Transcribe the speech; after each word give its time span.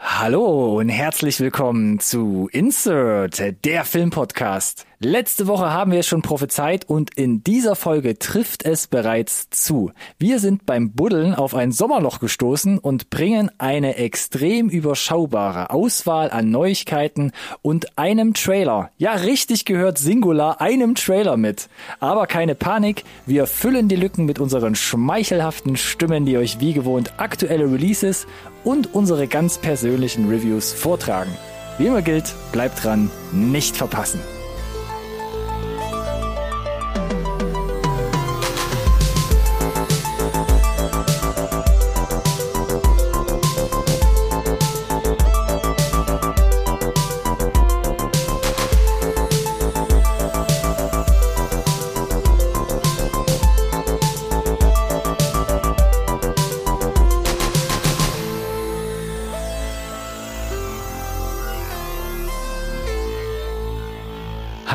Hallo 0.00 0.78
und 0.78 0.90
herzlich 0.90 1.40
willkommen 1.40 1.98
zu 1.98 2.48
Insert, 2.52 3.42
der 3.64 3.84
Filmpodcast. 3.84 4.86
Letzte 5.00 5.46
Woche 5.48 5.72
haben 5.72 5.92
wir 5.92 6.00
es 6.00 6.06
schon 6.06 6.22
prophezeit 6.22 6.88
und 6.88 7.16
in 7.16 7.42
dieser 7.42 7.76
Folge 7.76 8.18
trifft 8.18 8.64
es 8.64 8.86
bereits 8.88 9.48
zu. 9.50 9.92
Wir 10.18 10.38
sind 10.38 10.66
beim 10.66 10.92
Buddeln 10.92 11.34
auf 11.34 11.54
ein 11.54 11.72
Sommerloch 11.72 12.18
gestoßen 12.20 12.78
und 12.78 13.10
bringen 13.10 13.50
eine 13.58 13.96
extrem 13.96 14.68
überschaubare 14.68 15.70
Auswahl 15.70 16.30
an 16.30 16.50
Neuigkeiten 16.50 17.32
und 17.62 17.98
einem 17.98 18.34
Trailer. 18.34 18.90
Ja, 18.98 19.12
richtig 19.12 19.64
gehört 19.64 19.98
Singular, 19.98 20.60
einem 20.60 20.94
Trailer 20.96 21.36
mit. 21.36 21.68
Aber 21.98 22.26
keine 22.26 22.54
Panik, 22.56 23.04
wir 23.26 23.46
füllen 23.46 23.88
die 23.88 23.96
Lücken 23.96 24.26
mit 24.26 24.40
unseren 24.40 24.74
schmeichelhaften 24.74 25.76
Stimmen, 25.76 26.24
die 26.24 26.38
euch 26.38 26.58
wie 26.58 26.72
gewohnt 26.72 27.14
aktuelle 27.18 27.70
Releases 27.70 28.26
und 28.68 28.94
unsere 28.94 29.26
ganz 29.28 29.56
persönlichen 29.56 30.28
Reviews 30.28 30.74
vortragen. 30.74 31.34
Wie 31.78 31.86
immer 31.86 32.02
gilt, 32.02 32.34
bleibt 32.52 32.84
dran, 32.84 33.10
nicht 33.32 33.78
verpassen. 33.78 34.20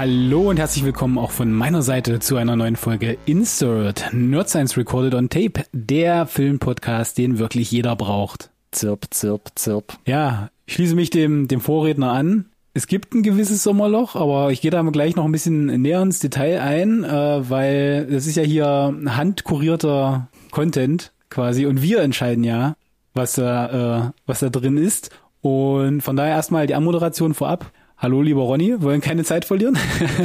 Hallo 0.05 0.49
und 0.49 0.59
herzlich 0.59 0.83
willkommen 0.83 1.17
auch 1.17 1.31
von 1.31 1.53
meiner 1.53 1.81
Seite 1.81 2.19
zu 2.19 2.35
einer 2.35 2.57
neuen 2.57 2.75
Folge 2.75 3.17
Insert 3.25 4.09
Nerd 4.11 4.49
Science 4.49 4.75
Recorded 4.75 5.15
on 5.15 5.29
Tape, 5.29 5.63
der 5.71 6.25
Filmpodcast, 6.25 7.17
den 7.17 7.39
wirklich 7.39 7.71
jeder 7.71 7.95
braucht. 7.95 8.49
Zirp, 8.71 9.05
zirp, 9.11 9.51
zirp. 9.55 9.93
Ja, 10.05 10.49
ich 10.65 10.73
schließe 10.73 10.93
mich 10.93 11.09
dem, 11.09 11.47
dem 11.47 11.61
Vorredner 11.61 12.11
an. 12.11 12.47
Es 12.73 12.87
gibt 12.87 13.13
ein 13.13 13.23
gewisses 13.23 13.63
Sommerloch, 13.63 14.17
aber 14.17 14.51
ich 14.51 14.59
gehe 14.59 14.71
da 14.71 14.81
gleich 14.81 15.15
noch 15.15 15.23
ein 15.23 15.31
bisschen 15.31 15.67
näher 15.67 16.01
ins 16.01 16.19
Detail 16.19 16.59
ein, 16.59 17.05
äh, 17.05 17.49
weil 17.49 18.05
das 18.07 18.27
ist 18.27 18.35
ja 18.35 18.43
hier 18.43 18.93
handkurierter 19.05 20.27
Content 20.51 21.13
quasi 21.29 21.65
und 21.65 21.81
wir 21.81 22.01
entscheiden 22.01 22.43
ja, 22.43 22.75
was 23.13 23.35
da, 23.35 24.07
äh, 24.07 24.11
was 24.25 24.41
da 24.41 24.49
drin 24.49 24.75
ist. 24.75 25.11
Und 25.39 26.01
von 26.01 26.17
daher 26.17 26.35
erstmal 26.35 26.67
die 26.67 26.75
Anmoderation 26.75 27.33
vorab. 27.33 27.71
Hallo, 28.03 28.21
lieber 28.21 28.41
Ronny, 28.41 28.81
wollen 28.81 28.99
keine 28.99 29.23
Zeit 29.23 29.45
verlieren. 29.45 29.77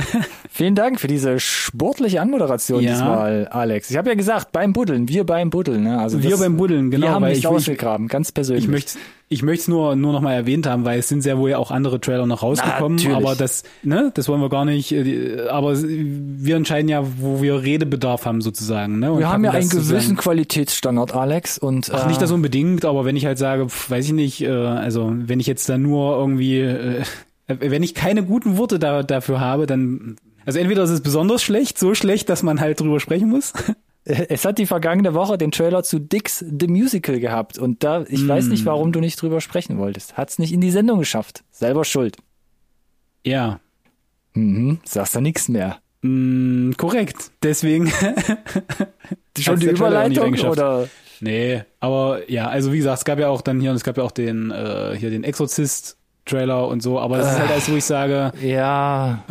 Vielen 0.51 0.75
Dank 0.75 0.98
für 0.98 1.07
diese 1.07 1.39
sportliche 1.39 2.21
Anmoderation 2.21 2.83
Ja. 2.83 2.91
diesmal, 2.91 3.47
Alex. 3.53 3.89
Ich 3.89 3.97
habe 3.97 4.09
ja 4.09 4.17
gesagt, 4.17 4.51
beim 4.51 4.73
Buddeln, 4.73 5.09
wir 5.09 5.23
beim 5.23 5.48
Buddeln. 5.51 5.84
Ne? 5.84 5.97
Also 5.97 6.21
Wir 6.21 6.31
das, 6.31 6.41
beim 6.41 6.56
Buddeln, 6.56 6.91
genau, 6.91 7.06
Wir 7.06 7.12
haben 7.12 7.23
weil 7.23 7.31
nicht 7.31 7.39
ich- 7.39 7.47
ausgegraben, 7.47 8.09
ganz 8.09 8.33
persönlich. 8.33 8.65
Ich 8.65 8.69
möchte 8.71 8.99
ich 9.31 9.43
möchte 9.45 9.61
es 9.61 9.69
nur 9.69 9.95
nur 9.95 10.12
noch 10.12 10.23
mal 10.23 10.33
erwähnt 10.33 10.67
haben, 10.67 10.84
weil 10.84 10.99
es 10.99 11.09
sind 11.09 11.21
sehr 11.23 11.39
wohl 11.39 11.51
ja 11.51 11.59
auch 11.59 11.71
andere 11.71 12.01
Trailer 12.01 12.27
noch 12.27 12.43
rausgekommen, 12.43 12.97
Natürlich. 12.97 13.17
aber 13.17 13.37
das 13.37 13.62
ne, 13.84 14.11
das 14.15 14.27
wollen 14.27 14.41
wir 14.41 14.49
gar 14.49 14.65
nicht, 14.65 14.91
äh, 14.91 15.47
aber 15.49 15.75
wir 15.81 16.56
entscheiden 16.56 16.89
ja, 16.89 17.05
wo 17.21 17.41
wir 17.43 17.62
Redebedarf 17.62 18.25
haben 18.27 18.41
sozusagen, 18.41 18.99
ne? 18.99 19.12
und 19.12 19.19
wir 19.21 19.29
haben 19.29 19.45
ja 19.45 19.53
einen 19.53 19.69
gewissen 19.69 20.17
Qualitätsstandard, 20.17 21.15
Alex. 21.15 21.59
Und, 21.59 21.93
Ach, 21.95 22.06
äh, 22.06 22.09
nicht 22.09 22.21
das 22.23 22.33
unbedingt, 22.33 22.84
aber 22.87 23.05
wenn 23.05 23.15
ich 23.17 23.27
halt 23.27 23.39
sage, 23.39 23.69
pf, 23.69 23.91
weiß 23.91 24.06
ich 24.06 24.12
nicht, 24.15 24.41
äh, 24.41 24.49
also 24.49 25.12
wenn 25.15 25.39
ich 25.39 25.47
jetzt 25.47 25.69
da 25.69 25.77
nur 25.79 26.17
irgendwie, 26.17 26.61
äh, 26.61 27.03
wenn 27.49 27.83
ich 27.83 27.95
keine 27.95 28.23
guten 28.25 28.57
Worte 28.59 28.79
da, 28.79 29.03
dafür 29.03 29.41
habe, 29.41 29.67
dann, 29.67 30.17
also 30.47 30.59
entweder 30.59 30.85
ist 30.85 30.91
es 30.91 31.01
besonders 31.03 31.43
schlecht, 31.43 31.78
so 31.78 31.95
schlecht, 31.95 32.28
dass 32.28 32.43
man 32.43 32.61
halt 32.61 32.81
drüber 32.81 33.00
sprechen 33.00 33.28
muss. 33.28 33.53
Es 34.11 34.47
hat 34.47 34.56
die 34.56 34.65
vergangene 34.65 35.12
Woche 35.12 35.37
den 35.37 35.50
Trailer 35.50 35.83
zu 35.83 35.99
Dix 35.99 36.39
The 36.39 36.67
Musical 36.67 37.21
gehabt. 37.21 37.59
Und 37.59 37.84
da, 37.84 38.06
ich 38.09 38.27
weiß 38.27 38.47
Mm. 38.47 38.49
nicht, 38.49 38.65
warum 38.65 38.91
du 38.91 39.00
nicht 39.00 39.21
drüber 39.21 39.43
sprechen 39.43 39.77
wolltest. 39.77 40.17
Hat's 40.17 40.39
nicht 40.39 40.50
in 40.55 40.62
die 40.62 40.71
Sendung 40.71 40.99
geschafft. 41.00 41.45
Selber 41.50 41.84
schuld. 41.84 42.17
Ja, 43.27 43.61
Mhm, 44.33 44.78
sagst 44.87 45.15
du 45.15 45.21
nichts 45.21 45.49
mehr. 45.49 45.81
mm, 46.01 46.72
korrekt. 46.78 47.33
Deswegen 47.43 47.93
Schon 49.39 49.61
die 49.61 49.67
Überleitung 49.67 50.34
oder? 50.41 50.89
Nee, 51.21 51.62
aber 51.81 52.31
ja, 52.31 52.49
also 52.49 52.72
wie 52.72 52.78
gesagt, 52.78 52.99
es 52.99 53.05
gab 53.05 53.19
ja 53.19 53.28
auch 53.28 53.43
dann 53.43 53.61
hier, 53.61 53.71
und 53.71 53.77
es 53.77 53.84
gab 53.84 53.99
ja 53.99 54.05
auch 54.05 54.12
den, 54.12 54.51
äh, 54.51 54.97
hier 54.99 55.11
den 55.11 55.22
Exorzist-Trailer 56.28 56.69
und 56.69 56.83
so, 56.83 56.99
aber 56.99 57.19
das 57.19 57.33
ist 57.33 57.39
halt 57.39 57.50
alles, 57.50 57.71
wo 57.71 57.77
ich 57.77 57.84
sage, 57.84 58.33
Ja, 58.43 59.25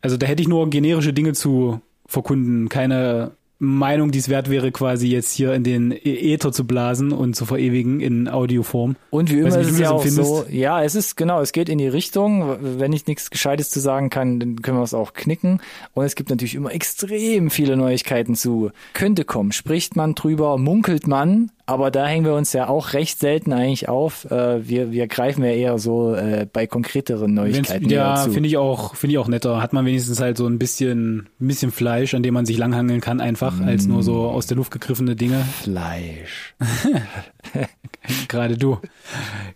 also 0.00 0.16
da 0.16 0.26
hätte 0.26 0.42
ich 0.42 0.48
nur 0.48 0.68
generische 0.70 1.12
Dinge 1.12 1.32
zu 1.32 1.80
verkunden, 2.06 2.68
keine 2.68 3.32
Meinung, 3.58 4.10
die 4.10 4.18
es 4.18 4.28
wert 4.28 4.50
wäre, 4.50 4.70
quasi 4.70 5.08
jetzt 5.08 5.32
hier 5.32 5.54
in 5.54 5.64
den 5.64 5.92
Ä- 5.92 6.34
Äther 6.34 6.52
zu 6.52 6.66
blasen 6.66 7.10
und 7.10 7.34
zu 7.34 7.46
verewigen 7.46 8.00
in 8.00 8.28
Audioform. 8.28 8.96
Und 9.08 9.30
wie 9.32 9.42
Weiß 9.42 9.54
immer 9.54 9.62
ist 9.62 9.70
es 9.72 9.78
ja 9.78 9.90
auch 9.90 10.04
so, 10.06 10.44
ja, 10.50 10.82
es 10.84 10.94
ist 10.94 11.16
genau, 11.16 11.40
es 11.40 11.52
geht 11.52 11.70
in 11.70 11.78
die 11.78 11.88
Richtung. 11.88 12.58
Wenn 12.60 12.92
ich 12.92 13.06
nichts 13.06 13.30
Gescheites 13.30 13.70
zu 13.70 13.80
sagen 13.80 14.10
kann, 14.10 14.38
dann 14.38 14.60
können 14.60 14.76
wir 14.76 14.82
es 14.84 14.92
auch 14.92 15.14
knicken. 15.14 15.60
Und 15.94 16.04
es 16.04 16.14
gibt 16.16 16.28
natürlich 16.28 16.54
immer 16.54 16.70
extrem 16.70 17.48
viele 17.50 17.78
Neuigkeiten 17.78 18.34
zu. 18.36 18.72
Könnte 18.92 19.24
kommen, 19.24 19.52
spricht 19.52 19.96
man 19.96 20.14
drüber, 20.14 20.58
munkelt 20.58 21.06
man, 21.06 21.50
aber 21.66 21.90
da 21.90 22.06
hängen 22.06 22.24
wir 22.24 22.34
uns 22.34 22.52
ja 22.52 22.68
auch 22.68 22.92
recht 22.92 23.18
selten 23.18 23.52
eigentlich 23.52 23.88
auf. 23.88 24.24
Äh, 24.30 24.68
Wir, 24.68 24.92
wir 24.92 25.08
greifen 25.08 25.44
ja 25.44 25.50
eher 25.50 25.78
so 25.78 26.14
äh, 26.14 26.46
bei 26.50 26.68
konkreteren 26.68 27.34
Neuigkeiten 27.34 27.88
ja, 27.88 28.16
finde 28.16 28.48
ich 28.48 28.56
auch, 28.56 28.94
finde 28.94 29.14
ich 29.14 29.18
auch 29.18 29.26
netter. 29.26 29.60
Hat 29.60 29.72
man 29.72 29.84
wenigstens 29.84 30.20
halt 30.20 30.36
so 30.36 30.46
ein 30.46 30.58
bisschen, 30.60 31.28
ein 31.40 31.48
bisschen 31.48 31.72
Fleisch, 31.72 32.14
an 32.14 32.22
dem 32.22 32.34
man 32.34 32.46
sich 32.46 32.56
langhangeln 32.56 33.00
kann, 33.00 33.20
einfach, 33.20 33.60
als 33.60 33.86
nur 33.86 34.04
so 34.04 34.28
aus 34.28 34.46
der 34.46 34.56
Luft 34.56 34.70
gegriffene 34.70 35.16
Dinge. 35.16 35.44
Fleisch. 35.62 36.54
Gerade 38.28 38.56
du. 38.56 38.78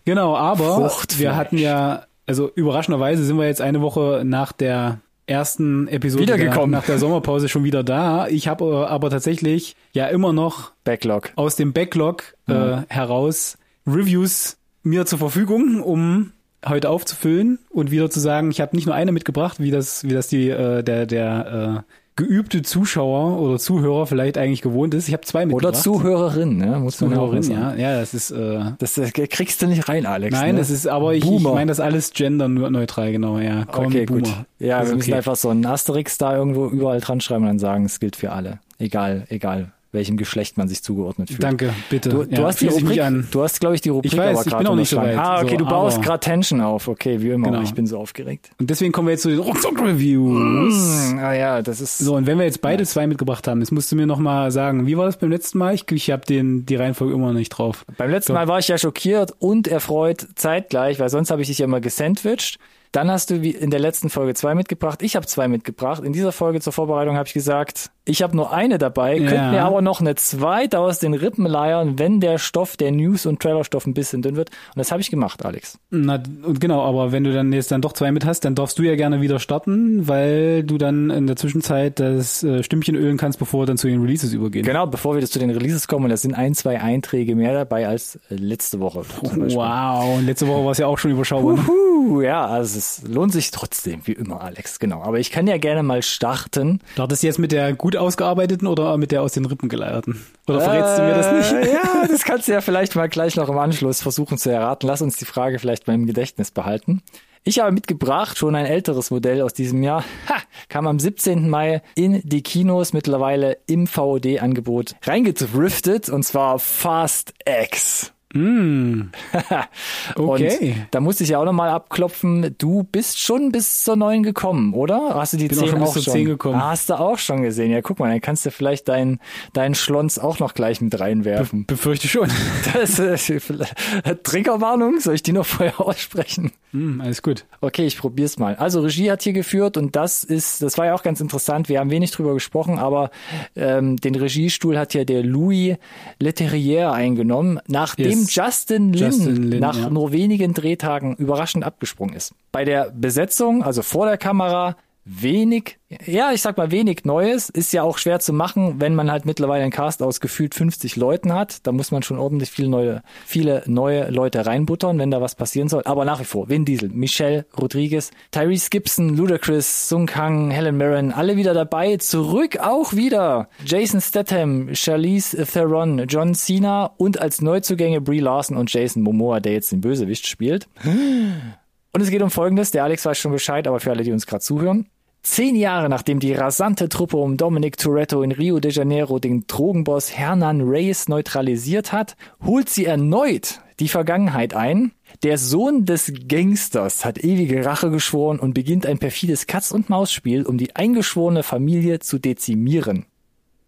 Genau, 0.03 0.35
aber 0.35 0.91
wir 1.17 1.35
hatten 1.37 1.57
ja, 1.57 2.03
also 2.27 2.51
überraschenderweise 2.53 3.23
sind 3.23 3.37
wir 3.37 3.45
jetzt 3.45 3.61
eine 3.61 3.81
Woche 3.81 4.23
nach 4.25 4.51
der 4.51 4.99
ersten 5.31 5.87
Episode 5.87 6.23
Wiedergekommen. 6.23 6.71
Der, 6.71 6.79
nach 6.79 6.85
der 6.85 6.99
Sommerpause 6.99 7.49
schon 7.49 7.63
wieder 7.63 7.83
da. 7.83 8.27
Ich 8.27 8.47
habe 8.47 8.65
äh, 8.65 8.85
aber 8.85 9.09
tatsächlich 9.09 9.75
ja 9.93 10.07
immer 10.07 10.33
noch 10.33 10.71
Backlog. 10.83 11.31
aus 11.35 11.55
dem 11.55 11.73
Backlog 11.73 12.35
äh, 12.47 12.77
heraus 12.87 13.57
Reviews 13.87 14.57
mir 14.83 15.05
zur 15.05 15.19
Verfügung, 15.19 15.81
um 15.81 16.33
heute 16.67 16.89
aufzufüllen 16.89 17.59
und 17.69 17.89
wieder 17.89 18.09
zu 18.09 18.19
sagen, 18.19 18.51
ich 18.51 18.61
habe 18.61 18.75
nicht 18.75 18.85
nur 18.85 18.93
eine 18.93 19.11
mitgebracht, 19.11 19.59
wie 19.59 19.71
das, 19.71 20.03
wie 20.03 20.13
das 20.13 20.27
die 20.27 20.49
äh, 20.49 20.83
der 20.83 21.05
der 21.05 21.83
äh, 21.87 21.91
geübte 22.21 22.61
Zuschauer 22.61 23.39
oder 23.39 23.57
Zuhörer 23.57 24.05
vielleicht 24.05 24.37
eigentlich 24.37 24.61
gewohnt 24.61 24.93
ist. 24.93 25.07
Ich 25.07 25.13
habe 25.13 25.23
zwei 25.23 25.45
mitgebracht. 25.45 25.73
Oder 25.73 25.73
Zuhörerin, 25.73 26.57
muss 26.81 27.01
man 27.01 27.11
ja 27.11 27.17
auch 27.17 27.29
Zuhörerin, 27.31 27.51
ja, 27.51 27.73
ja, 27.75 27.99
das 27.99 28.13
ist 28.13 28.31
äh, 28.31 28.59
Das 28.77 28.97
äh, 28.97 29.09
kriegst 29.11 29.61
du 29.61 29.67
nicht 29.67 29.89
rein, 29.89 30.05
Alex. 30.05 30.31
Nein, 30.35 30.53
ne? 30.55 30.59
das 30.59 30.69
ist, 30.69 30.87
aber 30.87 31.13
ich, 31.15 31.25
ich 31.25 31.39
meine 31.41 31.69
das 31.71 31.79
alles 31.79 32.11
genderneutral, 32.13 33.11
genau, 33.11 33.39
ja. 33.39 33.65
Call 33.65 33.87
Okay, 33.87 34.01
me 34.01 34.05
Boomer. 34.05 34.21
gut. 34.21 34.33
Ja, 34.59 34.81
Ist 34.81 34.89
wir 34.89 34.95
müssen 34.97 35.09
okay. 35.09 35.17
einfach 35.17 35.35
so 35.35 35.49
einen 35.49 35.65
Asterix 35.65 36.17
da 36.17 36.35
irgendwo 36.35 36.67
überall 36.67 36.99
dran 36.99 37.21
schreiben 37.21 37.41
und 37.43 37.47
dann 37.47 37.59
sagen, 37.59 37.85
es 37.85 37.99
gilt 37.99 38.15
für 38.15 38.31
alle. 38.31 38.59
Egal, 38.77 39.25
egal, 39.29 39.71
welchem 39.91 40.15
Geschlecht 40.17 40.57
man 40.57 40.67
sich 40.67 40.83
zugeordnet 40.83 41.29
fühlt. 41.29 41.43
Danke, 41.43 41.73
bitte. 41.89 42.09
Du, 42.09 42.23
du 42.23 42.41
ja, 42.41 42.43
hast 42.47 42.61
die 42.61 42.67
Rubrik, 42.67 43.01
an. 43.01 43.27
du 43.29 43.43
hast, 43.43 43.59
glaube 43.59 43.75
ich, 43.75 43.81
die 43.81 43.89
Rubrik 43.89 44.13
Ich 44.13 44.17
weiß, 44.17 44.37
aber 44.37 44.47
ich 44.47 44.57
bin 44.57 44.67
auch 44.67 44.75
nicht 44.75 44.89
so 44.89 44.97
weit, 44.97 45.17
Ah, 45.17 45.41
okay, 45.41 45.51
so, 45.51 45.57
du 45.57 45.65
baust 45.65 46.01
gerade 46.01 46.19
Tension 46.19 46.61
auf. 46.61 46.87
Okay, 46.87 47.21
wie 47.21 47.29
immer. 47.29 47.47
Genau. 47.49 47.61
Ich 47.61 47.73
bin 47.73 47.85
so 47.85 47.99
aufgeregt. 47.99 48.51
Und 48.59 48.69
deswegen 48.69 48.91
kommen 48.91 49.07
wir 49.07 49.13
jetzt 49.13 49.23
zu 49.23 49.29
den 49.29 49.39
Rucksack-Reviews. 49.39 51.09
Hm, 51.11 51.19
ah 51.19 51.33
ja, 51.33 51.61
das 51.61 51.81
ist 51.81 51.97
So, 51.97 52.15
und 52.15 52.25
wenn 52.25 52.37
wir 52.37 52.45
jetzt 52.45 52.61
beide 52.61 52.85
zwei 52.85 53.07
mitgebracht 53.07 53.47
haben, 53.47 53.59
jetzt 53.59 53.71
musst 53.71 53.91
du 53.91 53.95
mir 53.95 54.07
noch 54.07 54.19
mal 54.19 54.51
sagen, 54.51 54.87
wie 54.87 54.97
war 54.97 55.05
das 55.05 55.17
beim 55.17 55.29
letzten 55.29 55.57
Mal? 55.57 55.73
Ich, 55.73 55.89
ich 55.91 56.09
habe 56.11 56.25
den 56.25 56.65
die 56.65 56.75
Reihenfolge 56.75 57.13
immer 57.13 57.27
noch 57.27 57.33
nicht 57.33 57.49
drauf. 57.49 57.85
Beim 57.97 58.11
letzten 58.11 58.33
Mal 58.33 58.47
war 58.47 58.59
ich 58.59 58.67
ja 58.67 58.77
schockiert 58.77 59.33
und 59.39 59.67
erfreut 59.67 60.25
zeitgleich, 60.35 60.99
weil 60.99 61.09
sonst 61.09 61.31
habe 61.31 61.41
ich 61.41 61.47
dich 61.49 61.59
ja 61.59 61.65
immer 61.65 61.81
gesandwiched. 61.81 62.59
Dann 62.91 63.09
hast 63.09 63.29
du 63.29 63.41
wie 63.41 63.51
in 63.51 63.69
der 63.69 63.79
letzten 63.79 64.09
Folge 64.09 64.33
zwei 64.33 64.53
mitgebracht. 64.53 65.01
Ich 65.01 65.15
habe 65.15 65.25
zwei 65.25 65.47
mitgebracht. 65.47 66.03
In 66.03 66.11
dieser 66.11 66.33
Folge 66.33 66.59
zur 66.59 66.73
Vorbereitung 66.73 67.15
habe 67.15 67.25
ich 67.25 67.33
gesagt, 67.33 67.89
ich 68.05 68.23
habe 68.23 68.35
nur 68.35 68.51
eine 68.51 68.77
dabei, 68.77 69.17
Ja. 69.17 69.27
könnte 69.29 69.51
mir 69.51 69.61
aber 69.63 69.81
noch 69.81 70.01
eine 70.01 70.15
zweite 70.15 70.79
aus 70.79 70.99
den 70.99 71.13
Rippen 71.13 71.45
leiern, 71.45 71.99
wenn 71.99 72.19
der 72.19 72.37
Stoff, 72.39 72.75
der 72.77 72.91
News- 72.91 73.25
und 73.25 73.39
Trailerstoff 73.41 73.85
ein 73.85 73.93
bisschen 73.93 74.21
dünn 74.21 74.35
wird. 74.35 74.49
Und 74.49 74.77
das 74.79 74.91
habe 74.91 75.01
ich 75.01 75.11
gemacht, 75.11 75.45
Alex. 75.45 75.77
Na, 75.91 76.15
und 76.43 76.59
genau, 76.59 76.81
aber 76.83 77.11
wenn 77.11 77.23
du 77.23 77.31
dann 77.33 77.53
jetzt 77.53 77.71
dann 77.71 77.81
doch 77.81 77.93
zwei 77.93 78.11
mit 78.11 78.25
hast, 78.25 78.43
dann 78.45 78.55
darfst 78.55 78.79
du 78.79 78.83
ja 78.83 78.95
gerne 78.95 79.21
wieder 79.21 79.39
starten, 79.39 80.07
weil 80.07 80.63
du 80.63 80.77
dann 80.77 81.09
in 81.11 81.27
der 81.27 81.35
Zwischenzeit 81.35 81.99
das 81.99 82.43
äh, 82.43 82.63
Stimmchen 82.63 82.95
ölen 82.95 83.17
kannst, 83.17 83.37
bevor 83.39 83.61
wir 83.61 83.65
dann 83.67 83.77
zu 83.77 83.87
den 83.87 84.01
Releases 84.01 84.33
übergehen. 84.33 84.65
Genau, 84.65 84.87
bevor 84.87 85.15
wir 85.15 85.25
zu 85.25 85.37
den 85.39 85.51
Releases 85.51 85.87
kommen, 85.87 86.05
und 86.05 86.09
da 86.09 86.17
sind 86.17 86.33
ein, 86.33 86.55
zwei 86.55 86.81
Einträge 86.81 87.35
mehr 87.35 87.53
dabei 87.53 87.87
als 87.87 88.15
äh, 88.29 88.35
letzte 88.35 88.79
Woche. 88.79 89.03
Wow, 89.21 90.17
und 90.17 90.25
letzte 90.25 90.47
Woche 90.47 90.63
war 90.65 90.71
es 90.71 90.77
ja 90.77 90.87
auch 90.87 90.97
schon 90.97 91.11
überschaubar. 91.11 91.55
ne? 91.55 91.61
Puh, 91.63 92.21
ja, 92.21 92.45
also 92.45 92.77
es 92.77 93.03
lohnt 93.07 93.31
sich 93.33 93.51
trotzdem, 93.51 94.01
wie 94.05 94.13
immer, 94.13 94.41
Alex, 94.41 94.79
genau. 94.79 95.01
Aber 95.03 95.19
ich 95.19 95.31
kann 95.31 95.47
ja 95.47 95.57
gerne 95.57 95.83
mal 95.83 96.01
starten. 96.01 96.79
Startest 96.93 97.23
jetzt 97.23 97.39
mit 97.39 97.51
der 97.51 97.73
gut 97.73 97.95
ausgearbeiteten 98.01 98.67
oder 98.67 98.97
mit 98.97 99.11
der 99.11 99.21
aus 99.21 99.33
den 99.33 99.45
Rippen 99.45 99.69
geleierten? 99.69 100.21
Oder 100.47 100.61
verrätst 100.61 100.93
äh, 100.93 100.97
du 100.97 101.07
mir 101.07 101.13
das 101.13 101.31
nicht? 101.31 101.67
Äh, 101.67 101.73
ja, 101.73 102.07
das 102.09 102.23
kannst 102.23 102.47
du 102.47 102.51
ja 102.51 102.61
vielleicht 102.61 102.95
mal 102.95 103.07
gleich 103.07 103.35
noch 103.35 103.47
im 103.47 103.57
Anschluss 103.57 104.01
versuchen 104.01 104.37
zu 104.37 104.49
erraten. 104.49 104.87
Lass 104.87 105.01
uns 105.01 105.17
die 105.17 105.25
Frage 105.25 105.59
vielleicht 105.59 105.87
mal 105.87 105.93
im 105.93 106.07
Gedächtnis 106.07 106.51
behalten. 106.51 107.01
Ich 107.43 107.59
habe 107.59 107.71
mitgebracht 107.71 108.37
schon 108.37 108.53
ein 108.53 108.67
älteres 108.67 109.09
Modell 109.09 109.41
aus 109.41 109.53
diesem 109.53 109.81
Jahr. 109.81 110.03
Ha, 110.29 110.35
kam 110.69 110.85
am 110.85 110.99
17. 110.99 111.49
Mai 111.49 111.81
in 111.95 112.21
die 112.23 112.43
Kinos, 112.43 112.93
mittlerweile 112.93 113.57
im 113.65 113.87
VOD-Angebot 113.87 114.95
reingedriftet 115.03 116.09
und 116.09 116.23
zwar 116.23 116.59
Fast 116.59 117.33
X. 117.45 118.13
Mm. 118.33 119.09
okay. 120.15 120.75
Und 120.77 120.87
da 120.91 120.99
musste 120.99 121.23
ich 121.23 121.31
ja 121.31 121.39
auch 121.39 121.45
nochmal 121.45 121.69
abklopfen. 121.69 122.55
Du 122.57 122.83
bist 122.83 123.19
schon 123.19 123.51
bis 123.51 123.83
zur 123.83 123.95
neuen 123.95 124.23
gekommen, 124.23 124.73
oder? 124.73 125.15
Hast 125.15 125.33
du 125.33 125.37
die 125.37 125.47
Bin 125.47 125.57
10 125.57 125.67
auch 125.67 125.71
schon 125.71 125.81
auch 125.81 125.85
bis 125.85 125.93
zur 125.93 126.03
schon? 126.03 126.13
10 126.13 126.25
gekommen. 126.25 126.55
Ah, 126.55 126.69
hast 126.69 126.89
du 126.89 126.99
auch 126.99 127.17
schon 127.17 127.41
gesehen. 127.41 127.71
Ja, 127.71 127.81
guck 127.81 127.99
mal, 127.99 128.09
dann 128.09 128.21
kannst 128.21 128.45
du 128.45 128.51
vielleicht 128.51 128.87
deinen 128.87 129.19
deinen 129.53 129.75
Schlons 129.75 130.19
auch 130.19 130.39
noch 130.39 130.53
gleich 130.53 130.81
mit 130.81 130.97
reinwerfen. 130.99 131.65
Be 131.65 131.73
befürchte 131.73 132.07
schon. 132.07 132.29
Das 132.73 132.99
äh, 132.99 133.17
Triggerwarnung, 134.23 134.99
soll 134.99 135.15
ich 135.15 135.23
die 135.23 135.33
noch 135.33 135.45
vorher 135.45 135.79
aussprechen? 135.81 136.51
Mm, 136.71 137.01
alles 137.01 137.21
gut. 137.21 137.45
Okay, 137.59 137.85
ich 137.85 137.97
probier's 137.97 138.37
mal. 138.37 138.55
Also 138.55 138.81
Regie 138.81 139.11
hat 139.11 139.23
hier 139.23 139.33
geführt 139.33 139.77
und 139.77 139.95
das 139.95 140.23
ist, 140.23 140.61
das 140.61 140.77
war 140.77 140.85
ja 140.85 140.93
auch 140.93 141.03
ganz 141.03 141.19
interessant. 141.19 141.69
Wir 141.69 141.79
haben 141.79 141.91
wenig 141.91 142.11
drüber 142.11 142.33
gesprochen, 142.33 142.79
aber 142.79 143.11
ähm, 143.55 143.97
den 143.97 144.15
Regiestuhl 144.15 144.77
hat 144.77 144.93
ja 144.93 145.03
der 145.03 145.23
Louis 145.23 145.77
Leterrier 146.19 146.91
eingenommen, 146.91 147.59
nachdem 147.67 148.19
Yes. 148.20 148.20
Justin 148.29 148.93
Lin, 148.93 149.01
Justin 149.01 149.43
Lin, 149.51 149.59
nach 149.59 149.77
ja. 149.77 149.89
nur 149.89 150.11
wenigen 150.11 150.53
Drehtagen 150.53 151.15
überraschend 151.15 151.63
abgesprungen 151.63 152.15
ist. 152.15 152.33
Bei 152.51 152.65
der 152.65 152.91
Besetzung, 152.91 153.63
also 153.63 153.81
vor 153.81 154.05
der 154.05 154.17
Kamera, 154.17 154.75
wenig, 155.03 155.79
ja, 156.05 156.31
ich 156.31 156.41
sag 156.41 156.57
mal 156.57 156.71
wenig 156.71 157.05
Neues, 157.05 157.49
ist 157.49 157.73
ja 157.73 157.83
auch 157.83 157.97
schwer 157.97 158.19
zu 158.19 158.33
machen, 158.33 158.79
wenn 158.79 158.93
man 158.93 159.11
halt 159.11 159.25
mittlerweile 159.25 159.63
einen 159.63 159.71
Cast 159.71 160.03
aus 160.03 160.19
gefühlt 160.19 160.53
50 160.53 160.95
Leuten 160.95 161.33
hat. 161.33 161.65
Da 161.65 161.71
muss 161.71 161.91
man 161.91 162.03
schon 162.03 162.19
ordentlich 162.19 162.51
viele 162.51 162.69
neue, 162.69 163.03
viele 163.25 163.63
neue 163.65 164.09
Leute 164.09 164.45
reinbuttern, 164.45 164.99
wenn 164.99 165.11
da 165.11 165.19
was 165.19 165.35
passieren 165.35 165.69
soll. 165.69 165.83
Aber 165.85 166.05
nach 166.05 166.19
wie 166.19 166.25
vor, 166.25 166.49
Vin 166.49 166.65
Diesel, 166.65 166.89
Michelle 166.89 167.45
Rodriguez, 167.59 168.11
Tyrese 168.31 168.69
Gibson, 168.69 169.15
Ludacris, 169.17 169.89
Sung 169.89 170.05
Kang, 170.05 170.51
Helen 170.51 170.77
Mirren, 170.77 171.11
alle 171.11 171.35
wieder 171.35 171.53
dabei. 171.53 171.97
Zurück 171.97 172.59
auch 172.59 172.93
wieder 172.93 173.49
Jason 173.65 174.01
Statham, 174.01 174.69
Charlize 174.73 175.45
Theron, 175.45 176.05
John 176.07 176.35
Cena 176.35 176.91
und 176.97 177.19
als 177.19 177.41
Neuzugänge 177.41 178.01
Brie 178.01 178.19
Larson 178.19 178.55
und 178.55 178.71
Jason 178.71 179.01
Momoa, 179.01 179.39
der 179.39 179.53
jetzt 179.53 179.71
den 179.71 179.81
Bösewicht 179.81 180.27
spielt. 180.27 180.67
Und 181.93 182.01
es 182.01 182.09
geht 182.09 182.21
um 182.21 182.31
Folgendes, 182.31 182.71
der 182.71 182.83
Alex 182.83 183.05
weiß 183.05 183.17
schon 183.17 183.31
Bescheid, 183.31 183.67
aber 183.67 183.79
für 183.79 183.91
alle, 183.91 184.03
die 184.03 184.11
uns 184.11 184.25
gerade 184.25 184.43
zuhören. 184.43 184.87
Zehn 185.23 185.55
Jahre 185.55 185.87
nachdem 185.87 186.19
die 186.19 186.33
rasante 186.33 186.89
Truppe 186.89 187.17
um 187.17 187.37
Dominic 187.37 187.77
Toretto 187.77 188.23
in 188.23 188.31
Rio 188.31 188.59
de 188.59 188.71
Janeiro 188.71 189.19
den 189.19 189.45
Drogenboss 189.45 190.17
Hernan 190.17 190.61
Reyes 190.61 191.09
neutralisiert 191.09 191.91
hat, 191.91 192.15
holt 192.43 192.69
sie 192.69 192.85
erneut 192.85 193.59
die 193.79 193.87
Vergangenheit 193.87 194.53
ein. 194.53 194.93
Der 195.23 195.37
Sohn 195.37 195.85
des 195.85 196.13
Gangsters 196.27 197.03
hat 197.03 197.23
ewige 197.23 197.65
Rache 197.65 197.91
geschworen 197.91 198.39
und 198.39 198.53
beginnt 198.53 198.85
ein 198.85 198.99
perfides 198.99 199.47
Katz-und-Maus-Spiel, 199.47 200.43
um 200.43 200.57
die 200.57 200.75
eingeschworene 200.75 201.43
Familie 201.43 201.99
zu 201.99 202.17
dezimieren. 202.17 203.05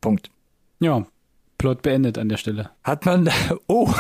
Punkt. 0.02 0.32
Ja, 0.80 1.06
Plot 1.58 1.82
beendet 1.82 2.18
an 2.18 2.30
der 2.30 2.38
Stelle. 2.38 2.72
Hat 2.84 3.06
man, 3.06 3.30
oh, 3.68 3.92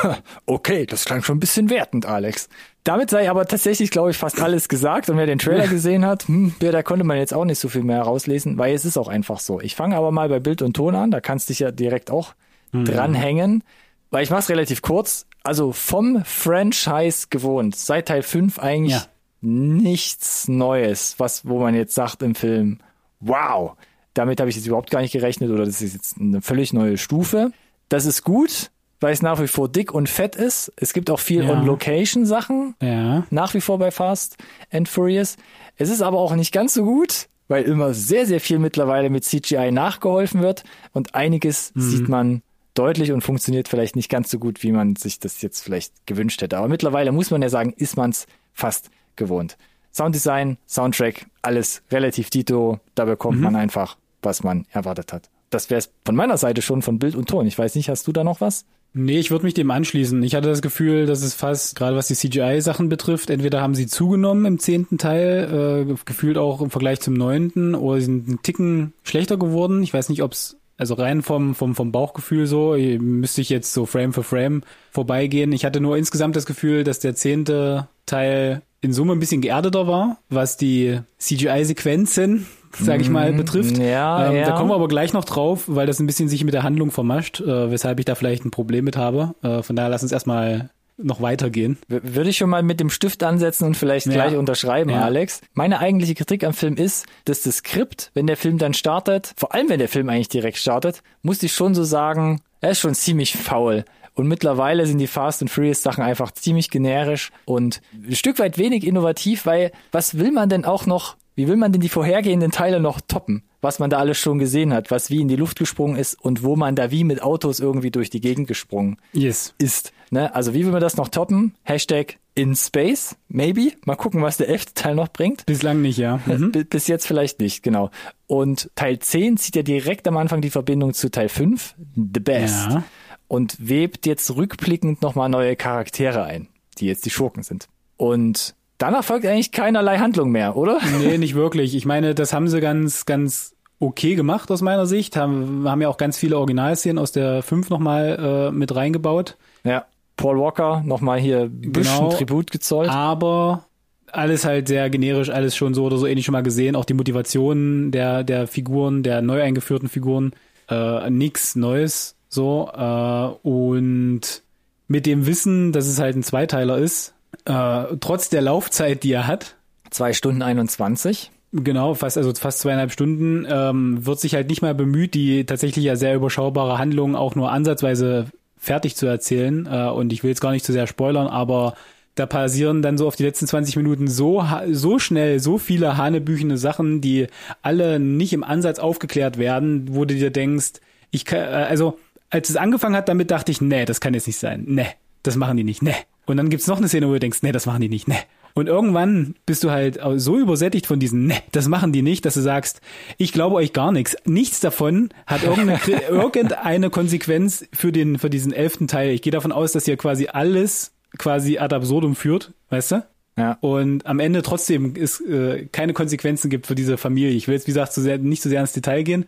okay, 0.46 0.86
das 0.86 1.06
klang 1.06 1.24
schon 1.24 1.38
ein 1.38 1.40
bisschen 1.40 1.70
wertend, 1.70 2.06
Alex. 2.06 2.50
Damit 2.84 3.10
sei 3.10 3.30
aber 3.30 3.46
tatsächlich, 3.46 3.92
glaube 3.92 4.12
ich, 4.12 4.18
fast 4.18 4.42
alles 4.42 4.68
gesagt. 4.68 5.10
Und 5.10 5.16
wer 5.18 5.26
den 5.26 5.40
Trailer 5.40 5.68
gesehen 5.68 6.06
hat, 6.06 6.28
hm, 6.28 6.54
ja, 6.62 6.72
da 6.72 6.84
konnte 6.84 7.06
man 7.06 7.18
jetzt 7.18 7.34
auch 7.34 7.46
nicht 7.46 7.60
so 7.60 7.70
viel 7.70 7.84
mehr 7.84 7.98
herauslesen, 7.98 8.58
weil 8.58 8.74
es 8.76 8.84
ist 8.84 8.98
auch 8.98 9.08
einfach 9.08 9.40
so. 9.40 9.62
Ich 9.62 9.76
fange 9.76 9.96
aber 9.96 10.12
mal 10.12 10.28
bei 10.28 10.40
Bild 10.40 10.62
und 10.62 10.74
Ton 10.76 10.94
an, 10.96 11.10
da 11.12 11.22
kannst 11.22 11.48
du 11.48 11.52
dich 11.54 11.60
ja 11.60 11.72
direkt 11.72 12.12
auch 12.12 12.34
dranhängen, 12.74 13.64
weil 14.12 14.24
ich 14.24 14.30
mache 14.32 14.40
es 14.42 14.50
relativ 14.50 14.82
kurz. 14.82 15.26
Also 15.44 15.72
vom 15.74 16.24
Franchise 16.26 17.28
gewohnt, 17.30 17.76
seit 17.76 18.08
Teil 18.08 18.24
5 18.24 18.58
eigentlich 18.60 18.94
Ja. 18.94 19.06
nichts 19.42 20.48
Neues, 20.48 21.16
was, 21.20 21.48
wo 21.48 21.60
man 21.60 21.76
jetzt 21.76 21.94
sagt 21.96 22.22
im 22.24 22.34
Film, 22.36 22.80
wow, 23.20 23.74
damit 24.14 24.40
habe 24.40 24.50
ich 24.50 24.56
jetzt 24.56 24.66
überhaupt 24.68 24.90
gar 24.92 25.02
nicht 25.02 25.12
gerechnet 25.12 25.52
oder 25.52 25.66
das 25.66 25.82
ist 25.82 25.94
jetzt 25.94 26.18
eine 26.20 26.42
völlig 26.42 26.74
neue 26.74 26.98
Stufe. 26.98 27.52
Das 27.90 28.06
ist 28.06 28.24
gut, 28.24 28.72
weil 29.04 29.14
es 29.14 29.22
nach 29.22 29.40
wie 29.42 29.48
vor 29.48 29.68
dick 29.70 29.94
und 29.94 30.10
fett 30.10 30.36
ist. 30.36 30.72
Es 30.78 30.94
gibt 30.94 31.10
auch 31.12 31.20
viel 31.20 31.44
Ja. 31.44 31.52
On-Location-Sachen, 31.52 32.76
Ja. 32.82 33.26
nach 33.30 33.54
wie 33.54 33.62
vor 33.62 33.78
bei 33.80 33.92
Fast 33.92 34.38
and 34.72 34.88
Furious. 34.90 35.38
Es 35.78 35.90
ist 35.90 36.02
aber 36.02 36.20
auch 36.20 36.36
nicht 36.36 36.52
ganz 36.52 36.74
so 36.74 36.84
gut, 36.84 37.28
weil 37.48 37.64
immer 37.64 37.94
sehr, 37.94 38.26
sehr 38.26 38.40
viel 38.40 38.60
mittlerweile 38.60 39.10
mit 39.10 39.24
CGI 39.26 39.72
nachgeholfen 39.72 40.42
wird 40.42 40.64
und 40.94 41.16
einiges 41.16 41.72
sieht 41.76 42.08
man 42.08 42.42
deutlich 42.74 43.12
und 43.12 43.22
funktioniert 43.22 43.68
vielleicht 43.68 43.96
nicht 43.96 44.10
ganz 44.10 44.32
so 44.32 44.40
gut, 44.40 44.64
wie 44.64 44.72
man 44.72 44.96
sich 44.96 45.20
das 45.20 45.42
jetzt 45.42 45.62
vielleicht 45.62 46.08
gewünscht 46.08 46.42
hätte. 46.42 46.58
Aber 46.58 46.68
mittlerweile 46.68 47.12
muss 47.12 47.30
man 47.30 47.42
ja 47.42 47.50
sagen, 47.50 47.74
ist 47.76 47.98
man 47.98 48.10
es 48.12 48.26
fast 48.54 48.90
gewohnt. 49.16 49.58
Sounddesign, 49.92 50.58
Soundtrack, 50.68 51.28
alles 51.44 51.84
relativ 51.92 52.30
dito. 52.32 52.80
Da 52.96 53.06
bekommt 53.06 53.40
man 53.42 53.56
einfach, 53.56 53.98
was 54.24 54.44
man 54.44 54.66
erwartet 54.72 55.14
hat. 55.14 55.30
Das 55.52 55.70
wäre 55.70 55.78
es 55.80 55.92
von 56.04 56.16
meiner 56.16 56.38
Seite 56.38 56.64
schon 56.64 56.82
von 56.82 56.98
Bild 56.98 57.16
und 57.16 57.30
Ton. 57.30 57.46
Ich 57.46 57.60
weiß 57.60 57.76
nicht, 57.76 57.90
hast 57.90 58.08
du 58.08 58.12
da 58.12 58.24
noch 58.24 58.42
was? 58.42 58.66
Nee, 58.96 59.20
ich 59.20 59.32
würde 59.32 59.46
mich 59.46 59.56
dem 59.56 59.72
anschließen. 59.72 60.22
Ich 60.22 60.36
hatte 60.36 60.50
das 60.50 60.62
Gefühl, 60.62 61.08
dass 61.08 61.24
es 61.24 61.34
fast, 61.34 61.76
gerade 61.76 61.96
was 61.96 62.08
die 62.08 62.16
CGI-Sachen 62.16 62.90
betrifft, 62.90 63.32
entweder 63.32 63.60
haben 63.60 63.74
sie 63.74 63.88
zugenommen 63.88 64.46
im 64.46 64.60
zehnten 64.60 65.00
Teil, 65.00 65.88
äh, 65.90 65.96
gefühlt 66.06 66.38
auch 66.38 66.62
im 66.62 66.70
Vergleich 66.70 67.00
zum 67.02 67.16
neunten, 67.16 67.74
oder 67.74 68.00
sie 68.00 68.06
sind 68.06 68.28
einen 68.28 68.44
Ticken 68.44 68.94
schlechter 69.04 69.38
geworden. 69.38 69.82
Ich 69.82 69.94
weiß 69.94 70.10
nicht, 70.10 70.22
ob's 70.22 70.58
also 70.78 70.96
rein 70.96 71.22
vom, 71.22 71.56
vom, 71.56 71.76
vom 71.76 71.92
Bauchgefühl 71.92 72.48
so, 72.48 72.76
eh, 72.76 72.98
müsste 72.98 73.42
ich 73.42 73.50
jetzt 73.50 73.74
so 73.74 73.86
Frame 73.86 74.14
für 74.14 74.24
Frame 74.24 74.64
vorbeigehen. 74.92 75.52
Ich 75.54 75.66
hatte 75.66 75.80
nur 75.80 75.98
insgesamt 75.98 76.36
das 76.36 76.46
Gefühl, 76.46 76.84
dass 76.84 77.00
der 77.00 77.16
zehnte 77.16 77.88
Teil 78.06 78.62
in 78.82 78.92
Summe 78.92 79.14
ein 79.14 79.20
bisschen 79.20 79.42
geerdeter 79.42 79.88
war, 79.88 80.18
was 80.30 80.58
die 80.58 81.00
CGI-Sequenzen, 81.20 82.48
sage 82.78 83.02
ich 83.02 83.10
mal, 83.10 83.32
betrifft. 83.34 83.78
Ja, 83.78 84.30
ähm, 84.30 84.36
ja. 84.38 84.46
Da 84.46 84.52
kommen 84.54 84.70
wir 84.70 84.76
aber 84.76 84.88
gleich 84.88 85.14
noch 85.14 85.26
drauf, 85.26 85.64
weil 85.68 85.86
das 85.88 86.00
ein 86.00 86.08
bisschen 86.08 86.28
sich 86.30 86.44
mit 86.44 86.54
der 86.54 86.64
Handlung 86.64 86.92
vermascht, 86.92 87.40
äh, 87.42 87.72
weshalb 87.72 88.00
ich 88.00 88.06
da 88.06 88.16
vielleicht 88.16 88.46
ein 88.46 88.52
Problem 88.52 88.86
mit 88.86 88.98
habe. 88.98 89.36
Äh, 89.44 89.62
von 89.64 89.76
daher 89.76 89.90
lass 89.90 90.04
uns 90.04 90.12
erstmal 90.12 90.70
noch 90.98 91.22
weitergehen. 91.22 91.78
Würde 91.88 92.30
ich 92.30 92.38
schon 92.38 92.52
mal 92.52 92.62
mit 92.62 92.80
dem 92.80 92.92
Stift 92.92 93.24
ansetzen 93.24 93.66
und 93.66 93.76
vielleicht 93.76 94.06
Ja. 94.06 94.14
gleich 94.14 94.38
unterschreiben, 94.38 94.92
Ja. 94.92 95.02
Alex. 95.02 95.42
Meine 95.56 95.80
eigentliche 95.80 96.14
Kritik 96.14 96.44
am 96.44 96.54
Film 96.54 96.76
ist, 96.76 97.08
dass 97.26 97.42
das 97.42 97.58
Skript, 97.58 98.12
wenn 98.14 98.28
der 98.28 98.38
Film 98.38 98.60
dann 98.60 98.76
startet, 98.76 99.34
vor 99.36 99.54
allem 99.56 99.70
wenn 99.70 99.80
der 99.80 99.90
Film 99.90 100.08
eigentlich 100.10 100.30
direkt 100.30 100.58
startet, 100.58 101.02
muss 101.24 101.42
ich 101.42 101.52
schon 101.54 101.74
so 101.74 101.84
sagen, 101.84 102.42
er 102.62 102.72
ist 102.72 102.80
schon 102.80 102.94
ziemlich 102.94 103.36
faul. 103.36 103.86
Und 104.16 104.28
mittlerweile 104.28 104.86
sind 104.86 105.00
die 105.00 105.08
Fast 105.08 105.42
and 105.42 105.50
Furious 105.50 105.82
Sachen 105.82 106.04
einfach 106.04 106.30
ziemlich 106.32 106.70
generisch 106.70 107.32
und 107.46 107.82
ein 108.08 108.16
Stück 108.16 108.38
weit 108.38 108.60
wenig 108.60 108.86
innovativ, 108.86 109.48
weil 109.48 109.72
was 109.92 110.20
will 110.20 110.32
man 110.32 110.50
denn 110.50 110.64
auch 110.64 110.86
noch, 110.86 111.16
wie 111.36 111.48
will 111.48 111.58
man 111.58 111.72
denn 111.72 111.82
die 111.82 111.90
vorhergehenden 111.90 112.52
Teile 112.52 112.80
noch 112.80 113.02
toppen? 113.02 113.44
Was 113.62 113.80
man 113.80 113.90
da 113.90 113.98
alles 113.98 114.18
schon 114.18 114.40
gesehen 114.40 114.74
hat, 114.74 114.92
was 114.92 115.10
wie 115.10 115.22
in 115.22 115.28
die 115.30 115.36
Luft 115.38 115.58
gesprungen 115.58 115.96
ist 115.98 116.16
und 116.22 116.44
wo 116.44 116.56
man 116.58 116.76
da 116.76 116.92
wie 116.92 117.04
mit 117.06 117.22
Autos 117.24 117.60
irgendwie 117.62 117.92
durch 117.92 118.10
die 118.10 118.20
Gegend 118.22 118.48
gesprungen 118.48 118.98
Yes. 119.14 119.54
ist. 119.58 119.94
Ne? 120.12 120.36
Also 120.36 120.54
wie 120.54 120.66
will 120.66 120.72
man 120.74 120.82
das 120.82 120.98
noch 120.98 121.08
toppen? 121.08 121.56
Hashtag 121.64 122.18
in 122.36 122.56
Space, 122.56 123.16
maybe. 123.30 123.72
Mal 123.86 123.96
gucken, 123.96 124.22
was 124.22 124.38
der 124.38 124.50
elfte 124.50 124.74
Teil 124.74 124.96
noch 124.96 125.08
bringt. 125.08 125.46
Bislang 125.46 125.82
nicht, 125.82 125.98
ja. 125.98 126.20
Mhm. 126.26 126.52
B- 126.52 126.64
Bis 126.66 126.88
jetzt 126.88 127.08
vielleicht 127.08 127.40
nicht, 127.40 127.64
genau. 127.64 127.90
Und 128.28 128.70
Teil 128.76 129.00
10 129.00 129.38
zieht 129.38 129.56
ja 129.56 129.64
direkt 129.64 130.08
am 130.08 130.18
Anfang 130.18 130.42
die 130.42 130.50
Verbindung 130.50 130.94
zu 130.94 131.10
Teil 131.10 131.30
5, 131.30 131.76
The 131.96 132.20
Best. 132.20 132.70
Ja. 132.72 132.84
Und 133.30 133.56
webt 133.60 134.06
jetzt 134.06 134.36
rückblickend 134.36 135.02
nochmal 135.02 135.30
neue 135.30 135.56
Charaktere 135.56 136.24
ein, 136.24 136.48
die 136.80 136.86
jetzt 136.88 137.06
die 137.06 137.10
Schurken 137.12 137.44
sind. 137.44 137.68
Und 137.98 138.56
danach 138.84 139.04
folgt 139.04 139.26
eigentlich 139.26 139.54
keinerlei 139.54 139.98
Handlung 140.00 140.30
mehr, 140.32 140.58
oder? 140.58 140.80
Nee, 141.00 141.18
nicht 141.18 141.36
wirklich. 141.36 141.74
Ich 141.74 141.86
meine, 141.86 142.14
das 142.14 142.34
haben 142.34 142.50
sie 142.50 142.60
ganz, 142.60 143.06
ganz 143.06 143.56
okay 143.80 144.16
gemacht 144.16 144.52
aus 144.52 144.62
meiner 144.62 144.86
Sicht. 144.86 145.16
Haben, 145.16 145.68
haben 145.70 145.82
ja 145.82 145.88
auch 145.88 145.96
ganz 145.98 146.18
viele 146.18 146.38
Originalszenen 146.38 147.00
aus 147.00 147.14
der 147.14 147.44
5 147.44 147.70
nochmal 147.70 148.50
äh, 148.50 148.52
mit 148.52 148.76
reingebaut. 148.76 149.38
Ja. 149.64 149.86
Paul 150.18 150.38
Walker 150.38 150.84
nochmal 150.86 151.20
hier 151.20 151.44
ein 151.44 151.72
bisschen 151.72 151.98
Genau. 151.98 152.10
Tribut 152.12 152.52
gezollt. 152.52 152.90
Aber 152.90 153.66
alles 154.12 154.44
halt 154.44 154.68
sehr 154.68 154.90
generisch, 154.90 155.30
alles 155.30 155.56
schon 155.56 155.74
so 155.74 155.86
oder 155.86 155.98
so 155.98 156.06
ähnlich 156.06 156.26
schon 156.26 156.34
mal 156.34 156.44
gesehen. 156.44 156.76
Auch 156.76 156.86
die 156.86 156.94
Motivation 156.94 157.92
der, 157.92 158.24
der 158.26 158.48
Figuren, 158.48 159.02
der 159.02 159.22
neu 159.22 159.42
eingeführten 159.42 159.88
Figuren, 159.88 160.34
äh, 160.70 161.10
nix 161.10 161.56
Neues 161.56 162.16
so. 162.28 162.70
Äh, 162.76 163.48
und 163.48 164.44
mit 164.88 165.06
dem 165.06 165.26
Wissen, 165.26 165.72
dass 165.72 165.88
es 165.88 166.00
halt 166.00 166.16
ein 166.18 166.24
Zweiteiler 166.24 166.78
ist, 166.78 167.14
äh, 167.46 167.98
trotz 168.00 168.30
der 168.30 168.42
Laufzeit, 168.42 169.04
die 169.04 169.12
er 169.12 169.28
hat, 169.28 169.56
Zwei 169.94 170.14
Stunden 170.14 170.42
21. 170.42 171.30
Genau, 171.52 171.94
fast 171.94 172.18
also 172.18 172.34
fast 172.34 172.60
zweieinhalb 172.60 172.92
Stunden 172.92 173.46
ähm, 173.48 174.04
wird 174.04 174.20
sich 174.20 174.34
halt 174.34 174.50
nicht 174.50 174.64
mal 174.64 174.74
bemüht, 174.74 175.14
die 175.14 175.46
tatsächlich 175.46 175.86
ja 175.86 175.96
sehr 175.96 176.16
überschaubare 176.16 176.80
Handlung 176.80 177.16
auch 177.16 177.36
nur 177.36 177.52
ansatzweise 177.52 178.26
fertig 178.58 178.96
zu 178.96 179.06
erzählen. 179.06 179.68
Äh, 179.72 179.90
und 179.90 180.12
ich 180.12 180.24
will 180.24 180.32
jetzt 180.32 180.42
gar 180.42 180.52
nicht 180.52 180.66
zu 180.66 180.72
sehr 180.72 180.88
spoilern, 180.88 181.28
aber 181.28 181.76
da 182.16 182.26
passieren 182.26 182.82
dann 182.82 182.98
so 182.98 183.06
auf 183.06 183.16
die 183.16 183.24
letzten 183.24 183.46
20 183.46 183.76
Minuten 183.76 184.08
so, 184.08 184.44
so 184.72 184.98
schnell 184.98 185.40
so 185.40 185.60
viele 185.60 185.96
hanebüchene 185.96 186.58
Sachen, 186.58 187.00
die 187.00 187.28
alle 187.62 188.00
nicht 188.00 188.34
im 188.34 188.44
Ansatz 188.44 188.80
aufgeklärt 188.80 189.38
werden, 189.38 189.90
wo 189.92 190.06
du 190.06 190.16
dir 190.16 190.32
denkst, 190.32 190.74
ich 191.12 191.24
kann, 191.24 191.42
äh, 191.42 191.68
also, 191.70 192.00
als 192.32 192.50
es 192.50 192.56
angefangen 192.56 192.96
hat, 192.96 193.10
damit 193.10 193.30
dachte 193.30 193.52
ich, 193.52 193.62
nee, 193.62 193.86
das 193.86 194.02
kann 194.02 194.16
jetzt 194.16 194.26
nicht 194.26 194.40
sein. 194.40 194.64
Nee, 194.66 194.88
das 195.22 195.36
machen 195.36 195.56
die 195.56 195.64
nicht. 195.64 195.84
Nee. 195.84 195.94
Und 196.26 196.38
dann 196.38 196.50
gibt's 196.50 196.68
noch 196.68 196.78
eine 196.78 196.88
Szene, 196.88 197.08
wo 197.08 197.14
du 197.14 197.20
denkst, 197.20 197.40
nee, 197.42 197.52
das 197.52 197.66
machen 197.66 197.82
die 197.82 197.90
nicht. 197.90 198.08
Nee. 198.08 198.20
Und 198.56 198.68
irgendwann 198.68 199.36
bist 199.46 199.64
du 199.64 199.72
halt 199.72 200.00
so 200.16 200.38
übersättigt 200.38 200.86
von 200.86 201.00
diesen, 201.00 201.26
ne, 201.26 201.36
das 201.52 201.68
machen 201.68 201.92
die 201.92 202.04
nicht, 202.04 202.24
dass 202.26 202.36
du 202.36 202.42
sagst, 202.42 202.82
ich 203.18 203.34
glaube 203.34 203.56
euch 203.56 203.74
gar 203.74 203.92
nichts. 203.92 204.16
Nichts 204.26 204.60
davon 204.60 205.10
hat 205.26 205.44
irgendeine, 205.44 205.80
irgendeine 206.10 206.90
Konsequenz 206.90 207.66
für 207.74 207.92
den, 207.92 208.20
für 208.20 208.30
diesen 208.30 208.54
elften 208.54 208.88
Teil. 208.88 209.10
Ich 209.10 209.24
gehe 209.24 209.32
davon 209.32 209.52
aus, 209.52 209.72
dass 209.72 209.86
hier 209.86 209.98
quasi 209.98 210.28
alles 210.28 210.92
quasi 211.18 211.58
ad 211.58 211.76
absurdum 211.76 212.16
führt, 212.16 212.54
weißt 212.70 212.92
du? 212.92 213.04
Ja. 213.38 213.58
Und 213.62 214.06
am 214.06 214.20
Ende 214.20 214.44
trotzdem 214.44 214.94
es 214.96 215.20
äh, 215.22 215.66
keine 215.72 215.94
Konsequenzen 215.94 216.52
gibt 216.52 216.68
für 216.68 216.76
diese 216.76 216.98
Familie. 216.98 217.32
Ich 217.32 217.48
will 217.48 217.56
jetzt, 217.56 217.66
wie 217.66 217.72
gesagt, 217.72 217.94
zu 217.94 218.02
sehr, 218.02 218.20
nicht 218.20 218.44
so 218.44 218.50
sehr 218.50 218.62
ins 218.62 218.74
Detail 218.74 219.02
gehen. 219.04 219.26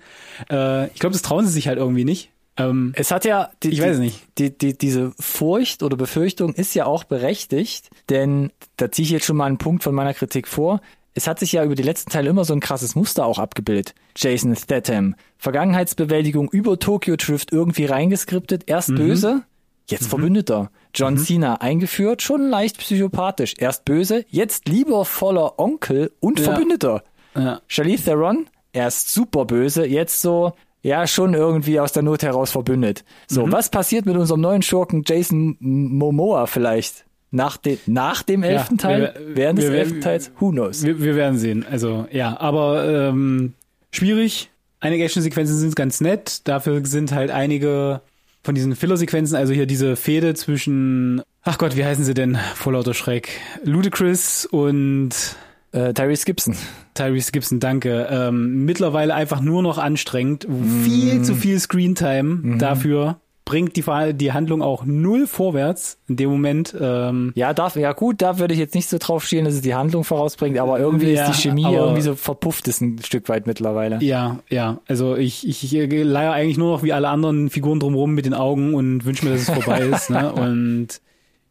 Äh, 0.51 0.87
ich 0.87 0.99
glaube, 0.99 1.13
das 1.13 1.23
trauen 1.23 1.45
sie 1.45 1.51
sich 1.51 1.67
halt 1.67 1.79
irgendwie 1.79 2.05
nicht. 2.05 2.29
Ähm, 2.57 2.93
es 2.95 3.11
hat 3.11 3.25
ja, 3.25 3.49
die, 3.63 3.69
ich 3.69 3.81
weiß 3.81 3.97
nicht. 3.99 4.21
Die, 4.37 4.57
die, 4.57 4.77
diese 4.77 5.11
Furcht 5.19 5.83
oder 5.83 5.97
Befürchtung 5.97 6.53
ist 6.53 6.73
ja 6.73 6.85
auch 6.85 7.03
berechtigt, 7.03 7.89
denn 8.09 8.51
da 8.77 8.91
ziehe 8.91 9.05
ich 9.05 9.11
jetzt 9.11 9.25
schon 9.25 9.37
mal 9.37 9.45
einen 9.45 9.57
Punkt 9.57 9.83
von 9.83 9.93
meiner 9.93 10.13
Kritik 10.13 10.47
vor. 10.47 10.81
Es 11.13 11.27
hat 11.27 11.39
sich 11.39 11.53
ja 11.53 11.63
über 11.63 11.75
die 11.75 11.83
letzten 11.83 12.11
Teile 12.11 12.29
immer 12.29 12.45
so 12.45 12.53
ein 12.53 12.59
krasses 12.59 12.95
Muster 12.95 13.25
auch 13.25 13.39
abgebildet. 13.39 13.93
Jason 14.17 14.55
Statham, 14.55 15.15
Vergangenheitsbewältigung 15.37 16.49
über 16.49 16.77
Tokyo 16.79 17.15
Drift 17.15 17.51
irgendwie 17.51 17.85
reingeskriptet, 17.85 18.63
erst 18.67 18.89
mhm. 18.89 18.95
böse, 18.95 19.43
jetzt 19.89 20.03
mhm. 20.03 20.09
Verbündeter. 20.09 20.71
John 20.93 21.15
mhm. 21.15 21.19
Cena 21.19 21.55
eingeführt, 21.55 22.21
schon 22.21 22.49
leicht 22.49 22.77
psychopathisch, 22.77 23.53
erst 23.57 23.85
böse, 23.85 24.25
jetzt 24.29 24.67
liebevoller 24.67 25.59
Onkel 25.59 26.11
und 26.19 26.39
ja. 26.39 26.45
Verbündeter. 26.45 27.03
Ja. 27.35 27.61
Charlize 27.67 28.05
Theron, 28.05 28.47
erst 28.71 29.13
super 29.13 29.45
böse, 29.45 29.85
jetzt 29.85 30.21
so, 30.21 30.53
ja 30.85 31.07
schon 31.07 31.33
irgendwie 31.33 31.79
aus 31.79 31.93
der 31.93 32.03
Not 32.03 32.21
heraus 32.21 32.51
verbündet. 32.51 33.03
So, 33.27 33.47
mhm. 33.47 33.51
was 33.51 33.69
passiert 33.69 34.05
mit 34.05 34.15
unserem 34.15 34.41
neuen 34.41 34.61
Schurken 34.61 35.03
Jason 35.05 35.57
Momoa 35.59 36.45
vielleicht? 36.45 37.05
Nach, 37.31 37.57
de 37.57 37.79
nach 37.87 38.21
dem 38.21 38.43
elften 38.43 38.77
ja, 38.77 38.81
Teil? 38.81 39.13
Wir, 39.17 39.35
während 39.35 39.59
des 39.59 39.65
elften 39.65 40.01
Teils? 40.01 40.31
Who 40.39 40.51
knows? 40.51 40.83
Wir, 40.83 41.01
wir, 41.01 41.15
werden 41.15 41.39
sehen. 41.39 41.65
Also, 41.69 42.05
ja, 42.11 42.39
aber 42.39 42.87
ähm, 42.87 43.53
schwierig. 43.91 44.51
Einige 44.79 45.03
Actionsequenzen 45.03 45.57
sind 45.57 45.75
ganz 45.75 46.01
nett. 46.01 46.47
Dafür 46.47 46.85
sind 46.85 47.11
halt 47.11 47.31
einige 47.31 48.01
von 48.43 48.53
diesen 48.53 48.75
Filler-Sequenzen, 48.75 49.35
also 49.35 49.53
hier 49.53 49.65
diese 49.65 49.95
Fehde 49.95 50.35
zwischen, 50.35 51.23
ach 51.41 51.57
Gott, 51.57 51.75
wie 51.75 51.83
heißen 51.83 52.05
sie 52.05 52.13
denn? 52.13 52.37
Vor 52.53 52.73
lauter 52.73 52.93
Schreck. 52.93 53.29
Ludacris 53.63 54.45
und 54.45 55.35
äh, 55.75 55.93
Tyrese 55.93 56.25
Gibson. 56.25 56.55
Tyrese 56.93 57.31
Gibson, 57.31 57.59
danke. 57.59 58.07
Ähm, 58.09 58.65
mittlerweile 58.65 59.13
einfach 59.13 59.41
nur 59.41 59.61
noch 59.61 59.77
anstrengend. 59.77 60.47
Mm. 60.47 60.83
Viel 60.83 61.21
zu 61.21 61.35
viel 61.35 61.59
Screentime 61.59 62.35
mm. 62.55 62.59
dafür. 62.59 63.19
Bringt 63.43 63.75
die, 63.75 63.83
die 64.13 64.33
Handlung 64.33 64.63
auch 64.63 64.85
null 64.85 65.27
vorwärts 65.27 65.99
in 66.07 66.15
dem 66.15 66.31
Moment. 66.31 66.75
Ähm, 66.79 67.31
ja, 67.35 67.53
darf, 67.53 67.75
ja 67.75 67.91
gut, 67.91 68.23
da 68.23 68.39
würde 68.39 68.55
ich 68.55 68.59
jetzt 68.59 68.73
nicht 68.73 68.89
so 68.89 68.97
drauf 68.97 69.23
stehen, 69.23 69.45
dass 69.45 69.53
es 69.53 69.61
die 69.61 69.75
Handlung 69.75 70.03
vorausbringt, 70.03 70.57
aber 70.57 70.79
irgendwie 70.79 71.11
ja, 71.11 71.25
ist 71.25 71.37
die 71.37 71.49
Chemie 71.49 71.65
aber, 71.65 71.77
irgendwie 71.77 72.01
so 72.01 72.15
verpufft 72.15 72.67
ist 72.67 72.81
ein 72.81 72.99
Stück 73.03 73.29
weit 73.29 73.45
mittlerweile. 73.45 73.99
Ja, 74.01 74.39
ja. 74.49 74.79
Also 74.87 75.15
ich, 75.15 75.47
ich, 75.47 75.75
ich 75.75 76.03
leier 76.03 76.31
eigentlich 76.31 76.57
nur 76.57 76.71
noch 76.71 76.81
wie 76.81 76.91
alle 76.91 77.09
anderen 77.09 77.51
Figuren 77.51 77.79
drumherum 77.79 78.15
mit 78.15 78.25
den 78.25 78.33
Augen 78.33 78.73
und 78.73 79.05
wünsche 79.05 79.25
mir, 79.25 79.33
dass 79.33 79.41
es 79.41 79.51
vorbei 79.51 79.81
ist. 79.93 80.09
Ne? 80.09 80.33
Und 80.33 81.01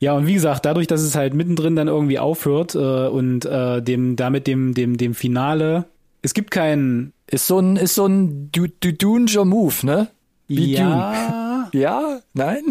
ja, 0.05 0.13
und 0.13 0.27
wie 0.27 0.35
gesagt, 0.35 0.67
dadurch, 0.67 0.87
dass 0.87 1.01
es 1.01 1.15
halt 1.15 1.33
mittendrin 1.33 1.77
dann 1.77 1.89
irgendwie 1.89 2.19
aufhört 2.19 2.75
äh, 2.75 3.09
und 3.09 3.47
äh, 3.47 3.81
dem 3.81 4.17
damit 4.17 4.47
dem 4.47 4.75
dem 4.75 4.99
dem 4.99 5.15
Finale, 5.15 5.87
es 6.21 6.35
gibt 6.35 6.51
keinen 6.51 7.15
ist 7.27 7.47
so 7.47 7.59
ein 7.59 7.77
ist 7.77 7.95
so 7.95 8.05
ein 8.05 8.51
du 8.53 8.67
du 8.69 8.93
Dunger 8.93 9.47
Move, 9.47 9.75
ne? 9.87 10.09
Wie 10.47 10.75
ja. 10.75 10.83
Dune. 10.83 11.71
Ja, 11.81 12.21
nein. 12.35 12.63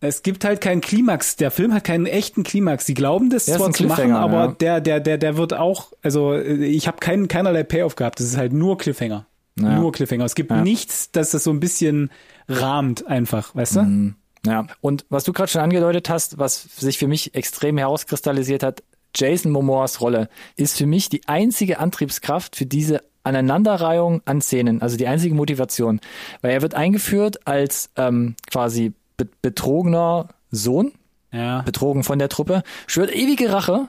Es 0.00 0.22
gibt 0.22 0.44
halt 0.44 0.60
keinen 0.60 0.82
Klimax. 0.82 1.34
Der 1.36 1.50
Film 1.50 1.72
hat 1.72 1.82
keinen 1.84 2.06
echten 2.06 2.44
Klimax. 2.44 2.86
Sie 2.86 2.94
glauben 2.94 3.30
das 3.30 3.46
der 3.46 3.56
zwar 3.56 3.72
zu 3.72 3.84
machen, 3.84 4.12
aber 4.12 4.44
ja. 4.44 4.46
der 4.52 4.80
der 4.82 5.00
der 5.00 5.16
der 5.16 5.36
wird 5.38 5.54
auch, 5.54 5.92
also 6.02 6.36
ich 6.36 6.86
habe 6.86 6.98
keinen 6.98 7.26
keinerlei 7.26 7.62
Payoff 7.62 7.96
gehabt. 7.96 8.20
Das 8.20 8.26
ist 8.26 8.36
halt 8.36 8.52
nur 8.52 8.76
Cliffhanger. 8.76 9.26
Ja. 9.58 9.78
Nur 9.80 9.92
Cliffhanger. 9.92 10.26
Es 10.26 10.34
gibt 10.34 10.50
ja. 10.50 10.60
nichts, 10.60 11.10
dass 11.10 11.30
das 11.30 11.42
so 11.42 11.50
ein 11.50 11.58
bisschen 11.58 12.10
rahmt 12.48 13.06
einfach, 13.06 13.54
weißt 13.54 13.76
du? 13.76 13.82
Mhm. 13.82 14.14
Ja, 14.46 14.66
und 14.80 15.04
was 15.08 15.24
du 15.24 15.32
gerade 15.32 15.50
schon 15.50 15.60
angedeutet 15.60 16.08
hast, 16.08 16.38
was 16.38 16.62
sich 16.76 16.98
für 16.98 17.06
mich 17.06 17.34
extrem 17.34 17.78
herauskristallisiert 17.78 18.62
hat, 18.62 18.82
Jason 19.14 19.52
Momoas 19.52 20.00
Rolle 20.00 20.28
ist 20.56 20.78
für 20.78 20.86
mich 20.86 21.08
die 21.08 21.28
einzige 21.28 21.78
Antriebskraft 21.78 22.56
für 22.56 22.66
diese 22.66 23.02
Aneinanderreihung 23.24 24.22
an 24.24 24.40
Szenen, 24.40 24.82
also 24.82 24.96
die 24.96 25.06
einzige 25.06 25.34
Motivation. 25.34 26.00
Weil 26.40 26.52
er 26.52 26.62
wird 26.62 26.74
eingeführt 26.74 27.46
als 27.46 27.90
ähm, 27.96 28.34
quasi 28.50 28.94
be 29.16 29.28
betrogener 29.42 30.28
Sohn, 30.50 30.92
ja. 31.30 31.62
betrogen 31.62 32.04
von 32.04 32.18
der 32.18 32.28
Truppe, 32.28 32.62
schwört 32.86 33.14
ewige 33.14 33.52
Rache. 33.52 33.88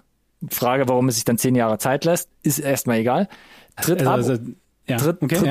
Frage, 0.50 0.88
warum 0.90 1.08
es 1.08 1.16
sich 1.16 1.26
dann 1.26 1.38
zehn 1.38 1.56
Jahre 1.56 1.78
Zeit 1.78 2.06
lässt, 2.06 2.30
ist 2.44 2.60
erstmal 2.60 2.98
egal. 2.98 3.30
Tritt 3.82 4.06
also, 4.06 4.34
ab, 4.34 4.40
also, 4.40 4.52
ja, 4.88 4.98
tritt, 4.98 5.22
okay, 5.22 5.36
tritt, 5.36 5.46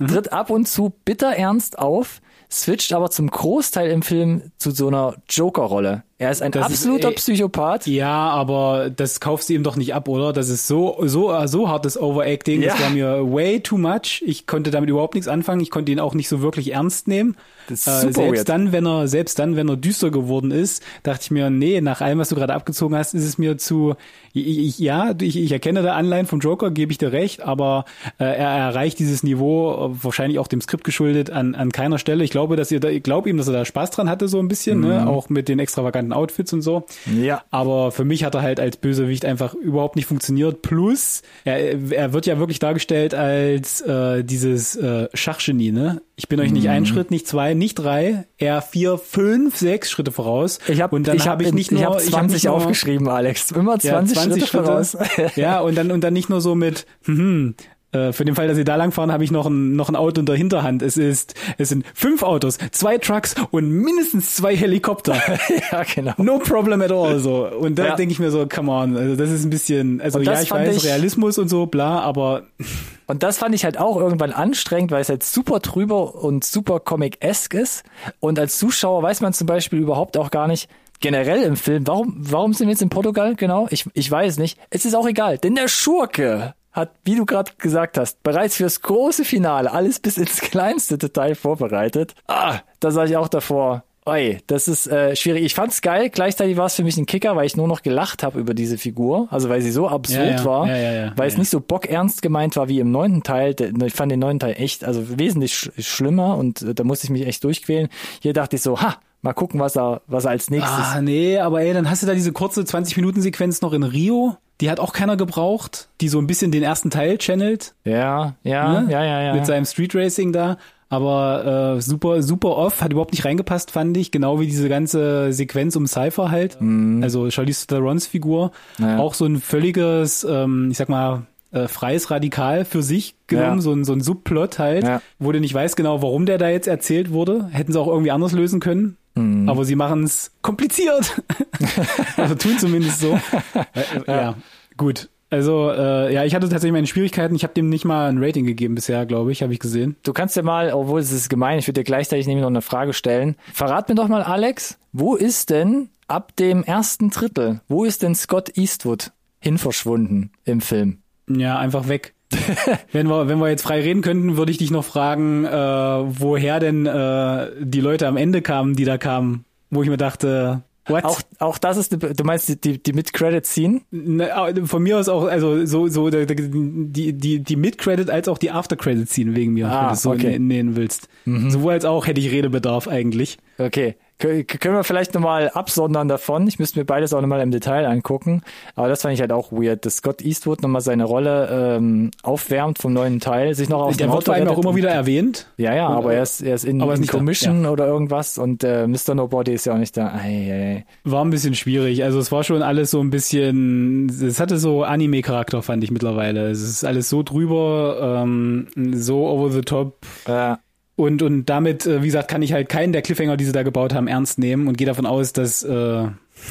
ja. 0.00 0.06
tritt 0.06 0.32
ab 0.32 0.50
und 0.50 0.68
zu 0.68 0.92
bitter 1.04 1.34
ernst 1.34 1.78
auf, 1.78 2.20
switcht 2.50 2.92
aber 2.92 3.10
zum 3.10 3.30
Großteil 3.30 3.90
im 3.90 4.02
Film 4.02 4.52
zu 4.58 4.70
so 4.70 4.88
einer 4.88 5.16
Joker-Rolle. 5.28 6.04
Er 6.20 6.32
ist 6.32 6.42
ein 6.42 6.50
das 6.50 6.64
absoluter 6.64 7.10
ist, 7.10 7.16
Psychopath. 7.16 7.86
Ja, 7.86 8.30
aber 8.30 8.90
das 8.90 9.20
kaufst 9.20 9.48
du 9.48 9.54
ihm 9.54 9.62
doch 9.62 9.76
nicht 9.76 9.94
ab, 9.94 10.08
oder? 10.08 10.32
Das 10.32 10.48
ist 10.48 10.66
so 10.66 10.98
so 11.04 11.32
so 11.46 11.68
hartes 11.68 12.00
Overacting. 12.00 12.60
Ja. 12.60 12.72
Das 12.72 12.82
war 12.82 12.90
mir 12.90 13.32
way 13.32 13.60
too 13.60 13.78
much. 13.78 14.22
Ich 14.26 14.48
konnte 14.48 14.72
damit 14.72 14.90
überhaupt 14.90 15.14
nichts 15.14 15.28
anfangen. 15.28 15.60
Ich 15.60 15.70
konnte 15.70 15.92
ihn 15.92 16.00
auch 16.00 16.14
nicht 16.14 16.28
so 16.28 16.42
wirklich 16.42 16.72
ernst 16.72 17.06
nehmen. 17.06 17.36
Das 17.68 17.86
ist 17.86 17.86
äh, 17.86 18.12
selbst 18.12 18.18
weird. 18.18 18.48
dann, 18.48 18.72
wenn 18.72 18.86
er 18.86 19.08
selbst 19.08 19.38
dann, 19.38 19.54
wenn 19.54 19.68
er 19.68 19.76
düster 19.76 20.10
geworden 20.10 20.50
ist, 20.50 20.82
dachte 21.02 21.20
ich 21.22 21.30
mir, 21.30 21.50
nee, 21.50 21.80
nach 21.80 22.00
allem, 22.00 22.18
was 22.18 22.30
du 22.30 22.34
gerade 22.34 22.54
abgezogen 22.54 22.96
hast, 22.96 23.14
ist 23.14 23.24
es 23.24 23.38
mir 23.38 23.58
zu. 23.58 23.94
Ich, 24.32 24.58
ich, 24.58 24.78
ja, 24.78 25.14
ich, 25.20 25.36
ich 25.36 25.52
erkenne 25.52 25.82
da 25.82 25.94
Anleihen 25.94 26.26
vom 26.26 26.40
Joker, 26.40 26.70
gebe 26.70 26.92
ich 26.92 26.98
dir 26.98 27.12
recht, 27.12 27.42
aber 27.42 27.84
äh, 28.18 28.24
er 28.24 28.48
erreicht 28.48 28.98
dieses 28.98 29.22
Niveau 29.22 29.92
äh, 29.92 30.04
wahrscheinlich 30.04 30.38
auch 30.38 30.48
dem 30.48 30.60
Skript 30.60 30.84
geschuldet 30.84 31.30
an 31.30 31.54
an 31.54 31.70
keiner 31.70 31.98
Stelle. 31.98 32.24
Ich 32.24 32.30
glaube, 32.30 32.56
dass 32.56 32.70
ihr 32.70 32.80
da, 32.80 32.88
ich 32.88 33.02
glaube 33.02 33.28
ihm, 33.28 33.36
dass 33.36 33.48
er 33.48 33.52
da 33.52 33.64
Spaß 33.64 33.90
dran 33.90 34.08
hatte 34.08 34.28
so 34.28 34.38
ein 34.38 34.48
bisschen, 34.48 34.80
ne? 34.80 34.86
mhm. 34.86 34.92
ne? 35.04 35.08
auch 35.08 35.28
mit 35.28 35.48
den 35.48 35.58
extravaganten 35.58 36.07
interessanten 36.08 36.12
Outfits 36.12 36.52
und 36.52 36.62
so. 36.62 36.86
Ja. 37.20 37.42
Aber 37.50 37.92
für 37.92 38.04
mich 38.04 38.24
hat 38.24 38.34
er 38.34 38.42
halt 38.42 38.60
als 38.60 38.76
Bösewicht 38.76 39.24
einfach 39.24 39.54
überhaupt 39.54 39.96
nicht 39.96 40.06
funktioniert. 40.06 40.62
Plus, 40.62 41.22
er, 41.44 41.92
er 41.92 42.12
wird 42.12 42.26
ja 42.26 42.38
wirklich 42.38 42.58
dargestellt 42.58 43.14
als 43.14 43.80
äh, 43.82 44.24
dieses 44.24 44.76
äh, 44.76 45.08
Schachgenie, 45.14 45.72
ne? 45.72 46.02
Ich 46.16 46.28
bin 46.28 46.40
euch 46.40 46.50
nicht 46.50 46.64
mhm. 46.64 46.70
ein 46.70 46.86
Schritt, 46.86 47.12
nicht 47.12 47.28
zwei, 47.28 47.54
nicht 47.54 47.76
drei, 47.76 48.26
eher 48.38 48.60
vier, 48.60 48.98
fünf, 48.98 49.56
sechs 49.56 49.90
Schritte 49.90 50.10
voraus. 50.10 50.58
Ich 50.66 50.80
habe 50.80 50.98
ich 51.00 51.28
hab, 51.28 51.40
ich 51.40 51.52
nicht 51.52 51.70
nur, 51.70 51.80
ich 51.80 51.86
hab 51.86 52.00
20 52.00 52.36
ich 52.36 52.46
hab 52.46 52.54
nur, 52.54 52.62
aufgeschrieben, 52.62 53.08
Alex. 53.08 53.52
Immer 53.52 53.78
20, 53.78 53.84
ja, 53.84 54.04
20 54.04 54.18
Schritte, 54.18 54.46
Schritte 54.46 54.64
voraus. 54.64 54.96
ja, 55.36 55.60
und 55.60 55.76
dann 55.76 55.92
und 55.92 56.02
dann 56.02 56.12
nicht 56.12 56.28
nur 56.28 56.40
so 56.40 56.56
mit 56.56 56.86
hm, 57.04 57.18
hm 57.18 57.54
für 57.92 58.24
den 58.24 58.34
Fall, 58.34 58.48
dass 58.48 58.56
sie 58.56 58.64
da 58.64 58.76
langfahren, 58.76 59.10
habe 59.10 59.24
ich 59.24 59.30
noch 59.30 59.46
ein, 59.46 59.74
noch 59.74 59.88
ein 59.88 59.96
Auto 59.96 60.20
in 60.20 60.26
der 60.26 60.36
Hinterhand. 60.36 60.82
Es 60.82 60.96
ist, 60.98 61.34
es 61.56 61.70
sind 61.70 61.86
fünf 61.94 62.22
Autos, 62.22 62.58
zwei 62.70 62.98
Trucks 62.98 63.34
und 63.50 63.70
mindestens 63.70 64.34
zwei 64.34 64.54
Helikopter. 64.54 65.16
ja, 65.72 65.84
genau. 65.94 66.12
No 66.18 66.38
problem 66.38 66.82
at 66.82 66.92
all, 66.92 67.18
so. 67.18 67.48
Und 67.48 67.78
da 67.78 67.86
ja. 67.86 67.96
denke 67.96 68.12
ich 68.12 68.18
mir 68.18 68.30
so, 68.30 68.46
come 68.46 68.70
on, 68.70 68.96
also 68.96 69.16
das 69.16 69.30
ist 69.30 69.44
ein 69.44 69.50
bisschen, 69.50 70.00
also 70.02 70.20
ja, 70.20 70.40
ich 70.40 70.50
weiß, 70.50 70.76
ich, 70.76 70.84
Realismus 70.84 71.38
und 71.38 71.48
so, 71.48 71.66
bla, 71.66 72.00
aber. 72.00 72.42
Und 73.10 73.22
das 73.22 73.38
fand 73.38 73.54
ich 73.54 73.64
halt 73.64 73.78
auch 73.78 73.96
irgendwann 73.96 74.32
anstrengend, 74.32 74.90
weil 74.90 75.00
es 75.00 75.08
halt 75.08 75.22
super 75.22 75.60
drüber 75.60 76.22
und 76.22 76.44
super 76.44 76.78
Comic-esque 76.78 77.54
ist. 77.54 77.82
Und 78.20 78.38
als 78.38 78.58
Zuschauer 78.58 79.02
weiß 79.02 79.22
man 79.22 79.32
zum 79.32 79.46
Beispiel 79.46 79.78
überhaupt 79.78 80.18
auch 80.18 80.30
gar 80.30 80.46
nicht, 80.46 80.68
generell 81.00 81.42
im 81.42 81.56
Film, 81.56 81.86
warum, 81.86 82.14
warum 82.18 82.52
sind 82.52 82.66
wir 82.66 82.72
jetzt 82.72 82.82
in 82.82 82.90
Portugal? 82.90 83.34
Genau, 83.34 83.66
ich, 83.70 83.86
ich 83.94 84.10
weiß 84.10 84.36
nicht. 84.36 84.58
Es 84.68 84.84
ist 84.84 84.94
auch 84.94 85.06
egal, 85.06 85.38
denn 85.38 85.54
der 85.54 85.68
Schurke 85.68 86.54
hat, 86.78 86.92
wie 87.04 87.16
du 87.16 87.26
gerade 87.26 87.52
gesagt 87.58 87.98
hast, 87.98 88.22
bereits 88.22 88.56
fürs 88.56 88.80
große 88.80 89.24
Finale 89.24 89.70
alles 89.72 89.98
bis 90.00 90.16
ins 90.16 90.40
kleinste 90.40 90.96
Detail 90.96 91.34
vorbereitet. 91.34 92.14
Ah, 92.26 92.60
da 92.80 92.90
sah 92.90 93.04
ich 93.04 93.16
auch 93.16 93.28
davor. 93.28 93.84
Oi, 94.08 94.38
das 94.46 94.68
ist 94.68 94.86
äh, 94.86 95.14
schwierig. 95.14 95.44
Ich 95.44 95.54
fand's 95.54 95.82
geil. 95.82 96.08
Gleichzeitig 96.08 96.56
war 96.56 96.64
es 96.64 96.76
für 96.76 96.82
mich 96.82 96.96
ein 96.96 97.04
Kicker, 97.04 97.36
weil 97.36 97.44
ich 97.44 97.58
nur 97.58 97.68
noch 97.68 97.82
gelacht 97.82 98.22
habe 98.22 98.40
über 98.40 98.54
diese 98.54 98.78
Figur. 98.78 99.28
Also 99.30 99.50
weil 99.50 99.60
sie 99.60 99.70
so 99.70 99.86
absurd 99.86 100.24
ja, 100.24 100.36
ja. 100.36 100.44
war, 100.46 100.66
ja, 100.66 101.12
weil 101.14 101.28
es 101.28 101.36
nicht 101.36 101.50
so 101.50 101.60
bockernst 101.60 102.22
gemeint 102.22 102.56
war 102.56 102.68
wie 102.68 102.80
im 102.80 102.90
neunten 102.90 103.22
Teil. 103.22 103.54
Ich 103.84 103.92
fand 103.92 104.10
den 104.10 104.20
neunten 104.20 104.40
Teil 104.40 104.54
echt, 104.56 104.82
also 104.82 105.18
wesentlich 105.18 105.54
sch 105.54 105.70
schlimmer 105.80 106.38
und 106.38 106.62
äh, 106.62 106.74
da 106.74 106.84
musste 106.84 107.04
ich 107.04 107.10
mich 107.10 107.26
echt 107.26 107.44
durchquälen. 107.44 107.88
Hier 108.22 108.32
dachte 108.32 108.56
ich 108.56 108.62
so, 108.62 108.80
ha, 108.80 108.96
mal 109.20 109.34
gucken, 109.34 109.60
was 109.60 109.76
er, 109.76 110.00
was 110.06 110.24
er 110.24 110.30
als 110.30 110.48
nächstes. 110.48 110.72
Ah, 110.72 111.02
nee, 111.02 111.38
aber 111.38 111.60
ey, 111.60 111.74
dann 111.74 111.90
hast 111.90 112.02
du 112.02 112.06
da 112.06 112.14
diese 112.14 112.32
kurze 112.32 112.64
20 112.64 112.96
Minuten 112.96 113.20
Sequenz 113.20 113.60
noch 113.60 113.74
in 113.74 113.82
Rio 113.82 114.38
die 114.60 114.70
hat 114.70 114.80
auch 114.80 114.92
keiner 114.92 115.16
gebraucht, 115.16 115.88
die 116.00 116.08
so 116.08 116.18
ein 116.18 116.26
bisschen 116.26 116.50
den 116.50 116.62
ersten 116.62 116.90
Teil 116.90 117.18
channelt. 117.18 117.74
Ja, 117.84 118.34
ja, 118.42 118.80
ne? 118.80 118.90
ja, 118.92 119.04
ja, 119.04 119.22
ja. 119.22 119.34
Mit 119.34 119.46
seinem 119.46 119.64
Street 119.64 119.94
Racing 119.94 120.32
da. 120.32 120.56
aber 120.90 121.76
äh, 121.76 121.80
super, 121.82 122.22
super 122.22 122.56
off, 122.56 122.80
hat 122.80 122.92
überhaupt 122.92 123.12
nicht 123.12 123.24
reingepasst, 123.26 123.70
fand 123.70 123.94
ich, 123.98 124.10
genau 124.10 124.40
wie 124.40 124.46
diese 124.46 124.70
ganze 124.70 125.34
Sequenz 125.34 125.76
um 125.76 125.86
Cypher 125.86 126.30
halt, 126.30 126.58
Mhm. 126.62 127.02
also 127.02 127.30
Charlize 127.30 127.66
Therons 127.66 128.06
Figur, 128.06 128.52
Naja. 128.78 128.98
auch 128.98 129.12
so 129.12 129.26
ein 129.26 129.36
völliges, 129.38 130.24
ähm, 130.24 130.68
ich 130.70 130.78
sag 130.78 130.88
mal, 130.88 131.26
äh, 131.52 131.68
freies 131.68 132.10
Radikal 132.10 132.64
für 132.64 132.82
sich 132.82 133.16
genommen, 133.26 133.56
Ja. 133.56 133.60
so 133.62 133.72
ein, 133.72 133.84
so 133.84 133.92
ein 133.92 134.00
Subplot 134.00 134.58
halt, 134.58 134.84
Ja. 134.84 135.02
wo 135.18 135.30
du 135.30 135.40
nicht 135.40 135.52
weißt 135.52 135.76
genau, 135.76 136.00
warum 136.00 136.24
der 136.24 136.38
da 136.38 136.48
jetzt 136.48 136.68
erzählt 136.68 137.10
wurde. 137.12 137.48
Hätten 137.52 137.72
sie 137.72 137.78
auch 137.80 137.86
irgendwie 137.88 138.10
anders 138.10 138.32
lösen 138.32 138.58
können. 138.58 138.96
Mhm. 139.18 139.48
Aber 139.48 139.64
sie 139.64 139.76
machen 139.76 140.04
es 140.04 140.32
kompliziert. 140.42 141.22
also 142.16 142.34
tun 142.34 142.58
zumindest 142.58 143.00
so. 143.00 143.18
Äh, 143.74 143.82
äh, 144.06 144.16
ja. 144.16 144.34
gut. 144.76 145.08
Also, 145.30 145.70
äh, 145.70 146.12
ja, 146.12 146.24
ich 146.24 146.34
hatte 146.34 146.48
tatsächlich 146.48 146.72
meine 146.72 146.86
Schwierigkeiten. 146.86 147.34
Ich 147.34 147.42
habe 147.42 147.52
dem 147.52 147.68
nicht 147.68 147.84
mal 147.84 148.08
ein 148.08 148.22
Rating 148.22 148.46
gegeben 148.46 148.74
bisher, 148.74 149.04
glaube 149.04 149.30
ich, 149.30 149.42
habe 149.42 149.52
ich 149.52 149.58
gesehen. 149.58 149.96
Du 150.02 150.12
kannst 150.12 150.36
dir 150.36 150.42
mal, 150.42 150.72
obwohl 150.72 151.00
es 151.00 151.12
ist 151.12 151.28
gemein, 151.28 151.58
ich 151.58 151.66
würde 151.66 151.80
dir 151.80 151.84
gleichzeitig 151.84 152.26
nämlich 152.26 152.42
noch 152.42 152.48
eine 152.48 152.62
Frage 152.62 152.94
stellen. 152.94 153.36
Verrat 153.52 153.88
mir 153.88 153.94
doch 153.94 154.08
mal, 154.08 154.22
Alex, 154.22 154.78
wo 154.92 155.16
ist 155.16 155.50
denn 155.50 155.90
ab 156.06 156.34
dem 156.36 156.64
ersten 156.64 157.10
Drittel, 157.10 157.60
wo 157.68 157.84
ist 157.84 158.02
denn 158.02 158.14
Scott 158.14 158.56
Eastwood 158.56 159.12
hin 159.38 159.58
verschwunden 159.58 160.32
im 160.44 160.62
Film? 160.62 161.02
Ja, 161.28 161.58
einfach 161.58 161.88
weg. 161.88 162.14
wenn 162.92 163.08
wir 163.08 163.28
wenn 163.28 163.38
wir 163.38 163.48
jetzt 163.48 163.62
frei 163.62 163.80
reden 163.80 164.02
könnten, 164.02 164.36
würde 164.36 164.52
ich 164.52 164.58
dich 164.58 164.70
noch 164.70 164.84
fragen, 164.84 165.44
äh, 165.44 165.50
woher 165.50 166.60
denn 166.60 166.86
äh, 166.86 167.50
die 167.60 167.80
Leute 167.80 168.06
am 168.06 168.16
Ende 168.16 168.42
kamen, 168.42 168.74
die 168.74 168.84
da 168.84 168.98
kamen, 168.98 169.44
wo 169.70 169.82
ich 169.82 169.88
mir 169.88 169.96
dachte, 169.96 170.62
what? 170.88 171.04
Auch, 171.04 171.20
auch 171.38 171.58
das 171.58 171.76
ist, 171.76 171.92
du 171.92 172.24
meinst 172.24 172.64
die, 172.64 172.82
die, 172.82 172.92
Mid-Credit-Scene? 172.92 173.80
Ne, 173.90 174.30
von 174.64 174.82
mir 174.82 174.98
aus 174.98 175.08
auch, 175.08 175.24
also 175.24 175.64
so, 175.66 175.88
so 175.88 176.10
die, 176.10 177.12
die, 177.12 177.40
die 177.40 177.56
Mid-Credit 177.56 178.10
als 178.10 178.28
auch 178.28 178.38
die 178.38 178.50
After-Credit-Scene 178.50 179.34
wegen 179.34 179.54
mir, 179.54 179.68
Ah, 179.68 179.80
wenn 179.80 179.88
du 179.88 179.94
es 179.94 180.02
so 180.02 180.10
okay. 180.10 180.38
nähen 180.38 180.76
willst. 180.76 181.08
Sowohl 181.24 181.72
als 181.72 181.84
auch 181.84 182.06
hätte 182.06 182.20
ich 182.20 182.30
Redebedarf 182.30 182.88
eigentlich. 182.88 183.38
Okay. 183.58 183.96
Kö- 184.20 184.42
Können 184.58 184.74
wir 184.74 184.82
vielleicht 184.82 185.14
nochmal 185.14 185.48
absondern 185.50 186.08
davon? 186.08 186.48
Ich 186.48 186.58
müsste 186.58 186.78
mir 186.80 186.84
beides 186.84 187.12
auch 187.12 187.20
nochmal 187.20 187.40
im 187.40 187.52
Detail 187.52 187.86
angucken. 187.86 188.42
Aber 188.74 188.88
das 188.88 189.02
fand 189.02 189.14
ich 189.14 189.20
halt 189.20 189.30
auch 189.30 189.52
weird, 189.52 189.86
dass 189.86 189.96
Scott 189.98 190.22
Eastwood 190.22 190.60
nochmal 190.60 190.80
seine 190.80 191.04
Rolle 191.04 191.76
ähm, 191.76 192.10
aufwärmt 192.24 192.78
vom 192.78 192.92
neuen 192.92 193.20
Teil, 193.20 193.54
sich 193.54 193.68
noch 193.68 193.80
auf 193.82 193.96
Der 193.96 194.12
wird 194.12 194.28
allem 194.28 194.48
auch 194.48 194.58
immer 194.58 194.74
wieder 194.74 194.90
erwähnt. 194.90 195.46
Ja, 195.56 195.72
ja, 195.72 195.86
Und, 195.86 195.98
aber 195.98 196.14
er 196.14 196.22
ist, 196.24 196.40
er 196.40 196.56
ist 196.56 196.64
in, 196.64 196.82
aber 196.82 196.94
ist 196.94 197.00
in 197.00 197.06
da, 197.06 197.12
Commission 197.12 197.66
oder 197.66 197.86
irgendwas 197.86 198.38
und 198.38 198.64
äh, 198.64 198.88
Mr. 198.88 199.14
Nobody 199.14 199.52
ist 199.52 199.66
ja 199.66 199.74
auch 199.74 199.78
nicht 199.78 199.96
da. 199.96 200.08
Ei, 200.08 200.18
ei, 200.50 200.76
ei. 200.78 200.84
War 201.04 201.24
ein 201.24 201.30
bisschen 201.30 201.54
schwierig. 201.54 202.02
Also 202.02 202.18
es 202.18 202.32
war 202.32 202.42
schon 202.42 202.62
alles 202.62 202.90
so 202.90 203.00
ein 203.00 203.10
bisschen, 203.10 204.08
es 204.08 204.40
hatte 204.40 204.58
so 204.58 204.82
Anime-Charakter, 204.82 205.62
fand 205.62 205.84
ich 205.84 205.92
mittlerweile. 205.92 206.50
Es 206.50 206.60
ist 206.60 206.84
alles 206.84 207.08
so 207.08 207.22
drüber, 207.22 208.20
ähm, 208.24 208.66
so 208.94 209.28
over 209.28 209.50
the 209.52 209.60
top. 209.60 209.98
Äh, 210.26 210.56
Und, 210.98 211.22
und 211.22 211.46
damit, 211.46 211.86
äh, 211.86 212.02
wie 212.02 212.06
gesagt, 212.06 212.26
kann 212.26 212.42
ich 212.42 212.52
halt 212.52 212.68
keinen 212.68 212.92
der 212.92 213.02
Cliffhanger, 213.02 213.36
die 213.36 213.44
sie 213.44 213.52
da 213.52 213.62
gebaut 213.62 213.94
haben, 213.94 214.08
ernst 214.08 214.40
nehmen 214.40 214.66
und 214.66 214.76
gehe 214.76 214.86
davon 214.86 215.06
aus, 215.06 215.32
dass 215.32 215.62
äh, 215.62 216.06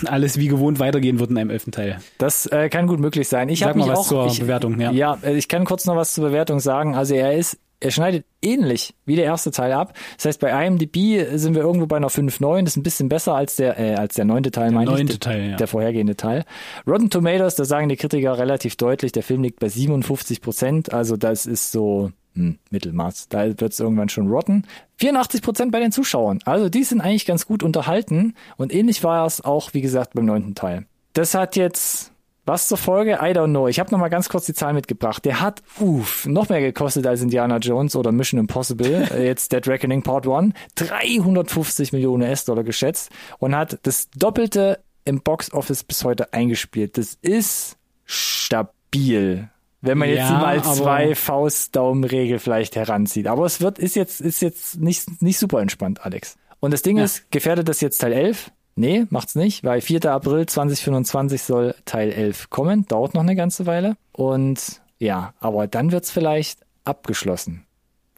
alles 0.05 0.39
wie 0.39 0.47
gewohnt 0.47 0.79
weitergehen 0.79 1.19
wird 1.19 1.31
in 1.31 1.37
einem 1.37 1.49
elften 1.49 1.73
Teil. 1.73 1.99
Das 2.17 2.45
äh, 2.45 2.69
kann 2.69 2.87
gut 2.87 3.01
möglich 3.01 3.27
sein. 3.27 3.49
Ich 3.49 3.59
Sag 3.59 3.69
habe 3.69 3.79
mal 3.79 3.87
mich 3.87 3.91
was 3.91 3.99
auch 3.99 4.07
zur 4.07 4.27
ich, 4.27 4.39
Bewertung, 4.39 4.79
ja. 4.79 4.91
Ja, 4.91 5.17
äh, 5.21 5.35
ich 5.35 5.49
kann 5.49 5.65
kurz 5.65 5.85
noch 5.85 5.97
was 5.97 6.13
zur 6.13 6.23
Bewertung 6.23 6.61
sagen. 6.61 6.95
Also 6.95 7.13
er 7.13 7.33
ist, 7.33 7.59
er 7.81 7.91
schneidet 7.91 8.25
ähnlich 8.41 8.95
wie 9.03 9.17
der 9.17 9.25
erste 9.25 9.51
Teil 9.51 9.73
ab. 9.73 9.93
Das 10.15 10.27
heißt, 10.27 10.39
bei 10.39 10.65
IMDb 10.65 11.37
sind 11.37 11.53
wir 11.53 11.63
irgendwo 11.63 11.85
bei 11.85 11.97
einer 11.97 12.07
5,9. 12.07 12.61
Das 12.61 12.69
ist 12.69 12.77
ein 12.77 12.83
bisschen 12.83 13.09
besser 13.09 13.35
als 13.35 13.57
der 13.57 13.77
äh, 13.77 13.95
als 13.95 14.15
der 14.15 14.23
neunte 14.23 14.51
Teil, 14.51 14.71
meine 14.71 14.89
neunte 14.91 15.11
ich. 15.11 15.19
Teil, 15.19 15.49
ja. 15.49 15.55
Der 15.57 15.67
vorhergehende 15.67 16.15
Teil. 16.15 16.45
Rotten 16.87 17.09
Tomatoes, 17.09 17.55
da 17.55 17.65
sagen 17.65 17.89
die 17.89 17.97
Kritiker 17.97 18.37
relativ 18.37 18.77
deutlich, 18.77 19.11
der 19.11 19.23
Film 19.23 19.43
liegt 19.43 19.59
bei 19.59 19.67
57 19.67 20.39
Prozent. 20.39 20.93
Also 20.93 21.17
das 21.17 21.45
ist 21.45 21.73
so 21.73 22.13
hm, 22.37 22.59
Mittelmaß. 22.69 23.29
Da 23.29 23.45
wird 23.45 23.61
es 23.61 23.79
irgendwann 23.79 24.09
schon 24.09 24.29
rotten. 24.29 24.63
84 24.97 25.41
Prozent 25.41 25.71
bei 25.71 25.79
den 25.79 25.91
Zuschauern. 25.91 26.39
Also 26.45 26.69
die 26.69 26.83
sind 26.83 27.01
eigentlich 27.01 27.25
ganz 27.25 27.45
gut 27.45 27.63
unterhalten. 27.63 28.35
Und 28.57 28.73
ähnlich 28.73 29.03
war 29.03 29.25
es 29.25 29.43
auch, 29.43 29.73
wie 29.73 29.81
gesagt, 29.81 30.13
beim 30.13 30.25
neunten 30.25 30.55
Teil. 30.55 30.85
Das 31.13 31.33
hat 31.33 31.55
jetzt 31.55 32.11
was 32.45 32.69
zur 32.69 32.77
Folge? 32.77 33.19
I 33.21 33.33
don't 33.33 33.49
know. 33.49 33.67
Ich 33.67 33.77
habe 33.77 33.91
noch 33.91 33.99
mal 33.99 34.07
ganz 34.07 34.29
kurz 34.29 34.45
die 34.45 34.53
Zahl 34.53 34.71
mitgebracht. 34.73 35.25
Der 35.25 35.41
hat, 35.41 35.61
uff, 35.79 36.25
noch 36.25 36.47
mehr 36.47 36.61
gekostet 36.61 37.05
als 37.05 37.21
Indiana 37.21 37.57
Jones 37.57 37.95
oder 37.95 38.13
Mission 38.13 38.39
Impossible. 38.39 39.07
Äh, 39.17 39.25
Jetzt 39.25 39.51
Dead 39.51 39.67
Reckoning 39.67 40.01
Part 40.01 40.27
1. 40.27 40.53
350 40.75 41.91
Millionen 41.91 42.23
US-Dollar 42.23 42.63
geschätzt 42.63 43.11
und 43.39 43.55
hat 43.55 43.79
das 43.83 44.09
Doppelte 44.11 44.79
im 45.03 45.21
Box 45.21 45.51
Office 45.53 45.83
bis 45.83 46.03
heute 46.05 46.31
eingespielt. 46.33 46.97
Das 46.97 47.17
ist 47.21 47.77
stabil. 48.05 49.49
Wenn 49.81 49.97
man 49.99 50.09
jetzt 50.09 50.17
Ja, 50.29 50.39
mal 50.39 50.63
zwei 50.63 51.13
Faustdaumenregel 51.15 52.39
vielleicht 52.39 52.75
heranzieht. 52.75 53.27
Aber 53.27 53.45
es 53.45 53.61
wird, 53.61 53.77
ist 53.79 53.95
jetzt, 53.95 54.21
ist 54.21 54.41
jetzt 54.41 54.79
nicht, 54.79 55.21
nicht 55.21 55.37
super 55.37 55.61
entspannt, 55.61 56.03
Alex. 56.03 56.35
Und 56.59 56.71
das 56.71 56.81
Ding 56.81 56.97
Ja. 56.97 57.03
ist, 57.03 57.29
gefährdet 57.31 57.69
das 57.69 57.81
jetzt 57.81 57.99
Teil 57.99 58.13
11? 58.13 58.51
Nee, 58.75 59.05
macht's 59.09 59.35
nicht, 59.35 59.63
weil 59.63 59.81
4. 59.81 60.05
April 60.11 60.45
2025 60.45 61.43
soll 61.43 61.75
Teil 61.85 62.11
11 62.11 62.49
kommen. 62.49 62.85
Dauert 62.87 63.13
noch 63.13 63.21
eine 63.21 63.35
ganze 63.35 63.65
Weile. 63.65 63.97
Und 64.11 64.81
ja, 64.99 65.33
aber 65.39 65.67
dann 65.67 65.91
wird's 65.91 66.09
vielleicht 66.11 66.59
abgeschlossen. 66.83 67.66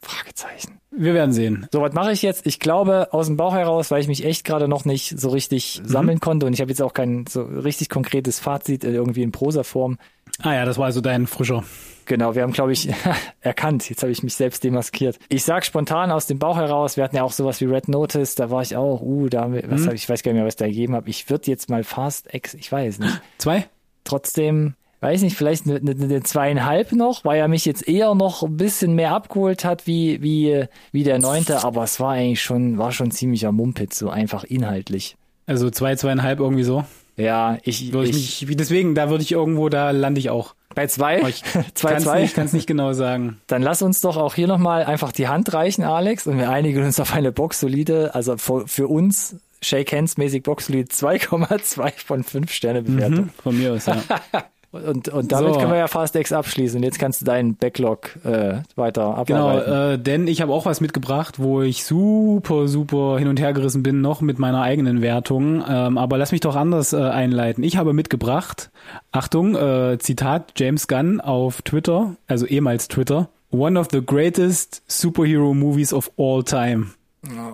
Fragezeichen. 0.02 0.80
Wir 0.90 1.14
werden 1.14 1.32
sehen. 1.32 1.66
So, 1.72 1.80
was 1.80 1.92
mache 1.92 2.12
ich 2.12 2.22
jetzt? 2.22 2.46
Ich 2.46 2.58
glaube 2.58 3.12
aus 3.12 3.26
dem 3.26 3.36
Bauch 3.36 3.54
heraus, 3.54 3.90
weil 3.90 4.00
ich 4.00 4.08
mich 4.08 4.24
echt 4.24 4.44
gerade 4.44 4.66
noch 4.66 4.84
nicht 4.84 5.18
so 5.18 5.28
richtig 5.28 5.80
sammeln 5.84 6.20
konnte 6.20 6.46
und 6.46 6.52
ich 6.52 6.60
habe 6.60 6.70
jetzt 6.70 6.82
auch 6.82 6.92
kein 6.92 7.26
so 7.28 7.42
richtig 7.42 7.88
konkretes 7.88 8.40
Fazit 8.40 8.84
äh, 8.84 8.90
irgendwie 8.90 9.22
in 9.22 9.30
Prosaform. 9.30 9.98
Ah 10.42 10.54
ja, 10.54 10.64
das 10.64 10.78
war 10.78 10.86
also 10.86 11.00
dein 11.00 11.26
frischer. 11.26 11.64
Genau, 12.06 12.34
wir 12.34 12.42
haben, 12.42 12.52
glaube 12.52 12.72
ich, 12.72 12.88
erkannt. 13.40 13.88
Jetzt 13.88 14.02
habe 14.02 14.10
ich 14.10 14.22
mich 14.22 14.34
selbst 14.34 14.64
demaskiert. 14.64 15.18
Ich 15.28 15.44
sag 15.44 15.64
spontan 15.64 16.10
aus 16.10 16.26
dem 16.26 16.38
Bauch 16.38 16.56
heraus, 16.56 16.96
wir 16.96 17.04
hatten 17.04 17.16
ja 17.16 17.22
auch 17.22 17.32
sowas 17.32 17.60
wie 17.60 17.66
Red 17.66 17.88
Notice, 17.88 18.34
da 18.34 18.50
war 18.50 18.62
ich 18.62 18.76
auch, 18.76 19.00
uh, 19.00 19.28
da 19.28 19.42
haben 19.42 19.54
wir, 19.54 19.70
was 19.70 19.86
hab 19.86 19.94
ich, 19.94 20.02
ich 20.02 20.08
weiß 20.08 20.22
gar 20.22 20.32
nicht 20.32 20.38
mehr, 20.38 20.46
was 20.46 20.54
ich 20.54 20.58
da 20.58 20.66
gegeben 20.66 20.96
habe. 20.96 21.08
Ich 21.08 21.30
würde 21.30 21.50
jetzt 21.50 21.68
mal 21.68 21.84
Fast 21.84 22.32
X, 22.34 22.54
ich 22.54 22.72
weiß 22.72 22.98
nicht. 22.98 23.20
Zwei? 23.38 23.68
Trotzdem, 24.04 24.74
weiß 25.00 25.22
nicht, 25.22 25.36
vielleicht 25.36 25.66
eine, 25.66 25.76
eine, 25.76 25.90
eine 25.92 26.22
zweieinhalb 26.22 26.92
noch, 26.92 27.24
weil 27.24 27.38
er 27.38 27.48
mich 27.48 27.64
jetzt 27.64 27.86
eher 27.88 28.14
noch 28.14 28.42
ein 28.42 28.56
bisschen 28.56 28.94
mehr 28.94 29.12
abgeholt 29.12 29.64
hat 29.64 29.86
wie, 29.86 30.22
wie, 30.22 30.66
wie 30.92 31.04
der 31.04 31.18
neunte, 31.18 31.64
aber 31.64 31.84
es 31.84 32.00
war 32.00 32.12
eigentlich 32.12 32.42
schon, 32.42 32.78
war 32.78 32.92
schon 32.92 33.10
ziemlicher 33.10 33.52
Mumpitz, 33.52 33.98
so 33.98 34.10
einfach 34.10 34.44
inhaltlich. 34.44 35.16
Also 35.46 35.70
zwei, 35.70 35.96
zweieinhalb 35.96 36.40
irgendwie 36.40 36.62
so. 36.64 36.84
Ja, 37.16 37.58
ich, 37.64 37.92
Würde 37.92 38.08
ich, 38.08 38.42
ich, 38.42 38.48
mich, 38.48 38.56
deswegen, 38.56 38.94
da 38.94 39.10
würde 39.10 39.22
ich 39.22 39.32
irgendwo, 39.32 39.68
da 39.68 39.90
lande 39.90 40.20
ich 40.20 40.30
auch. 40.30 40.54
bei 40.74 40.86
zwei, 40.86 41.20
Ich 41.28 41.42
zwei, 41.74 41.90
kann's 41.92 42.04
zwei. 42.04 42.22
nicht, 42.22 42.34
kann's 42.34 42.52
nicht 42.52 42.66
genau 42.66 42.92
sagen. 42.92 43.40
Dann 43.46 43.62
lass 43.62 43.82
uns 43.82 44.00
doch 44.00 44.16
auch 44.16 44.34
hier 44.34 44.46
nochmal 44.46 44.84
einfach 44.84 45.12
die 45.12 45.28
Hand 45.28 45.52
reichen, 45.52 45.82
Alex, 45.82 46.26
und 46.26 46.38
wir 46.38 46.50
einigen 46.50 46.82
uns 46.84 46.98
auf 47.00 47.12
eine 47.12 47.32
Boxsolide, 47.32 48.14
also 48.14 48.36
für, 48.38 48.66
für 48.66 48.88
uns 48.88 49.36
Shake 49.60 49.92
Hands 49.92 50.16
mäßig 50.16 50.42
Boxsolide 50.44 50.88
2,2 50.92 51.92
von 52.04 52.24
5 52.24 52.52
Sterne 52.52 52.82
Bewertung. 52.82 53.24
Mhm, 53.26 53.30
von 53.42 53.58
mir 53.58 53.72
aus, 53.74 53.86
ja. 53.86 54.02
Und, 54.72 55.08
und 55.08 55.32
damit 55.32 55.54
So. 55.54 55.58
können 55.58 55.72
wir 55.72 55.78
ja 55.78 55.88
Fast 55.88 56.14
X 56.14 56.30
abschließen. 56.32 56.76
Und 56.78 56.84
jetzt 56.84 56.98
kannst 57.00 57.20
du 57.20 57.24
deinen 57.24 57.56
Backlog 57.56 58.10
äh, 58.24 58.58
weiter 58.76 59.22
Genau, 59.26 59.48
abarbeiten. 59.48 59.72
äh, 59.94 59.98
denn 59.98 60.26
ich 60.28 60.40
habe 60.42 60.52
auch 60.52 60.64
was 60.64 60.80
mitgebracht, 60.80 61.40
wo 61.40 61.60
ich 61.62 61.84
super, 61.84 62.68
super 62.68 63.18
hin 63.18 63.26
und 63.26 63.40
her 63.40 63.52
gerissen 63.52 63.82
bin, 63.82 64.00
noch 64.00 64.20
mit 64.20 64.38
meiner 64.38 64.62
eigenen 64.62 65.02
Wertung. 65.02 65.64
Ähm, 65.68 65.98
aber 65.98 66.18
lass 66.18 66.30
mich 66.30 66.40
doch 66.40 66.54
anders 66.54 66.92
äh, 66.92 66.98
einleiten. 66.98 67.64
Ich 67.64 67.76
habe 67.76 67.92
mitgebracht, 67.92 68.70
Achtung, 69.10 69.56
äh, 69.56 69.98
Zitat 69.98 70.52
James 70.56 70.86
Gunn 70.86 71.20
auf 71.20 71.62
Twitter, 71.62 72.14
also 72.28 72.46
ehemals 72.46 72.86
Twitter, 72.88 73.28
One 73.52 73.76
of 73.80 73.88
the 73.90 74.00
greatest 74.00 74.82
superhero 74.86 75.52
movies 75.54 75.92
of 75.92 76.12
all 76.16 76.44
time. 76.44 76.90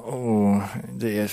Oh, 0.07 0.61
der, 0.93 1.27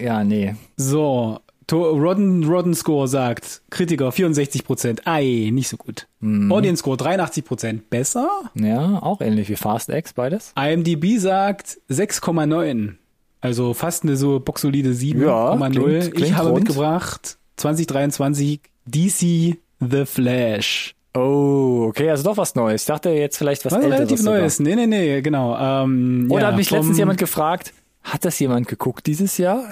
ja, 0.00 0.22
nee. 0.22 0.54
So, 0.76 1.40
Rodden, 1.72 2.44
Rodden 2.44 2.74
Score 2.74 3.08
sagt, 3.08 3.62
Kritiker 3.70 4.10
64%, 4.10 5.00
ei, 5.04 5.50
nicht 5.52 5.68
so 5.68 5.76
gut. 5.76 6.06
Audience 6.22 6.80
Score 6.80 6.96
83%, 6.96 7.80
besser. 7.90 8.28
Ja, 8.54 9.02
auch 9.02 9.20
ähnlich 9.20 9.48
wie 9.48 9.56
Fast 9.56 9.88
X, 9.88 10.12
beides. 10.12 10.52
IMDb 10.56 11.18
sagt 11.18 11.78
6,9. 11.90 12.94
Also 13.40 13.74
fast 13.74 14.04
eine 14.04 14.16
so 14.16 14.40
boxsolide 14.40 14.90
7,0. 14.90 15.90
Ja, 15.90 16.08
ich 16.14 16.34
habe 16.34 16.50
rund. 16.50 16.64
mitgebracht 16.64 17.38
2023 17.56 18.60
DC 18.86 19.56
The 19.80 20.04
Flash. 20.04 20.94
Oh, 21.14 21.86
okay, 21.88 22.10
also 22.10 22.24
doch 22.24 22.36
was 22.36 22.54
Neues. 22.54 22.82
Ich 22.82 22.86
dachte 22.86 23.10
jetzt 23.10 23.38
vielleicht 23.38 23.64
was, 23.64 23.72
Was 23.72 23.82
Älteres 23.82 23.98
relativ 24.00 24.18
sogar. 24.18 24.38
Neues. 24.40 24.60
Nee, 24.60 24.74
nee, 24.76 24.86
nee, 24.86 25.22
genau. 25.22 25.56
Ähm, 25.56 26.28
Oder 26.30 26.42
ja, 26.42 26.48
hat 26.48 26.56
mich 26.56 26.70
letztens 26.70 26.98
jemand 26.98 27.18
gefragt, 27.18 27.72
hat 28.02 28.24
das 28.24 28.38
jemand 28.38 28.68
geguckt 28.68 29.06
dieses 29.06 29.38
Jahr? 29.38 29.64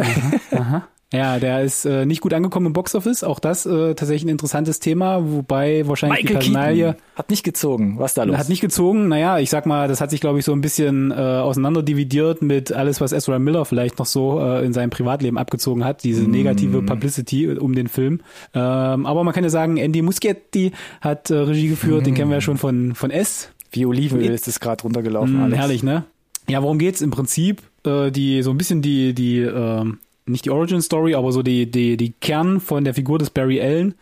Ja, 1.12 1.38
der 1.38 1.62
ist 1.62 1.84
äh, 1.84 2.06
nicht 2.06 2.20
gut 2.20 2.34
angekommen 2.34 2.66
im 2.66 2.72
Boxoffice. 2.72 3.22
Auch 3.22 3.38
das 3.38 3.66
äh, 3.66 3.94
tatsächlich 3.94 4.24
ein 4.24 4.30
interessantes 4.30 4.80
Thema, 4.80 5.20
wobei 5.30 5.86
wahrscheinlich 5.86 6.20
die 6.20 6.24
Michael 6.24 6.38
Personalie 6.38 6.84
Keaton 6.84 7.02
hat 7.14 7.30
nicht 7.30 7.44
gezogen. 7.44 7.98
Was 7.98 8.14
da 8.14 8.24
los? 8.24 8.36
Hat 8.36 8.48
nicht 8.48 8.60
gezogen, 8.60 9.08
naja, 9.08 9.38
ich 9.38 9.50
sag 9.50 9.66
mal, 9.66 9.86
das 9.86 10.00
hat 10.00 10.10
sich, 10.10 10.20
glaube 10.20 10.40
ich, 10.40 10.44
so 10.44 10.52
ein 10.52 10.60
bisschen 10.60 11.12
äh, 11.12 11.14
auseinanderdividiert 11.14 12.42
mit 12.42 12.72
alles, 12.72 13.00
was 13.00 13.12
Ezra 13.12 13.38
Miller 13.38 13.64
vielleicht 13.64 13.98
noch 13.98 14.06
so 14.06 14.40
äh, 14.40 14.64
in 14.64 14.72
seinem 14.72 14.90
Privatleben 14.90 15.38
abgezogen 15.38 15.84
hat, 15.84 16.02
diese 16.02 16.28
negative 16.28 16.82
Publicity 16.82 17.48
um 17.48 17.74
den 17.74 17.86
Film. 17.88 18.20
Ähm, 18.52 19.06
aber 19.06 19.22
man 19.22 19.32
kann 19.34 19.44
ja 19.44 19.50
sagen, 19.50 19.76
Andy 19.76 20.02
Muschietti 20.02 20.72
hat 21.00 21.30
äh, 21.30 21.34
Regie 21.34 21.68
geführt, 21.68 22.06
den 22.06 22.14
kennen 22.14 22.30
wir 22.30 22.36
ja 22.36 22.40
schon 22.40 22.58
von, 22.58 22.94
von 22.94 23.10
S. 23.10 23.50
Wie 23.70 23.86
Olivenöl 23.86 24.32
ist 24.32 24.48
es 24.48 24.58
gerade 24.60 24.82
runtergelaufen, 24.82 25.50
Mm, 25.50 25.52
herrlich, 25.52 25.82
ne? 25.82 26.04
ja, 26.48 26.62
worum 26.62 26.78
geht's 26.78 27.00
im 27.00 27.10
Prinzip? 27.10 27.62
Äh, 27.86 28.10
die 28.10 28.42
so 28.42 28.50
ein 28.50 28.58
bisschen 28.58 28.82
die 28.82 29.14
die 29.14 29.40
äh, 29.40 29.84
nicht 30.26 30.44
die 30.46 30.50
Origin 30.50 30.80
Story, 30.80 31.14
aber 31.14 31.32
so 31.32 31.42
die 31.42 31.70
die 31.70 31.96
die 31.96 32.12
Kern 32.12 32.60
von 32.60 32.84
der 32.84 32.94
Figur 32.94 33.18
des 33.18 33.30
Barry 33.30 33.60
Allen, 33.60 33.94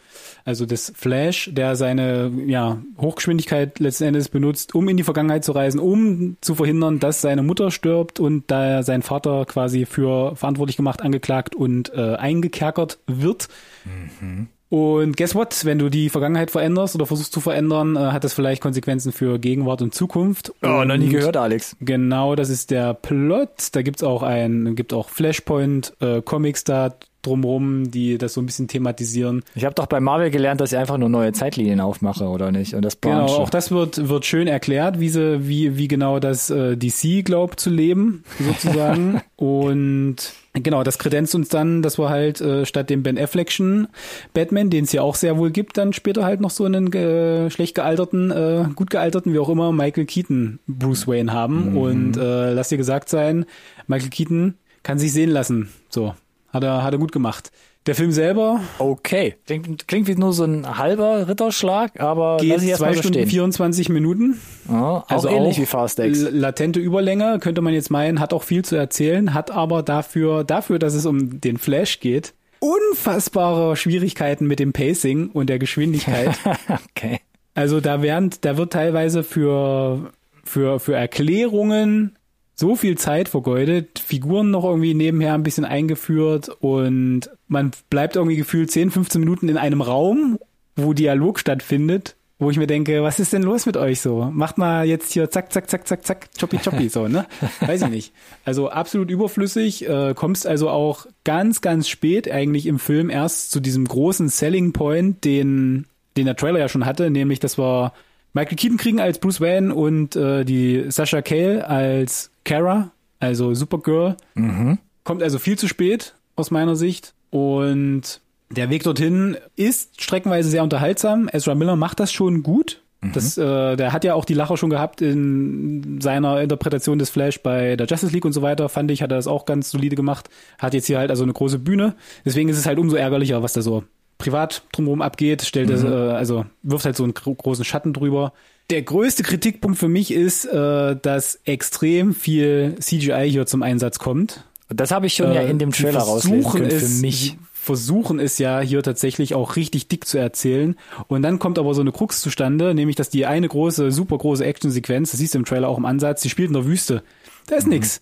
also 0.44 0.66
des 0.66 0.92
Flash, 0.94 1.50
der 1.52 1.76
seine 1.76 2.30
ja 2.46 2.82
Hochgeschwindigkeit 2.98 3.78
letzten 3.80 4.04
Endes 4.04 4.28
benutzt, 4.28 4.74
um 4.74 4.88
in 4.88 4.96
die 4.96 5.02
Vergangenheit 5.02 5.44
zu 5.44 5.52
reisen, 5.52 5.80
um 5.80 6.36
zu 6.40 6.54
verhindern, 6.54 7.00
dass 7.00 7.20
seine 7.20 7.42
Mutter 7.42 7.70
stirbt 7.70 8.20
und 8.20 8.50
da 8.50 8.82
sein 8.82 9.02
Vater 9.02 9.44
quasi 9.46 9.84
für 9.84 10.36
verantwortlich 10.36 10.76
gemacht, 10.76 11.02
angeklagt 11.02 11.54
und 11.54 11.92
äh, 11.94 12.14
eingekerkert 12.14 12.98
wird. 13.06 13.48
Mhm. 13.84 14.48
Und 14.72 15.18
guess 15.18 15.34
what? 15.34 15.66
Wenn 15.66 15.78
du 15.78 15.90
die 15.90 16.08
Vergangenheit 16.08 16.50
veränderst 16.50 16.94
oder 16.94 17.04
versuchst 17.04 17.34
zu 17.34 17.40
verändern, 17.40 17.94
äh, 17.94 17.98
hat 17.98 18.24
das 18.24 18.32
vielleicht 18.32 18.62
Konsequenzen 18.62 19.12
für 19.12 19.38
Gegenwart 19.38 19.82
und 19.82 19.94
Zukunft. 19.94 20.54
Oh, 20.62 20.82
noch 20.84 20.96
nie 20.96 21.10
gehört, 21.10 21.36
Alex. 21.36 21.76
Genau, 21.82 22.36
das 22.36 22.48
ist 22.48 22.70
der 22.70 22.94
Plot. 22.94 23.50
Da 23.72 23.82
gibt's 23.82 24.02
auch 24.02 24.22
ein, 24.22 24.74
gibt 24.74 24.94
auch 24.94 25.10
Flashpoint 25.10 25.92
äh, 26.00 26.22
Comics 26.22 26.64
da 26.64 26.94
drumrum, 27.20 27.90
die 27.90 28.16
das 28.16 28.32
so 28.32 28.40
ein 28.40 28.46
bisschen 28.46 28.66
thematisieren. 28.66 29.44
Ich 29.54 29.66
habe 29.66 29.74
doch 29.74 29.84
bei 29.84 30.00
Marvel 30.00 30.30
gelernt, 30.30 30.62
dass 30.62 30.72
ich 30.72 30.78
einfach 30.78 30.96
nur 30.96 31.10
neue 31.10 31.32
Zeitlinien 31.32 31.80
aufmache, 31.80 32.24
oder 32.24 32.50
nicht? 32.50 32.72
Und 32.72 32.82
das 32.82 32.98
Genau, 32.98 33.26
auch 33.26 33.50
das 33.50 33.72
wird 33.72 34.08
wird 34.08 34.24
schön 34.24 34.48
erklärt, 34.48 34.98
wie 34.98 35.10
sie, 35.10 35.46
wie 35.46 35.76
wie 35.76 35.86
genau 35.86 36.18
das 36.18 36.48
äh, 36.48 36.78
DC 36.78 37.26
glaubt 37.26 37.60
zu 37.60 37.68
leben, 37.68 38.24
sozusagen. 38.38 39.20
und 39.36 40.32
Genau, 40.54 40.82
das 40.82 40.98
kredenzt 40.98 41.34
uns 41.34 41.48
dann, 41.48 41.80
dass 41.80 41.98
wir 41.98 42.10
halt 42.10 42.42
äh, 42.42 42.66
statt 42.66 42.90
dem 42.90 43.02
Ben 43.02 43.18
Affleckschen 43.18 43.88
Batman, 44.34 44.68
den 44.68 44.84
es 44.84 44.92
ja 44.92 45.00
auch 45.00 45.14
sehr 45.14 45.38
wohl 45.38 45.50
gibt, 45.50 45.78
dann 45.78 45.94
später 45.94 46.26
halt 46.26 46.42
noch 46.42 46.50
so 46.50 46.66
einen 46.66 46.92
äh, 46.92 47.48
schlecht 47.48 47.74
gealterten, 47.74 48.30
äh, 48.30 48.66
gut 48.74 48.90
gealterten, 48.90 49.32
wie 49.32 49.38
auch 49.38 49.48
immer, 49.48 49.72
Michael 49.72 50.04
Keaton 50.04 50.58
Bruce 50.66 51.08
Wayne 51.08 51.32
haben. 51.32 51.70
Mhm. 51.70 51.76
Und 51.78 52.16
äh, 52.18 52.52
lass 52.52 52.68
dir 52.68 52.76
gesagt 52.76 53.08
sein, 53.08 53.46
Michael 53.86 54.10
Keaton 54.10 54.54
kann 54.82 54.98
sich 54.98 55.14
sehen 55.14 55.30
lassen. 55.30 55.70
So, 55.88 56.14
hat 56.52 56.64
er, 56.64 56.82
hat 56.82 56.92
er 56.92 56.98
gut 56.98 57.12
gemacht. 57.12 57.50
Der 57.86 57.96
Film 57.96 58.12
selber. 58.12 58.60
Okay. 58.78 59.34
Klingt, 59.46 59.88
klingt 59.88 60.06
wie 60.06 60.14
nur 60.14 60.32
so 60.32 60.44
ein 60.44 60.78
halber 60.78 61.26
Ritterschlag, 61.26 62.00
aber 62.00 62.36
geht 62.36 62.50
lass 62.50 62.62
ich 62.62 62.74
zwei 62.74 62.92
Stunden 62.92 63.14
stehen. 63.14 63.28
24 63.28 63.88
Minuten. 63.88 64.40
Ja, 64.68 65.04
also 65.08 65.28
auch 65.28 65.32
ähnlich 65.32 65.56
auch 65.56 65.62
wie 65.62 65.66
Fast 65.66 65.98
X. 65.98 66.26
Latente 66.30 66.78
Überlänge, 66.78 67.40
könnte 67.40 67.60
man 67.60 67.74
jetzt 67.74 67.90
meinen, 67.90 68.20
hat 68.20 68.32
auch 68.32 68.44
viel 68.44 68.64
zu 68.64 68.76
erzählen, 68.76 69.34
hat 69.34 69.50
aber 69.50 69.82
dafür, 69.82 70.44
dafür, 70.44 70.78
dass 70.78 70.94
es 70.94 71.06
um 71.06 71.40
den 71.40 71.56
Flash 71.56 71.98
geht, 71.98 72.34
unfassbare 72.60 73.74
Schwierigkeiten 73.74 74.46
mit 74.46 74.60
dem 74.60 74.72
Pacing 74.72 75.30
und 75.30 75.48
der 75.48 75.58
Geschwindigkeit. 75.58 76.30
okay. 76.90 77.18
Also 77.54 77.80
da 77.80 78.00
werden, 78.00 78.30
da 78.42 78.56
wird 78.56 78.72
teilweise 78.72 79.24
für, 79.24 80.12
für, 80.44 80.78
für 80.78 80.94
Erklärungen 80.94 82.16
so 82.54 82.76
viel 82.76 82.98
Zeit 82.98 83.28
vergeudet, 83.28 83.98
Figuren 83.98 84.50
noch 84.50 84.64
irgendwie 84.64 84.94
nebenher 84.94 85.34
ein 85.34 85.42
bisschen 85.42 85.64
eingeführt 85.64 86.50
und 86.60 87.30
man 87.48 87.72
bleibt 87.90 88.16
irgendwie 88.16 88.36
gefühlt 88.36 88.70
10, 88.70 88.90
15 88.90 89.20
Minuten 89.20 89.48
in 89.48 89.56
einem 89.56 89.80
Raum, 89.80 90.38
wo 90.76 90.92
Dialog 90.92 91.38
stattfindet, 91.38 92.16
wo 92.38 92.50
ich 92.50 92.58
mir 92.58 92.66
denke, 92.66 93.02
was 93.02 93.20
ist 93.20 93.32
denn 93.32 93.42
los 93.42 93.66
mit 93.66 93.76
euch 93.76 94.00
so? 94.00 94.28
Macht 94.32 94.58
mal 94.58 94.86
jetzt 94.86 95.12
hier 95.12 95.30
zack, 95.30 95.52
zack, 95.52 95.70
zack, 95.70 95.86
zack, 95.86 96.04
zack, 96.04 96.28
choppi, 96.38 96.58
choppi, 96.58 96.88
so, 96.88 97.08
ne? 97.08 97.26
Weiß 97.60 97.82
ich 97.82 97.88
nicht. 97.88 98.12
Also 98.44 98.68
absolut 98.68 99.10
überflüssig, 99.10 99.88
äh, 99.88 100.12
kommst 100.14 100.46
also 100.46 100.68
auch 100.68 101.06
ganz, 101.24 101.60
ganz 101.60 101.88
spät 101.88 102.30
eigentlich 102.30 102.66
im 102.66 102.78
Film 102.78 103.10
erst 103.10 103.50
zu 103.50 103.60
diesem 103.60 103.86
großen 103.86 104.28
Selling 104.28 104.72
Point, 104.72 105.24
den, 105.24 105.86
den 106.16 106.26
der 106.26 106.36
Trailer 106.36 106.58
ja 106.58 106.68
schon 106.68 106.84
hatte, 106.84 107.10
nämlich, 107.10 107.38
dass 107.38 107.58
wir 107.58 107.92
Michael 108.34 108.56
Keaton 108.56 108.78
kriegen 108.78 109.00
als 109.00 109.18
Bruce 109.18 109.40
Wayne 109.40 109.74
und 109.74 110.16
äh, 110.16 110.44
die 110.44 110.86
Sasha 110.88 111.22
Cale 111.22 111.66
als 111.68 112.31
Kara, 112.44 112.92
also 113.18 113.54
Supergirl. 113.54 114.16
Mhm. 114.34 114.78
Kommt 115.04 115.22
also 115.22 115.38
viel 115.38 115.58
zu 115.58 115.68
spät 115.68 116.14
aus 116.36 116.50
meiner 116.50 116.76
Sicht. 116.76 117.14
Und 117.30 118.20
der 118.50 118.70
Weg 118.70 118.82
dorthin 118.82 119.36
ist 119.56 120.00
streckenweise 120.02 120.48
sehr 120.48 120.62
unterhaltsam. 120.62 121.28
Ezra 121.32 121.54
Miller 121.54 121.76
macht 121.76 122.00
das 122.00 122.12
schon 122.12 122.42
gut. 122.42 122.82
Mhm. 123.00 123.12
Das, 123.12 123.36
äh, 123.36 123.76
der 123.76 123.92
hat 123.92 124.04
ja 124.04 124.14
auch 124.14 124.24
die 124.24 124.34
Lacher 124.34 124.56
schon 124.56 124.70
gehabt 124.70 125.02
in 125.02 126.00
seiner 126.00 126.40
Interpretation 126.40 126.98
des 126.98 127.10
Flash 127.10 127.42
bei 127.42 127.76
der 127.76 127.86
Justice 127.86 128.12
League 128.12 128.24
und 128.24 128.32
so 128.32 128.42
weiter, 128.42 128.68
fand 128.68 128.90
ich, 128.90 129.02
hat 129.02 129.10
er 129.10 129.16
das 129.16 129.26
auch 129.26 129.44
ganz 129.44 129.70
solide 129.70 129.96
gemacht. 129.96 130.28
Hat 130.58 130.74
jetzt 130.74 130.86
hier 130.86 130.98
halt 130.98 131.10
also 131.10 131.22
eine 131.24 131.32
große 131.32 131.58
Bühne. 131.58 131.94
Deswegen 132.24 132.48
ist 132.48 132.58
es 132.58 132.66
halt 132.66 132.78
umso 132.78 132.96
ärgerlicher, 132.96 133.42
was 133.42 133.52
da 133.52 133.62
so 133.62 133.84
privat 134.18 134.62
drumherum 134.72 135.02
abgeht, 135.02 135.42
stellt 135.42 135.68
mhm. 135.68 135.72
das, 135.72 135.84
äh, 135.84 135.88
also 135.88 136.46
wirft 136.62 136.84
halt 136.84 136.96
so 136.96 137.02
einen 137.02 137.14
großen 137.14 137.64
Schatten 137.64 137.92
drüber. 137.92 138.32
Der 138.72 138.80
größte 138.80 139.22
Kritikpunkt 139.22 139.76
für 139.76 139.88
mich 139.88 140.10
ist, 140.14 140.46
äh, 140.46 140.96
dass 140.96 141.38
extrem 141.44 142.14
viel 142.14 142.74
CGI 142.80 143.28
hier 143.28 143.44
zum 143.44 143.62
Einsatz 143.62 143.98
kommt. 143.98 144.44
Das 144.70 144.90
habe 144.90 145.04
ich 145.06 145.12
schon 145.12 145.30
äh, 145.30 145.34
ja 145.34 145.40
in 145.42 145.58
dem 145.58 145.72
Trailer 145.72 146.00
rauslesen 146.00 146.50
können 146.50 146.70
für 146.70 146.88
mich. 147.02 147.36
Versuchen 147.52 148.18
es 148.18 148.38
ja 148.38 148.60
hier 148.60 148.82
tatsächlich 148.82 149.34
auch 149.34 149.56
richtig 149.56 149.88
dick 149.88 150.06
zu 150.06 150.16
erzählen. 150.16 150.76
Und 151.06 151.20
dann 151.20 151.38
kommt 151.38 151.58
aber 151.58 151.74
so 151.74 151.82
eine 151.82 151.92
Krux 151.92 152.22
zustande, 152.22 152.72
nämlich 152.72 152.96
dass 152.96 153.10
die 153.10 153.26
eine 153.26 153.46
große, 153.46 153.92
super 153.92 154.16
große 154.16 154.42
Actionsequenz, 154.42 155.10
das 155.10 155.20
siehst 155.20 155.34
du 155.34 155.38
im 155.38 155.44
Trailer 155.44 155.68
auch 155.68 155.76
im 155.76 155.84
Ansatz, 155.84 156.22
die 156.22 156.30
spielt 156.30 156.48
in 156.48 156.54
der 156.54 156.64
Wüste. 156.64 157.02
Da 157.48 157.56
ist 157.56 157.66
mhm. 157.66 157.74
nix. 157.74 158.00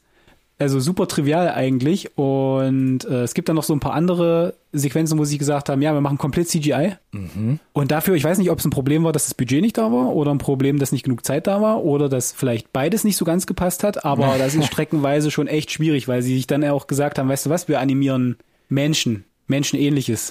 Also 0.61 0.79
super 0.79 1.09
trivial 1.09 1.49
eigentlich. 1.49 2.19
Und 2.19 3.05
äh, 3.07 3.23
es 3.23 3.33
gibt 3.33 3.49
dann 3.49 3.57
noch 3.57 3.63
so 3.65 3.73
ein 3.73 3.81
paar 3.81 3.95
andere 3.95 4.55
Sequenzen, 4.73 5.19
wo 5.19 5.25
sie 5.25 5.39
gesagt 5.39 5.71
haben, 5.71 5.81
ja, 5.81 5.95
wir 5.95 6.03
machen 6.03 6.19
komplett 6.19 6.49
CGI. 6.49 6.97
Mhm. 7.13 7.59
Und 7.73 7.91
dafür, 7.91 8.15
ich 8.15 8.25
weiß 8.25 8.37
nicht, 8.37 8.51
ob 8.51 8.59
es 8.59 8.67
ein 8.67 8.71
Problem 8.71 9.03
war, 9.03 9.13
dass 9.13 9.25
das 9.25 9.35
Budget 9.35 9.63
nicht 9.63 9.79
da 9.79 9.91
war 9.91 10.15
oder 10.15 10.31
ein 10.33 10.39
Problem, 10.39 10.79
dass 10.79 10.93
nicht 10.93 11.03
genug 11.03 11.25
Zeit 11.25 11.47
da 11.47 11.63
war 11.63 11.83
oder 11.83 12.11
dass 12.11 12.33
vielleicht 12.33 12.75
beides 12.75 13.05
nicht 13.05 13.17
so 13.17 13.25
ganz 13.25 13.47
gepasst 13.47 13.85
hat. 13.85 14.05
Aber 14.05 14.35
das 14.39 14.55
ist 14.55 14.67
streckenweise 14.67 15.31
schon 15.31 15.47
echt 15.47 15.71
schwierig, 15.71 16.09
weil 16.09 16.21
sie 16.21 16.37
sich 16.37 16.47
dann 16.47 16.63
auch 16.65 16.87
gesagt 16.87 17.19
haben, 17.19 17.31
weißt 17.31 17.47
du 17.47 17.51
was, 17.51 17.67
wir 17.67 17.81
animieren 17.81 18.37
Menschen, 18.69 19.25
Menschenähnliches 19.47 20.31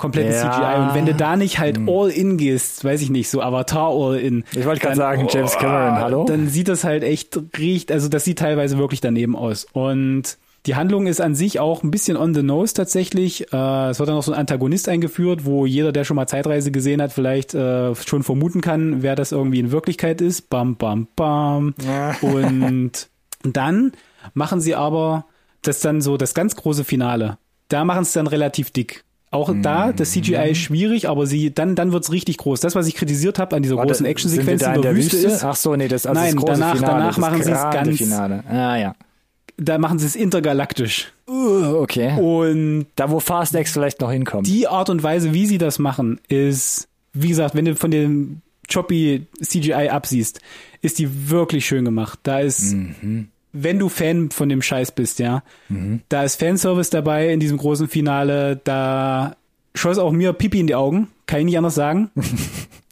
kompletten 0.00 0.32
ja. 0.32 0.50
CGI. 0.50 0.88
Und 0.88 0.94
wenn 0.94 1.06
du 1.06 1.14
da 1.14 1.36
nicht 1.36 1.58
halt 1.58 1.76
hm. 1.76 1.88
all 1.88 2.10
in 2.10 2.36
gehst, 2.36 2.84
weiß 2.84 3.00
ich 3.02 3.10
nicht, 3.10 3.30
so 3.30 3.40
Avatar 3.40 3.90
all 3.90 4.18
in. 4.18 4.44
Ich 4.52 4.66
wollte 4.66 4.80
gerade 4.80 4.96
sagen, 4.96 5.28
James 5.30 5.56
Cameron, 5.56 5.94
oh, 5.94 6.00
hallo? 6.00 6.24
Dann 6.24 6.48
sieht 6.48 6.68
das 6.68 6.84
halt 6.84 7.04
echt 7.04 7.38
riecht, 7.56 7.92
also 7.92 8.08
das 8.08 8.24
sieht 8.24 8.38
teilweise 8.38 8.78
wirklich 8.78 9.00
daneben 9.00 9.36
aus. 9.36 9.66
Und 9.72 10.38
die 10.66 10.74
Handlung 10.74 11.06
ist 11.06 11.20
an 11.20 11.34
sich 11.34 11.58
auch 11.58 11.82
ein 11.82 11.90
bisschen 11.90 12.16
on 12.16 12.34
the 12.34 12.42
nose 12.42 12.74
tatsächlich. 12.74 13.50
Äh, 13.52 13.90
es 13.90 13.98
wird 13.98 14.08
dann 14.08 14.16
noch 14.16 14.22
so 14.22 14.32
ein 14.32 14.38
Antagonist 14.38 14.88
eingeführt, 14.88 15.44
wo 15.46 15.64
jeder, 15.64 15.90
der 15.90 16.04
schon 16.04 16.16
mal 16.16 16.26
Zeitreise 16.26 16.70
gesehen 16.70 17.00
hat, 17.00 17.12
vielleicht 17.12 17.54
äh, 17.54 17.94
schon 17.94 18.22
vermuten 18.22 18.60
kann, 18.60 19.02
wer 19.02 19.16
das 19.16 19.32
irgendwie 19.32 19.60
in 19.60 19.72
Wirklichkeit 19.72 20.20
ist. 20.20 20.50
Bam, 20.50 20.76
bam, 20.76 21.08
bam. 21.16 21.74
Ja. 21.82 22.14
Und 22.20 23.08
dann 23.42 23.92
machen 24.34 24.60
sie 24.60 24.74
aber 24.74 25.24
das 25.62 25.80
dann 25.80 26.02
so 26.02 26.18
das 26.18 26.34
ganz 26.34 26.56
große 26.56 26.84
Finale. 26.84 27.38
Da 27.68 27.84
machen 27.84 28.02
es 28.02 28.12
dann 28.12 28.26
relativ 28.26 28.70
dick. 28.70 29.04
Auch 29.32 29.48
mhm. 29.48 29.62
da, 29.62 29.92
das 29.92 30.10
CGI 30.10 30.50
ist 30.50 30.58
schwierig, 30.58 31.08
aber 31.08 31.24
sie, 31.24 31.54
dann, 31.54 31.76
dann 31.76 31.92
wird's 31.92 32.10
richtig 32.10 32.38
groß. 32.38 32.58
Das, 32.60 32.74
was 32.74 32.88
ich 32.88 32.96
kritisiert 32.96 33.38
habe 33.38 33.54
an 33.54 33.62
dieser 33.62 33.76
Warte, 33.76 33.92
großen 33.92 34.06
Actionsequenz 34.06 34.62
in 34.62 34.72
der, 34.72 34.80
der 34.80 34.96
Wüste, 34.96 35.18
Wüste, 35.18 35.28
ist. 35.28 35.44
Ach 35.44 35.54
so, 35.54 35.76
nee, 35.76 35.86
das, 35.86 36.04
also 36.04 36.20
nein, 36.20 36.34
das 36.34 36.44
danach, 36.44 36.74
Finale, 36.74 36.92
danach 36.92 37.18
machen 37.18 37.42
sie 37.42 37.52
es 37.52 37.62
ganz. 37.62 37.96
Finale. 37.96 38.42
Ah, 38.48 38.76
ja. 38.76 38.94
Da 39.56 39.78
machen 39.78 40.00
sie 40.00 40.06
es 40.06 40.16
intergalaktisch. 40.16 41.12
Uh, 41.28 41.76
okay. 41.76 42.18
Und 42.18 42.86
da, 42.96 43.10
wo 43.10 43.20
Fast 43.20 43.54
X 43.54 43.72
vielleicht 43.72 44.00
noch 44.00 44.10
hinkommt. 44.10 44.48
Die 44.48 44.66
Art 44.66 44.90
und 44.90 45.02
Weise, 45.02 45.32
wie 45.32 45.46
sie 45.46 45.58
das 45.58 45.78
machen, 45.78 46.18
ist, 46.26 46.88
wie 47.12 47.28
gesagt, 47.28 47.54
wenn 47.54 47.66
du 47.66 47.76
von 47.76 47.92
dem 47.92 48.40
choppy 48.68 49.26
CGI 49.40 49.90
absiehst, 49.90 50.40
ist 50.82 50.98
die 50.98 51.30
wirklich 51.30 51.66
schön 51.66 51.84
gemacht. 51.84 52.18
Da 52.24 52.40
ist, 52.40 52.72
mhm 52.72 53.28
wenn 53.52 53.78
du 53.78 53.88
Fan 53.88 54.30
von 54.30 54.48
dem 54.48 54.62
Scheiß 54.62 54.92
bist, 54.92 55.18
ja, 55.18 55.42
mhm. 55.68 56.02
da 56.08 56.24
ist 56.24 56.38
Fanservice 56.40 56.90
dabei 56.90 57.32
in 57.32 57.40
diesem 57.40 57.58
großen 57.58 57.88
Finale, 57.88 58.60
da 58.62 59.36
schoss 59.74 59.98
auch 59.98 60.12
mir 60.12 60.32
Pipi 60.32 60.60
in 60.60 60.66
die 60.66 60.74
Augen, 60.74 61.08
kann 61.30 61.40
ich 61.40 61.46
nicht 61.46 61.58
anders 61.58 61.76
sagen. 61.76 62.10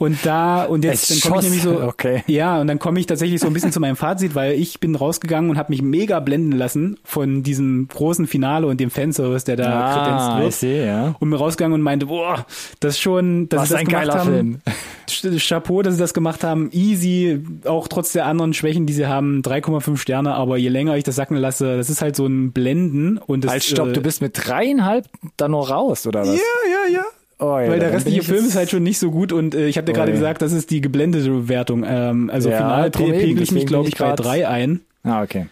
Und 0.00 0.24
da, 0.24 0.62
und 0.62 0.84
jetzt, 0.84 1.10
dann 1.10 1.20
komme 1.28 1.42
ich 1.42 1.46
nämlich 1.46 1.62
so, 1.62 1.82
okay. 1.82 2.22
ja, 2.28 2.60
und 2.60 2.68
dann 2.68 2.78
komme 2.78 3.00
ich 3.00 3.06
tatsächlich 3.06 3.40
so 3.40 3.48
ein 3.48 3.52
bisschen 3.52 3.72
zu 3.72 3.80
meinem 3.80 3.96
Fazit, 3.96 4.36
weil 4.36 4.52
ich 4.52 4.78
bin 4.78 4.94
rausgegangen 4.94 5.50
und 5.50 5.58
habe 5.58 5.72
mich 5.72 5.82
mega 5.82 6.20
blenden 6.20 6.52
lassen 6.52 7.00
von 7.02 7.42
diesem 7.42 7.88
großen 7.88 8.28
Finale 8.28 8.68
und 8.68 8.78
dem 8.78 8.90
Fanservice, 8.90 9.44
der 9.44 9.56
da 9.56 9.64
ah, 9.64 9.94
kredenzt 9.96 10.42
wird. 10.42 10.52
See, 10.52 10.86
ja. 10.86 11.16
Und 11.18 11.30
mir 11.30 11.36
rausgegangen 11.36 11.74
und 11.74 11.82
meinte, 11.82 12.06
boah, 12.06 12.46
das 12.78 12.94
ist 12.94 13.00
schon, 13.00 13.48
dass 13.48 13.62
Was 13.62 13.68
sie 13.70 13.74
das 13.74 13.80
ein 13.80 13.86
gemacht 13.88 14.06
geiler 14.06 14.18
haben. 14.20 14.62
Film. 15.08 15.38
Chapeau, 15.40 15.82
dass 15.82 15.94
sie 15.94 16.00
das 16.00 16.14
gemacht 16.14 16.44
haben. 16.44 16.70
Easy, 16.70 17.42
auch 17.64 17.88
trotz 17.88 18.12
der 18.12 18.26
anderen 18.26 18.54
Schwächen, 18.54 18.86
die 18.86 18.92
sie 18.92 19.08
haben, 19.08 19.42
3,5 19.42 19.96
Sterne, 19.96 20.34
aber 20.34 20.58
je 20.58 20.68
länger 20.68 20.96
ich 20.96 21.02
das 21.02 21.16
sacken 21.16 21.36
lasse, 21.36 21.76
das 21.76 21.90
ist 21.90 22.02
halt 22.02 22.14
so 22.14 22.24
ein 22.24 22.52
Blenden 22.52 23.18
und 23.18 23.42
das. 23.42 23.50
Halt, 23.50 23.64
stopp, 23.64 23.88
äh, 23.88 23.92
du 23.94 24.00
bist 24.00 24.22
mit 24.22 24.46
dreieinhalb 24.46 25.06
dann 25.36 25.50
noch 25.50 25.70
raus, 25.70 26.06
oder 26.06 26.20
was? 26.20 26.28
Ja, 26.28 26.92
ja, 26.92 26.98
ja. 26.98 27.04
Oh, 27.40 27.58
ja, 27.58 27.68
Weil 27.68 27.78
der 27.78 27.92
restliche 27.92 28.22
Film 28.22 28.46
ist 28.46 28.56
halt 28.56 28.70
schon 28.70 28.82
nicht 28.82 28.98
so 28.98 29.12
gut 29.12 29.32
und 29.32 29.54
äh, 29.54 29.68
ich 29.68 29.76
habe 29.76 29.84
dir 29.84 29.92
oh, 29.92 29.94
gerade 29.94 30.10
ja. 30.10 30.16
gesagt, 30.16 30.42
das 30.42 30.52
ist 30.52 30.70
die 30.70 30.80
geblendete 30.80 31.48
Wertung. 31.48 31.84
Ähm, 31.86 32.30
also 32.30 32.50
ja, 32.50 32.56
final 32.56 32.90
pegel 32.90 33.40
ich 33.40 33.52
mich, 33.52 33.66
glaube 33.66 33.88
ich, 33.88 33.96
bei 33.96 34.12
drei 34.14 34.48
ein. 34.48 34.80
Ah, 35.04 35.22
okay. 35.22 35.46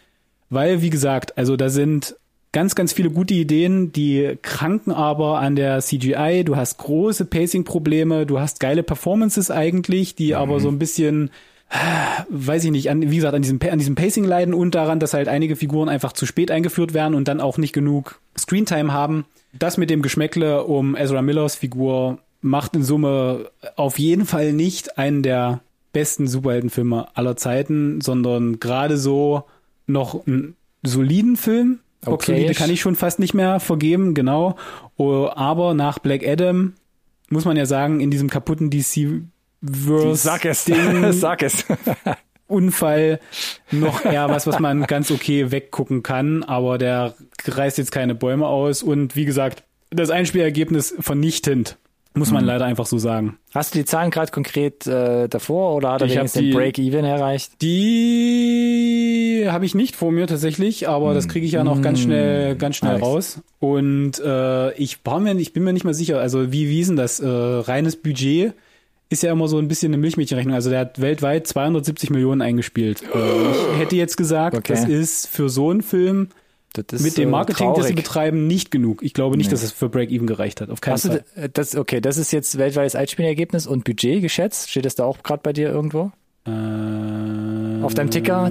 Weil, 0.50 0.82
wie 0.82 0.90
gesagt, 0.90 1.38
also 1.38 1.56
da 1.56 1.68
sind 1.68 2.16
ganz, 2.52 2.74
ganz 2.74 2.92
viele 2.92 3.10
gute 3.10 3.34
Ideen, 3.34 3.92
die 3.92 4.36
kranken 4.42 4.90
aber 4.90 5.38
an 5.40 5.56
der 5.56 5.80
CGI. 5.80 6.42
Du 6.44 6.56
hast 6.56 6.78
große 6.78 7.26
Pacing-Probleme, 7.26 8.26
du 8.26 8.40
hast 8.40 8.60
geile 8.60 8.82
Performances 8.82 9.50
eigentlich, 9.50 10.14
die 10.14 10.28
mhm. 10.28 10.36
aber 10.36 10.60
so 10.60 10.68
ein 10.68 10.78
bisschen 10.78 11.30
weiß 12.28 12.64
ich 12.64 12.70
nicht, 12.70 12.90
an, 12.90 13.10
wie 13.10 13.16
gesagt, 13.16 13.34
an 13.34 13.42
diesem, 13.42 13.58
an 13.70 13.78
diesem 13.78 13.94
Pacing 13.94 14.24
leiden 14.24 14.54
und 14.54 14.74
daran, 14.74 15.00
dass 15.00 15.14
halt 15.14 15.28
einige 15.28 15.56
Figuren 15.56 15.88
einfach 15.88 16.12
zu 16.12 16.26
spät 16.26 16.50
eingeführt 16.50 16.94
werden 16.94 17.14
und 17.14 17.28
dann 17.28 17.40
auch 17.40 17.58
nicht 17.58 17.72
genug 17.72 18.20
Screentime 18.38 18.92
haben. 18.92 19.24
Das 19.52 19.76
mit 19.76 19.90
dem 19.90 20.02
Geschmäckle 20.02 20.64
um 20.64 20.96
Ezra 20.96 21.22
Millers 21.22 21.56
Figur 21.56 22.18
macht 22.40 22.76
in 22.76 22.82
Summe 22.82 23.50
auf 23.74 23.98
jeden 23.98 24.26
Fall 24.26 24.52
nicht 24.52 24.98
einen 24.98 25.22
der 25.22 25.60
besten 25.92 26.28
Superheldenfilme 26.28 27.08
aller 27.14 27.36
Zeiten, 27.36 28.00
sondern 28.00 28.60
gerade 28.60 28.98
so 28.98 29.44
noch 29.86 30.26
einen 30.26 30.54
soliden 30.82 31.36
Film. 31.36 31.80
Okay. 32.04 32.32
Solide 32.34 32.54
kann 32.54 32.70
ich 32.70 32.80
schon 32.80 32.96
fast 32.96 33.18
nicht 33.18 33.34
mehr 33.34 33.60
vergeben, 33.60 34.14
genau. 34.14 34.56
Oh, 34.96 35.28
aber 35.34 35.74
nach 35.74 35.98
Black 35.98 36.26
Adam 36.26 36.74
muss 37.30 37.44
man 37.44 37.56
ja 37.56 37.66
sagen, 37.66 38.00
in 38.00 38.10
diesem 38.10 38.30
kaputten 38.30 38.70
DC 38.70 39.22
Verse 39.72 40.16
Sag 40.16 40.44
es. 40.44 40.64
Ding, 40.64 41.12
Sag 41.12 41.42
es. 41.42 41.64
Unfall 42.48 43.20
noch 43.72 44.04
eher 44.04 44.28
was, 44.28 44.46
was 44.46 44.60
man 44.60 44.84
ganz 44.84 45.10
okay 45.10 45.50
weggucken 45.50 46.02
kann, 46.04 46.44
aber 46.44 46.78
der 46.78 47.14
reißt 47.44 47.76
jetzt 47.78 47.90
keine 47.90 48.14
Bäume 48.14 48.46
aus 48.46 48.84
und 48.84 49.16
wie 49.16 49.24
gesagt, 49.24 49.64
das 49.90 50.10
Einspielergebnis 50.10 50.94
vernichtend. 51.00 51.76
Muss 52.16 52.30
man 52.30 52.44
mhm. 52.44 52.48
leider 52.48 52.64
einfach 52.64 52.86
so 52.86 52.96
sagen. 52.96 53.36
Hast 53.52 53.74
du 53.74 53.78
die 53.78 53.84
Zahlen 53.84 54.10
gerade 54.10 54.32
konkret 54.32 54.86
äh, 54.86 55.28
davor 55.28 55.74
oder 55.74 55.92
hat 55.92 56.00
er 56.00 56.06
ich 56.06 56.14
wenigstens 56.14 56.40
den 56.40 56.54
Break-Even 56.54 57.04
erreicht? 57.04 57.60
Die 57.60 59.44
habe 59.46 59.66
ich 59.66 59.74
nicht 59.74 59.96
vor 59.96 60.12
mir 60.12 60.26
tatsächlich, 60.26 60.88
aber 60.88 61.10
mhm. 61.10 61.14
das 61.14 61.28
kriege 61.28 61.44
ich 61.44 61.52
ja 61.52 61.62
noch 61.62 61.82
ganz 61.82 62.00
schnell, 62.00 62.56
ganz 62.56 62.76
schnell 62.76 62.92
Alex. 62.92 63.06
raus. 63.06 63.40
Und 63.60 64.18
äh, 64.18 64.72
ich, 64.76 65.04
war 65.04 65.20
mir, 65.20 65.36
ich 65.36 65.52
bin 65.52 65.62
mir 65.62 65.74
nicht 65.74 65.84
mehr 65.84 65.92
sicher, 65.92 66.18
also 66.18 66.52
wie 66.52 66.70
wiesen 66.70 66.96
das? 66.96 67.20
Äh, 67.20 67.28
reines 67.28 67.96
Budget 67.96 68.54
ist 69.08 69.22
ja 69.22 69.32
immer 69.32 69.48
so 69.48 69.58
ein 69.58 69.68
bisschen 69.68 69.90
eine 69.90 69.98
Milchmädchenrechnung. 69.98 70.54
Also 70.54 70.70
der 70.70 70.80
hat 70.80 71.00
weltweit 71.00 71.46
270 71.46 72.10
Millionen 72.10 72.42
eingespielt. 72.42 73.02
Äh, 73.02 73.50
ich 73.74 73.78
hätte 73.78 73.96
jetzt 73.96 74.16
gesagt, 74.16 74.56
okay. 74.56 74.72
das 74.72 74.84
ist 74.84 75.28
für 75.28 75.48
so 75.48 75.70
einen 75.70 75.82
Film 75.82 76.28
mit 76.76 77.16
dem 77.16 77.28
äh, 77.28 77.30
Marketing, 77.30 77.66
traurig. 77.66 77.78
das 77.78 77.86
sie 77.88 77.94
betreiben, 77.94 78.46
nicht 78.46 78.70
genug. 78.70 79.02
Ich 79.02 79.14
glaube 79.14 79.36
nicht, 79.36 79.46
nee. 79.46 79.52
dass 79.52 79.62
es 79.62 79.72
für 79.72 79.88
Break-Even 79.88 80.26
gereicht 80.26 80.60
hat. 80.60 80.70
Auf 80.70 80.80
keinen 80.80 80.94
Hast 80.94 81.06
Fall. 81.06 81.24
Du, 81.34 81.48
das, 81.48 81.76
okay, 81.76 82.00
das 82.00 82.18
ist 82.18 82.32
jetzt 82.32 82.58
weltweites 82.58 82.94
Einspielergebnis 82.94 83.66
und 83.66 83.84
Budget 83.84 84.20
geschätzt. 84.20 84.70
Steht 84.70 84.84
das 84.84 84.94
da 84.94 85.04
auch 85.04 85.22
gerade 85.22 85.40
bei 85.42 85.52
dir 85.52 85.70
irgendwo? 85.70 86.10
Äh, 86.46 87.82
Auf 87.82 87.94
deinem 87.94 88.10
Ticker? 88.10 88.50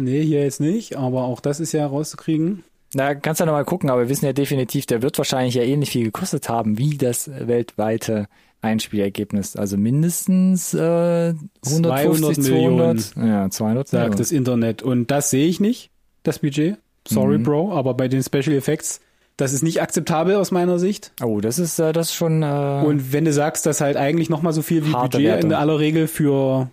Nee, 0.00 0.22
hier 0.22 0.42
jetzt 0.42 0.60
nicht, 0.60 0.96
aber 0.96 1.24
auch 1.24 1.40
das 1.40 1.60
ist 1.60 1.72
ja 1.72 1.86
rauszukriegen. 1.86 2.62
Na, 2.94 3.14
kannst 3.14 3.40
du 3.40 3.44
ja 3.44 3.46
nochmal 3.46 3.64
gucken, 3.64 3.90
aber 3.90 4.02
wir 4.02 4.08
wissen 4.08 4.24
ja 4.26 4.32
definitiv, 4.32 4.86
der 4.86 5.02
wird 5.02 5.18
wahrscheinlich 5.18 5.54
ja 5.54 5.62
ähnlich 5.62 5.90
viel 5.90 6.04
gekostet 6.04 6.48
haben 6.48 6.78
wie 6.78 6.96
das 6.96 7.28
weltweite 7.28 8.26
Einspielergebnis. 8.62 9.56
Also 9.56 9.76
mindestens 9.76 10.74
äh, 10.74 11.34
150, 11.66 11.82
200 11.84 12.38
Millionen. 12.38 13.04
Ja, 13.16 13.50
200 13.50 13.88
sagt 13.88 13.92
Millionen. 13.92 14.18
das 14.18 14.32
Internet. 14.32 14.82
Und 14.82 15.10
das 15.10 15.30
sehe 15.30 15.46
ich 15.46 15.60
nicht, 15.60 15.90
das 16.22 16.38
Budget. 16.40 16.78
Sorry, 17.06 17.38
mhm. 17.38 17.42
Bro, 17.42 17.72
aber 17.72 17.94
bei 17.94 18.08
den 18.08 18.22
Special 18.22 18.52
Effects, 18.56 19.00
das 19.36 19.52
ist 19.52 19.62
nicht 19.62 19.82
akzeptabel 19.82 20.36
aus 20.36 20.50
meiner 20.50 20.78
Sicht. 20.78 21.12
Oh, 21.22 21.40
das 21.40 21.58
ist 21.58 21.78
äh, 21.78 21.92
das 21.92 22.08
ist 22.10 22.14
schon. 22.14 22.42
Äh, 22.42 22.82
Und 22.86 23.12
wenn 23.12 23.24
du 23.26 23.32
sagst, 23.32 23.66
dass 23.66 23.80
halt 23.80 23.96
eigentlich 23.96 24.30
noch 24.30 24.40
mal 24.42 24.52
so 24.52 24.62
viel 24.62 24.86
wie 24.86 24.92
Budget 24.92 25.22
Wertung. 25.22 25.50
in 25.50 25.56
aller 25.56 25.78
Regel 25.78 26.06
für 26.06 26.70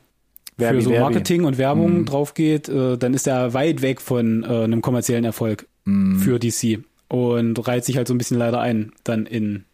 Werbi, 0.57 0.77
für 0.77 0.83
so 0.83 0.89
Marketing 0.91 1.41
Werbi. 1.41 1.47
und 1.47 1.57
Werbung 1.57 1.97
mhm. 1.99 2.05
drauf 2.05 2.33
geht, 2.33 2.69
äh, 2.69 2.97
dann 2.97 3.13
ist 3.13 3.27
er 3.27 3.53
weit 3.53 3.81
weg 3.81 4.01
von 4.01 4.43
äh, 4.43 4.63
einem 4.63 4.81
kommerziellen 4.81 5.23
Erfolg 5.23 5.67
mhm. 5.85 6.19
für 6.19 6.39
DC 6.39 6.79
und 7.07 7.67
reiht 7.67 7.85
sich 7.85 7.97
halt 7.97 8.07
so 8.07 8.13
ein 8.13 8.17
bisschen 8.17 8.37
leider 8.37 8.59
ein 8.59 8.91
dann 9.03 9.25
in 9.25 9.65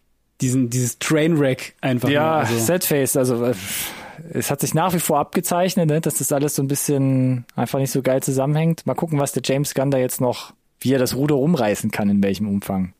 diesen, 0.41 0.69
dieses 0.69 0.99
Trainwreck 0.99 1.75
einfach. 1.81 2.09
Ja, 2.09 2.37
also. 2.39 2.57
Setface, 2.57 3.17
also 3.17 3.43
äh, 3.43 3.53
es 4.33 4.49
hat 4.49 4.61
sich 4.61 4.73
nach 4.73 4.93
wie 4.93 4.99
vor 4.99 5.19
abgezeichnet, 5.19 5.87
ne, 5.87 6.01
dass 6.01 6.15
das 6.15 6.31
alles 6.31 6.55
so 6.55 6.63
ein 6.63 6.67
bisschen 6.67 7.45
einfach 7.55 7.79
nicht 7.79 7.91
so 7.91 8.01
geil 8.01 8.23
zusammenhängt. 8.23 8.85
Mal 8.85 8.95
gucken, 8.95 9.19
was 9.19 9.31
der 9.31 9.43
James 9.45 9.73
Gunn 9.73 9.91
da 9.91 9.97
jetzt 9.97 10.21
noch, 10.21 10.53
wie 10.79 10.93
er 10.93 10.99
das 10.99 11.15
Ruder 11.15 11.35
rumreißen 11.35 11.91
kann, 11.91 12.09
in 12.09 12.23
welchem 12.23 12.47
Umfang. 12.47 12.93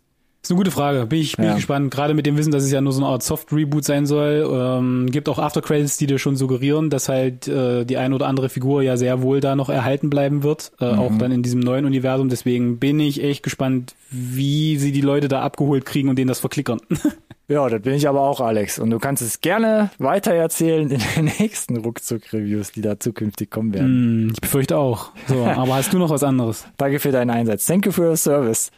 Ist 0.48 0.52
eine 0.52 0.60
gute 0.60 0.72
Frage. 0.72 1.06
Bin 1.08 1.20
ich, 1.20 1.36
bin 1.36 1.44
ja. 1.44 1.52
ich 1.52 1.58
gespannt. 1.58 1.92
Gerade 1.92 2.14
mit 2.14 2.26
dem 2.26 2.38
Wissen, 2.38 2.54
dass 2.54 2.64
es 2.64 2.72
ja 2.72 2.80
nur 2.80 2.94
so 2.94 3.02
eine 3.02 3.12
Art 3.12 3.22
Soft-Reboot 3.22 3.84
sein 3.84 4.06
soll. 4.06 4.50
Ähm, 4.50 5.08
gibt 5.12 5.28
auch 5.28 5.40
Aftercredits, 5.40 5.98
die 5.98 6.08
dir 6.08 6.20
schon 6.20 6.38
suggerieren, 6.38 6.90
dass 6.90 7.10
halt 7.10 7.50
äh, 7.50 7.84
die 7.84 7.98
ein 7.98 8.14
oder 8.14 8.28
andere 8.28 8.48
Figur 8.48 8.82
ja 8.82 8.96
sehr 8.96 9.22
wohl 9.22 9.42
da 9.42 9.58
noch 9.58 9.68
erhalten 9.68 10.10
bleiben 10.10 10.44
wird. 10.44 10.72
Äh, 10.80 10.94
mhm. 10.94 11.00
Auch 11.00 11.18
dann 11.18 11.34
in 11.34 11.44
diesem 11.44 11.60
neuen 11.60 11.84
Universum. 11.84 12.30
Deswegen 12.30 12.80
bin 12.80 13.02
ich 13.02 13.22
echt 13.22 13.44
gespannt, 13.44 13.96
wie 14.10 14.78
sie 14.78 14.94
die 14.94 15.02
Leute 15.02 15.28
da 15.28 15.42
abgeholt 15.42 15.86
kriegen 15.86 16.08
und 16.08 16.16
denen 16.16 16.30
das 16.30 16.40
verklickern. 16.40 16.80
Ja, 17.50 17.70
das 17.70 17.82
bin 17.82 17.94
ich 17.94 18.10
aber 18.10 18.22
auch, 18.22 18.42
Alex. 18.42 18.78
Und 18.78 18.90
du 18.90 19.00
kannst 19.00 19.22
es 19.22 19.40
gerne 19.40 19.90
weitererzählen 20.00 20.90
in 20.92 21.00
den 21.00 21.26
nächsten 21.40 21.78
Ruckzuck-Reviews, 21.78 22.74
die 22.74 22.82
da 22.82 23.00
zukünftig 23.00 23.50
kommen 23.50 23.74
werden. 23.74 24.26
Mm, 24.26 24.32
ich 24.34 24.42
befürchte 24.42 24.78
auch. 24.78 25.12
So, 25.28 25.46
aber 25.46 25.76
hast 25.76 25.94
du 25.94 25.98
noch 25.98 26.10
was 26.10 26.24
anderes? 26.24 26.66
Danke 26.76 27.00
für 27.00 27.12
deinen 27.12 27.30
Einsatz. 27.30 27.66
Thank 27.66 27.86
you 27.86 27.94
for 27.94 28.06
your 28.06 28.18
service. 28.18 28.70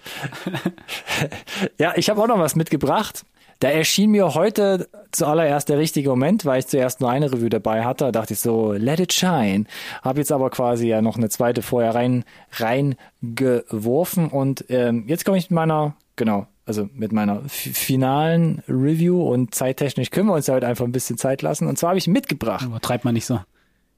ja, 1.79 1.93
ich 1.95 2.11
habe 2.11 2.21
auch 2.21 2.27
noch 2.27 2.37
was 2.37 2.55
mitgebracht. 2.55 3.25
Da 3.59 3.69
erschien 3.69 4.11
mir 4.11 4.35
heute 4.35 4.87
zuallererst 5.11 5.67
der 5.67 5.79
richtige 5.79 6.09
Moment, 6.09 6.45
weil 6.45 6.59
ich 6.59 6.67
zuerst 6.67 7.01
nur 7.01 7.09
eine 7.09 7.33
Review 7.33 7.49
dabei 7.49 7.83
hatte. 7.83 8.05
Da 8.05 8.11
dachte 8.11 8.33
ich 8.33 8.39
so, 8.39 8.71
let 8.73 8.99
it 8.99 9.11
shine. 9.11 9.65
Habe 10.03 10.19
jetzt 10.19 10.31
aber 10.31 10.51
quasi 10.51 10.87
ja 10.87 11.01
noch 11.01 11.17
eine 11.17 11.29
zweite 11.29 11.63
vorher 11.63 11.95
rein 11.95 12.23
reingeworfen 12.53 14.27
und 14.29 14.63
ähm, 14.69 15.05
jetzt 15.07 15.25
komme 15.25 15.39
ich 15.39 15.49
mit 15.49 15.55
meiner 15.55 15.95
genau 16.15 16.47
also 16.69 16.87
mit 16.93 17.11
meiner 17.11 17.41
finalen 17.47 18.61
Review 18.67 19.23
und 19.23 19.55
zeittechnisch 19.55 20.11
können 20.11 20.27
wir 20.27 20.35
uns 20.35 20.45
ja 20.45 20.53
heute 20.53 20.67
einfach 20.67 20.85
ein 20.85 20.91
bisschen 20.91 21.17
Zeit 21.17 21.41
lassen. 21.41 21.67
Und 21.67 21.79
zwar 21.79 21.89
habe 21.89 21.97
ich 21.97 22.07
mitgebracht. 22.07 22.63
Aber 22.63 22.79
treibt 22.79 23.05
man 23.05 23.15
nicht 23.15 23.25
so. 23.25 23.39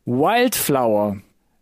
Wildflower. 0.06 1.18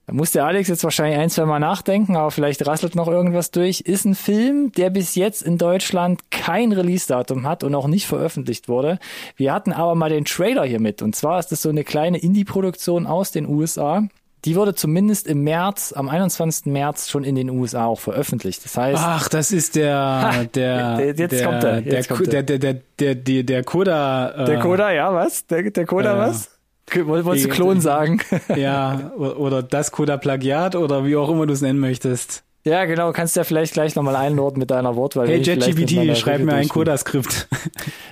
Da 0.05 0.13
muss 0.13 0.31
der 0.31 0.45
Alex 0.45 0.69
jetzt 0.69 0.83
wahrscheinlich 0.83 1.19
ein, 1.19 1.31
zwei 1.31 1.45
Mal 1.45 1.57
nachdenken, 1.57 2.15
aber 2.15 2.29
vielleicht 2.29 2.65
rasselt 2.67 2.93
noch 2.93 3.07
irgendwas 3.07 3.49
durch. 3.49 3.81
Ist 3.81 4.05
ein 4.05 4.13
Film, 4.13 4.71
der 4.71 4.91
bis 4.91 5.15
jetzt 5.15 5.41
in 5.41 5.57
Deutschland 5.57 6.29
kein 6.29 6.71
Release-Datum 6.71 7.47
hat 7.47 7.63
und 7.63 7.73
auch 7.73 7.87
nicht 7.87 8.05
veröffentlicht 8.05 8.69
wurde. 8.69 8.99
Wir 9.35 9.51
hatten 9.51 9.73
aber 9.73 9.95
mal 9.95 10.11
den 10.11 10.25
Trailer 10.25 10.63
hier 10.63 10.79
mit. 10.79 11.01
Und 11.01 11.15
zwar 11.15 11.39
ist 11.39 11.51
das 11.51 11.63
so 11.63 11.69
eine 11.69 11.83
kleine 11.83 12.19
Indie-Produktion 12.19 13.07
aus 13.07 13.31
den 13.31 13.47
USA. 13.47 14.03
Die 14.45 14.55
wurde 14.55 14.73
zumindest 14.73 15.27
im 15.27 15.43
März, 15.43 15.93
am 15.93 16.07
21. 16.07 16.67
März 16.67 17.09
schon 17.09 17.23
in 17.23 17.35
den 17.35 17.49
USA 17.49 17.85
auch 17.85 17.99
veröffentlicht. 17.99 18.63
Das 18.63 18.77
heißt. 18.77 19.01
Ach, 19.03 19.27
das 19.27 19.51
ist 19.51 19.75
der, 19.75 20.45
der, 20.53 21.13
jetzt 21.15 21.31
der, 21.31 21.45
kommt 21.45 21.63
er. 21.63 21.81
Der, 21.81 22.43
der, 22.43 22.73
der, 22.97 23.15
der, 23.15 23.43
der, 23.43 23.63
Coda. 23.63 24.31
Äh, 24.31 24.45
der 24.45 24.59
Coda, 24.59 24.91
ja, 24.91 25.13
was? 25.13 25.45
Der, 25.47 25.69
der 25.69 25.85
Coda, 25.85 26.15
äh, 26.15 26.19
was? 26.19 26.59
Wolltest 26.95 27.45
du 27.45 27.49
Klon 27.49 27.81
sagen? 27.81 28.21
Ja, 28.55 29.11
oder 29.15 29.61
das 29.61 29.91
Coda-Plagiat 29.91 30.75
oder 30.75 31.05
wie 31.05 31.15
auch 31.15 31.29
immer 31.29 31.45
du 31.45 31.53
es 31.53 31.61
nennen 31.61 31.79
möchtest. 31.79 32.43
Ja, 32.69 32.85
genau. 32.85 33.11
Kannst 33.11 33.35
ja 33.35 33.43
vielleicht 33.43 33.73
gleich 33.73 33.95
nochmal 33.95 34.15
einordnen 34.15 34.59
mit 34.59 34.69
deiner 34.69 34.95
Wortwahl. 34.95 35.27
Hey, 35.27 35.41
JetGPT, 35.41 36.15
schreib 36.15 36.41
mir 36.41 36.53
ein 36.53 36.69
Coda-Skript. 36.69 37.47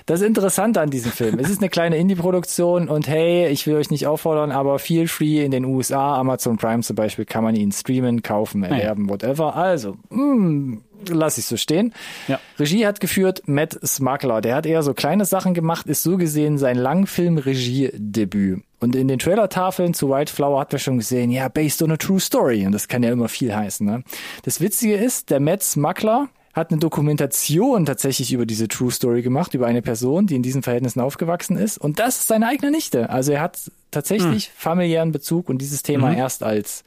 Das 0.06 0.22
Interessante 0.22 0.80
an 0.80 0.88
diesem 0.88 1.12
Film. 1.12 1.38
Es 1.38 1.50
ist 1.50 1.60
eine 1.60 1.68
kleine 1.68 1.98
Indie-Produktion 1.98 2.88
und 2.88 3.08
hey, 3.08 3.48
ich 3.48 3.66
will 3.66 3.76
euch 3.76 3.90
nicht 3.90 4.06
auffordern, 4.06 4.50
aber 4.50 4.78
viel 4.78 5.06
free 5.06 5.44
in 5.44 5.50
den 5.50 5.66
USA, 5.66 6.16
Amazon 6.16 6.56
Prime 6.56 6.82
zum 6.82 6.96
Beispiel, 6.96 7.26
kann 7.26 7.44
man 7.44 7.54
ihn 7.54 7.72
streamen, 7.72 8.22
kaufen, 8.22 8.62
erwerben, 8.62 9.04
ja. 9.04 9.10
whatever. 9.10 9.54
Also, 9.54 9.96
mh, 10.08 10.78
lass 11.08 11.38
ich 11.38 11.46
so 11.46 11.56
stehen. 11.56 11.92
Ja. 12.26 12.40
Regie 12.58 12.86
hat 12.86 13.00
geführt 13.00 13.42
Matt 13.46 13.78
Smuggler. 13.84 14.40
Der 14.40 14.56
hat 14.56 14.66
eher 14.66 14.82
so 14.82 14.94
kleine 14.94 15.24
Sachen 15.24 15.54
gemacht, 15.54 15.86
ist 15.86 16.02
so 16.02 16.16
gesehen 16.16 16.58
sein 16.58 16.76
Langfilm-Regiedebüt. 16.76 18.62
Und 18.80 18.94
in 18.94 19.08
den 19.08 19.18
Trailer-Tafeln 19.18 19.92
zu 19.92 20.08
White 20.10 20.32
Flower 20.32 20.60
hat 20.60 20.72
wir 20.72 20.78
schon 20.78 20.98
gesehen, 20.98 21.30
ja, 21.30 21.48
based 21.48 21.82
on 21.82 21.90
a 21.90 21.96
true 21.96 22.20
story. 22.20 22.64
Und 22.64 22.72
das 22.72 22.86
kann 22.86 23.02
ja 23.02 23.10
immer 23.10 23.28
viel 23.28 23.54
heißen. 23.54 23.84
Ne? 23.84 24.04
Das 24.44 24.60
Witzige 24.60 24.94
ist, 24.94 25.30
der 25.30 25.40
Matt 25.40 25.62
Smuggler 25.62 26.28
hat 26.58 26.70
eine 26.70 26.80
Dokumentation 26.80 27.86
tatsächlich 27.86 28.32
über 28.32 28.44
diese 28.44 28.68
True 28.68 28.90
Story 28.90 29.22
gemacht, 29.22 29.54
über 29.54 29.66
eine 29.66 29.82
Person, 29.82 30.26
die 30.26 30.36
in 30.36 30.42
diesen 30.42 30.62
Verhältnissen 30.62 31.00
aufgewachsen 31.00 31.56
ist. 31.56 31.78
Und 31.78 31.98
das 31.98 32.18
ist 32.18 32.28
seine 32.28 32.48
eigene 32.48 32.70
Nichte. 32.70 33.08
Also 33.10 33.32
er 33.32 33.40
hat 33.40 33.70
tatsächlich 33.90 34.46
hm. 34.46 34.52
familiären 34.56 35.12
Bezug 35.12 35.48
und 35.48 35.58
dieses 35.58 35.82
Thema 35.82 36.10
mhm. 36.10 36.18
erst 36.18 36.42
als 36.42 36.84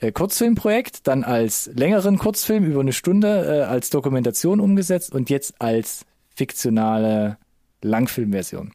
äh, 0.00 0.10
Kurzfilmprojekt, 0.10 1.06
dann 1.06 1.22
als 1.22 1.70
längeren 1.74 2.18
Kurzfilm 2.18 2.64
über 2.64 2.80
eine 2.80 2.92
Stunde 2.92 3.46
äh, 3.46 3.62
als 3.62 3.90
Dokumentation 3.90 4.58
umgesetzt 4.58 5.14
und 5.14 5.30
jetzt 5.30 5.54
als 5.60 6.04
fiktionale 6.34 7.36
Langfilmversion. 7.82 8.72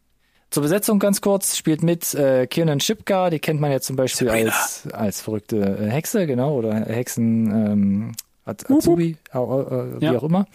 Zur 0.51 0.63
Besetzung 0.63 0.99
ganz 0.99 1.19
kurz 1.19 1.58
spielt 1.58 1.84
mit 1.84 2.13
äh, 2.13 2.47
Kiernan 2.47 2.79
Shipka, 2.79 3.29
die 3.29 3.39
kennt 3.39 3.60
man 3.60 3.71
ja 3.71 3.81
zum 3.81 3.97
Beispiel 3.97 4.29
als, 4.29 4.88
als 4.93 5.21
verrückte 5.21 5.58
äh, 5.58 5.89
Hexe, 5.89 6.27
genau, 6.27 6.55
oder 6.55 6.73
Hexen 6.73 7.51
ähm, 7.51 8.12
Azubi, 8.45 9.17
uh, 9.34 9.39
uh, 9.39 10.01
wie 10.01 10.05
ja. 10.05 10.17
auch 10.17 10.23
immer. 10.23 10.45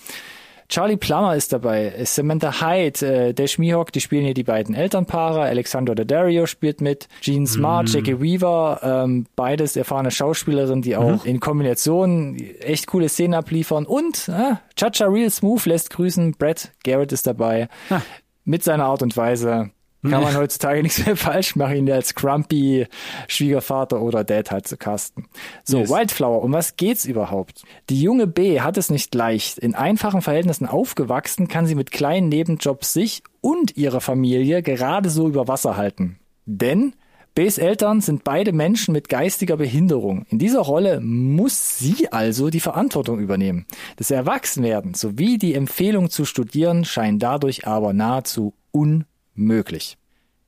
Charlie 0.70 0.96
Plummer 0.96 1.34
ist 1.34 1.52
dabei, 1.52 1.92
Samantha 2.04 2.60
Hyde, 2.60 3.04
äh, 3.04 3.34
Dash 3.34 3.58
Mihawk, 3.58 3.90
die 3.90 4.00
spielen 4.00 4.24
hier 4.24 4.34
die 4.34 4.44
beiden 4.44 4.72
Elternpaare, 4.76 5.42
Alexander 5.42 5.96
Daddario 5.96 6.46
spielt 6.46 6.80
mit, 6.80 7.08
Gene 7.20 7.48
Smart, 7.48 7.88
mm. 7.88 7.90
Jackie 7.90 8.20
Weaver, 8.20 8.78
ähm, 8.84 9.26
beides 9.34 9.74
erfahrene 9.74 10.12
Schauspielerinnen, 10.12 10.82
die 10.82 10.96
auch 10.96 11.24
mhm. 11.24 11.28
in 11.28 11.40
Kombination 11.40 12.36
echt 12.60 12.86
coole 12.86 13.08
Szenen 13.08 13.34
abliefern 13.34 13.84
und 13.84 14.28
äh, 14.28 14.54
Chacha 14.76 15.06
Real 15.06 15.28
Smooth 15.28 15.66
lässt 15.66 15.90
grüßen, 15.90 16.36
Brett 16.38 16.70
Garrett 16.84 17.10
ist 17.10 17.26
dabei, 17.26 17.66
ah. 17.90 18.00
mit 18.44 18.62
seiner 18.62 18.84
Art 18.84 19.02
und 19.02 19.16
Weise 19.16 19.72
Kann 20.02 20.22
man 20.22 20.36
heutzutage 20.36 20.82
nichts 20.82 21.04
mehr 21.04 21.16
falsch 21.16 21.56
machen, 21.56 21.76
ihn 21.76 21.90
als 21.90 22.14
Grumpy 22.14 22.86
Schwiegervater 23.28 24.00
oder 24.00 24.24
Dad 24.24 24.50
halt 24.50 24.66
zu 24.66 24.76
casten. 24.76 25.26
So, 25.64 25.80
Yes. 25.80 25.90
Wildflower, 25.90 26.42
um 26.42 26.52
was 26.52 26.76
geht's 26.76 27.04
überhaupt? 27.04 27.62
Die 27.90 28.00
junge 28.00 28.26
B 28.26 28.60
hat 28.60 28.78
es 28.78 28.90
nicht 28.90 29.14
leicht. 29.14 29.58
In 29.58 29.74
einfachen 29.74 30.22
Verhältnissen 30.22 30.66
aufgewachsen, 30.66 31.48
kann 31.48 31.66
sie 31.66 31.74
mit 31.74 31.90
kleinen 31.90 32.28
Nebenjobs 32.28 32.92
sich 32.92 33.22
und 33.40 33.76
ihre 33.76 34.00
Familie 34.00 34.62
gerade 34.62 35.10
so 35.10 35.28
über 35.28 35.48
Wasser 35.48 35.76
halten. 35.76 36.18
Denn 36.46 36.94
Bs 37.34 37.58
Eltern 37.58 38.00
sind 38.00 38.24
beide 38.24 38.52
Menschen 38.52 38.92
mit 38.92 39.08
geistiger 39.08 39.56
Behinderung. 39.56 40.26
In 40.30 40.38
dieser 40.40 40.60
Rolle 40.60 41.00
muss 41.00 41.78
sie 41.78 42.10
also 42.12 42.50
die 42.50 42.58
Verantwortung 42.58 43.20
übernehmen. 43.20 43.66
Das 43.96 44.10
Erwachsenwerden 44.10 44.94
sowie 44.94 45.38
die 45.38 45.54
Empfehlung 45.54 46.10
zu 46.10 46.24
studieren 46.24 46.84
scheinen 46.84 47.18
dadurch 47.20 47.66
aber 47.68 47.92
nahezu 47.92 48.54
unmöglich. 49.36 49.96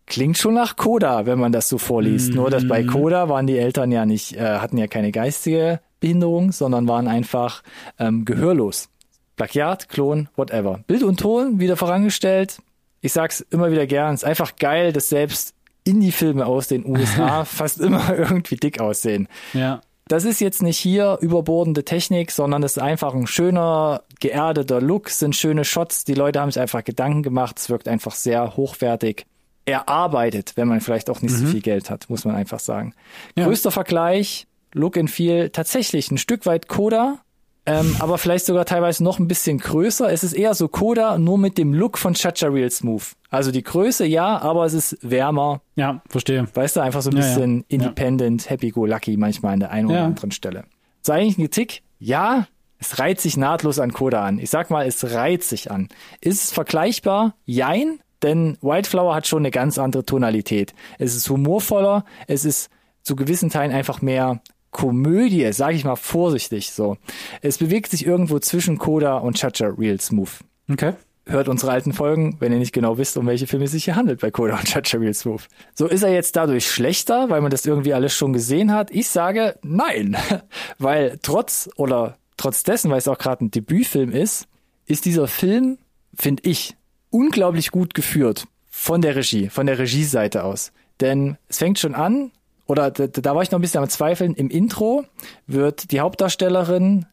Klingt 0.07 0.37
schon 0.37 0.55
nach 0.55 0.77
Coda, 0.77 1.27
wenn 1.27 1.39
man 1.39 1.53
das 1.53 1.69
so 1.69 1.79
vorliest. 1.79 2.35
Nur 2.35 2.51
dass 2.51 2.67
bei 2.67 2.83
Coda 2.85 3.29
waren 3.29 3.47
die 3.47 3.57
Eltern 3.57 3.93
ja 3.93 4.05
nicht, 4.05 4.37
äh, 4.37 4.59
hatten 4.59 4.77
ja 4.77 4.87
keine 4.87 5.13
geistige 5.13 5.81
Behinderung, 6.01 6.53
sondern 6.53 6.89
waren 6.89 7.09
einfach 7.09 7.63
ähm, 7.99 8.25
gehörlos. 8.25 8.89
Plagiat, 9.37 9.89
Klon, 9.89 10.29
whatever. 10.37 10.81
Bild 10.87 11.03
und 11.03 11.21
Ton 11.21 11.61
wieder 11.61 11.77
vorangestellt. 11.77 12.59
Ich 13.01 13.13
sag's 13.13 13.41
immer 13.51 13.71
wieder 13.71 13.87
gern, 13.87 14.15
ist 14.15 14.25
einfach 14.25 14.57
geil, 14.57 14.93
dass 14.93 15.09
selbst 15.09 15.55
Indie-Filme 15.85 16.47
aus 16.47 16.69
den 16.69 16.85
USA 16.87 17.45
fast 17.47 17.81
immer 17.81 18.15
irgendwie 18.17 18.57
dick 18.57 18.81
aussehen. 18.81 19.29
Ja. 19.53 19.81
Das 20.13 20.27
ist 20.27 20.43
jetzt 20.43 20.63
nicht 20.63 20.77
hier 20.77 21.17
überbordende 21.23 21.87
Technik, 21.87 22.33
sondern 22.33 22.63
es 22.65 22.77
ist 22.77 22.83
einfach 22.83 23.15
ein 23.15 23.27
schöner, 23.27 24.03
geerdeter 24.21 24.79
Look, 24.79 25.09
sind 25.09 25.35
schöne 25.35 25.65
Shots, 25.65 26.05
die 26.05 26.13
Leute 26.13 26.39
haben 26.39 26.51
sich 26.51 26.61
einfach 26.61 26.85
Gedanken 26.85 27.23
gemacht, 27.23 27.59
es 27.59 27.71
wirkt 27.71 27.89
einfach 27.89 28.13
sehr 28.13 28.59
hochwertig. 28.59 29.25
Erarbeitet, 29.65 30.53
wenn 30.57 30.69
man 30.69 30.83
vielleicht 30.83 31.09
auch 31.09 31.23
nicht 31.23 31.35
so 31.35 31.47
viel 31.47 31.63
Geld 31.63 31.89
hat, 31.89 32.11
muss 32.11 32.27
man 32.27 32.35
einfach 32.35 32.61
sagen. 32.61 32.93
Ja. 33.39 33.47
Größter 33.47 33.71
Vergleich, 33.71 34.47
Look 34.75 34.99
and 34.99 35.11
Feel, 35.11 35.49
tatsächlich 35.49 36.11
ein 36.11 36.19
Stück 36.19 36.45
weit 36.45 36.69
Coda, 36.69 37.21
ähm, 37.67 37.97
aber 38.01 38.19
vielleicht 38.19 38.47
sogar 38.47 38.65
teilweise 38.65 39.05
noch 39.05 39.19
ein 39.19 39.29
bisschen 39.29 39.59
größer. 39.59 40.11
Es 40.13 40.25
ist 40.25 40.33
eher 40.33 40.55
so 40.55 40.69
Coda, 40.69 41.19
nur 41.19 41.39
mit 41.39 41.59
dem 41.59 41.73
Look 41.75 41.97
von 41.99 42.15
Chacha 42.15 42.49
Real 42.49 42.71
Smooth. 42.71 43.13
Also 43.31 43.51
die 43.51 43.63
Größe 43.63 44.05
ja, 44.05 44.39
aber 44.41 44.65
es 44.67 44.75
ist 44.75 44.99
wärmer, 45.03 45.61
Ja, 45.77 46.03
verstehe. 46.09 46.47
Weißt 46.55 46.77
du, 46.77 46.81
einfach 46.81 47.03
so 47.03 47.11
ein 47.11 47.17
Ja, 47.17 47.23
ja. 47.23 47.29
bisschen 47.29 47.57
Ja. 47.59 47.65
independent, 47.69 48.51
happy-go-lucky 48.51 49.17
manchmal 49.17 49.55
an 49.55 49.61
der 49.61 49.71
einen 49.71 49.87
oder 49.89 49.99
Ja. 49.99 50.05
anderen 50.07 50.33
Stelle. 50.33 50.65
Ist 51.01 51.11
eigentlich 51.11 51.39
ein 51.39 51.51
Tick? 51.51 51.83
Ja, 51.99 52.47
es 52.79 52.99
reiht 52.99 53.21
sich 53.21 53.37
nahtlos 53.37 53.79
an 53.79 53.93
Coda 53.93 54.25
an. 54.25 54.39
Ich 54.41 54.51
sag 54.51 54.71
mal, 54.71 54.87
es 54.87 55.13
reiht 55.15 55.45
sich 55.45 55.71
an. 55.71 55.89
Ist 56.21 56.43
es 56.45 56.53
vergleichbar? 56.53 57.35
Jein, 57.45 58.01
denn 58.23 58.59
Wildflower 58.61 59.15
hat 59.15 59.27
schon 59.29 59.43
eine 59.43 59.51
ganz 59.53 59.79
andere 59.79 60.05
Tonalität. 60.05 60.75
Es 60.99 61.15
ist 61.15 61.31
humorvoller, 61.31 62.05
es 62.27 62.45
ist 62.45 62.71
zu 63.03 63.15
gewissen 63.17 63.51
Teilen 63.51 63.73
einfach 63.73 64.03
mehr 64.03 64.41
Komödie, 64.73 65.53
sage 65.53 65.77
ich 65.77 65.85
mal 65.85 65.95
vorsichtig 65.97 66.73
so. 66.73 66.97
Es 67.43 67.59
bewegt 67.59 67.91
sich 67.93 68.05
irgendwo 68.05 68.41
zwischen 68.41 68.79
Coda 68.79 69.19
und 69.19 69.37
Chacha 69.37 69.67
Real 69.79 70.01
Smooth 70.01 70.41
Okay. 70.71 70.95
hört 71.27 71.49
unsere 71.49 71.71
alten 71.73 71.93
Folgen, 71.93 72.37
wenn 72.41 72.53
ihr 72.53 72.59
nicht 72.59 72.73
genau 72.73 72.99
wisst, 72.99 73.17
um 73.17 73.27
welche 73.27 73.47
Filme 73.47 73.67
es 73.67 73.73
sich 73.73 73.85
hier 73.85 73.95
handelt 73.97 74.21
bei 74.21 74.31
Coda 74.31 74.57
und 74.57 74.65
Chacha 74.65 74.99
Real 74.99 75.15
Smooth. 75.15 75.43
So 75.75 75.87
ist 75.87 76.03
er 76.03 76.13
jetzt 76.13 76.35
dadurch 76.37 76.67
schlechter, 76.69 77.31
weil 77.31 77.43
man 77.43 77.51
das 77.51 77.67
irgendwie 77.67 77.95
alles 77.95 78.15
schon 78.15 78.33
gesehen 78.33 78.73
hat? 78.73 78.91
Ich 78.91 79.09
sage 79.09 79.57
nein, 79.63 80.17
weil 80.79 81.19
trotz 81.23 81.69
oder 81.77 82.17
trotz 82.39 82.63
dessen, 82.65 82.91
weil 82.91 82.99
es 82.99 83.09
auch 83.09 83.19
gerade 83.19 83.45
ein 83.45 83.51
Debütfilm 83.51 84.11
ist, 84.11 84.49
ist 84.87 85.05
dieser 85.05 85.29
Film, 85.29 85.79
finde 86.19 86.43
ich, 86.49 86.77
unglaublich 87.11 87.71
gut 87.71 87.95
geführt 87.95 88.47
von 88.69 89.03
der 89.03 89.15
Regie, 89.17 89.49
von 89.51 89.67
der 89.67 89.79
Regieseite 89.79 90.45
aus. 90.45 90.73
Denn 91.01 91.37
es 91.49 91.59
fängt 91.59 91.79
schon 91.79 91.95
an, 91.95 92.33
oder 92.67 92.91
da, 92.91 93.07
da 93.07 93.35
war 93.35 93.43
ich 93.43 93.51
noch 93.51 93.59
ein 93.59 93.63
bisschen 93.63 93.83
am 93.83 93.89
Zweifeln, 93.89 94.35
im 94.35 94.49
Intro 94.49 95.05
wird 95.47 95.91
die 95.91 96.01
Hauptdarstellerin 96.01 97.07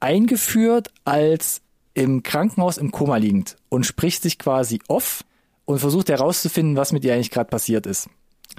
eingeführt 0.00 0.90
als 1.04 1.62
im 1.94 2.22
Krankenhaus 2.22 2.76
im 2.78 2.90
Koma 2.90 3.16
liegend 3.16 3.56
und 3.68 3.86
spricht 3.86 4.22
sich 4.22 4.38
quasi 4.38 4.80
off 4.88 5.24
und 5.64 5.78
versucht 5.78 6.08
herauszufinden, 6.08 6.76
was 6.76 6.92
mit 6.92 7.04
ihr 7.04 7.14
eigentlich 7.14 7.30
gerade 7.30 7.48
passiert 7.48 7.86
ist. 7.86 8.08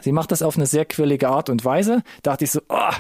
Sie 0.01 0.12
macht 0.12 0.31
das 0.31 0.41
auf 0.41 0.55
eine 0.55 0.65
sehr 0.65 0.86
quirlige 0.86 1.29
Art 1.29 1.49
und 1.49 1.63
Weise. 1.63 2.03
Da 2.23 2.31
dachte 2.31 2.45
ich 2.45 2.51
so, 2.51 2.62
oh, 2.69 2.93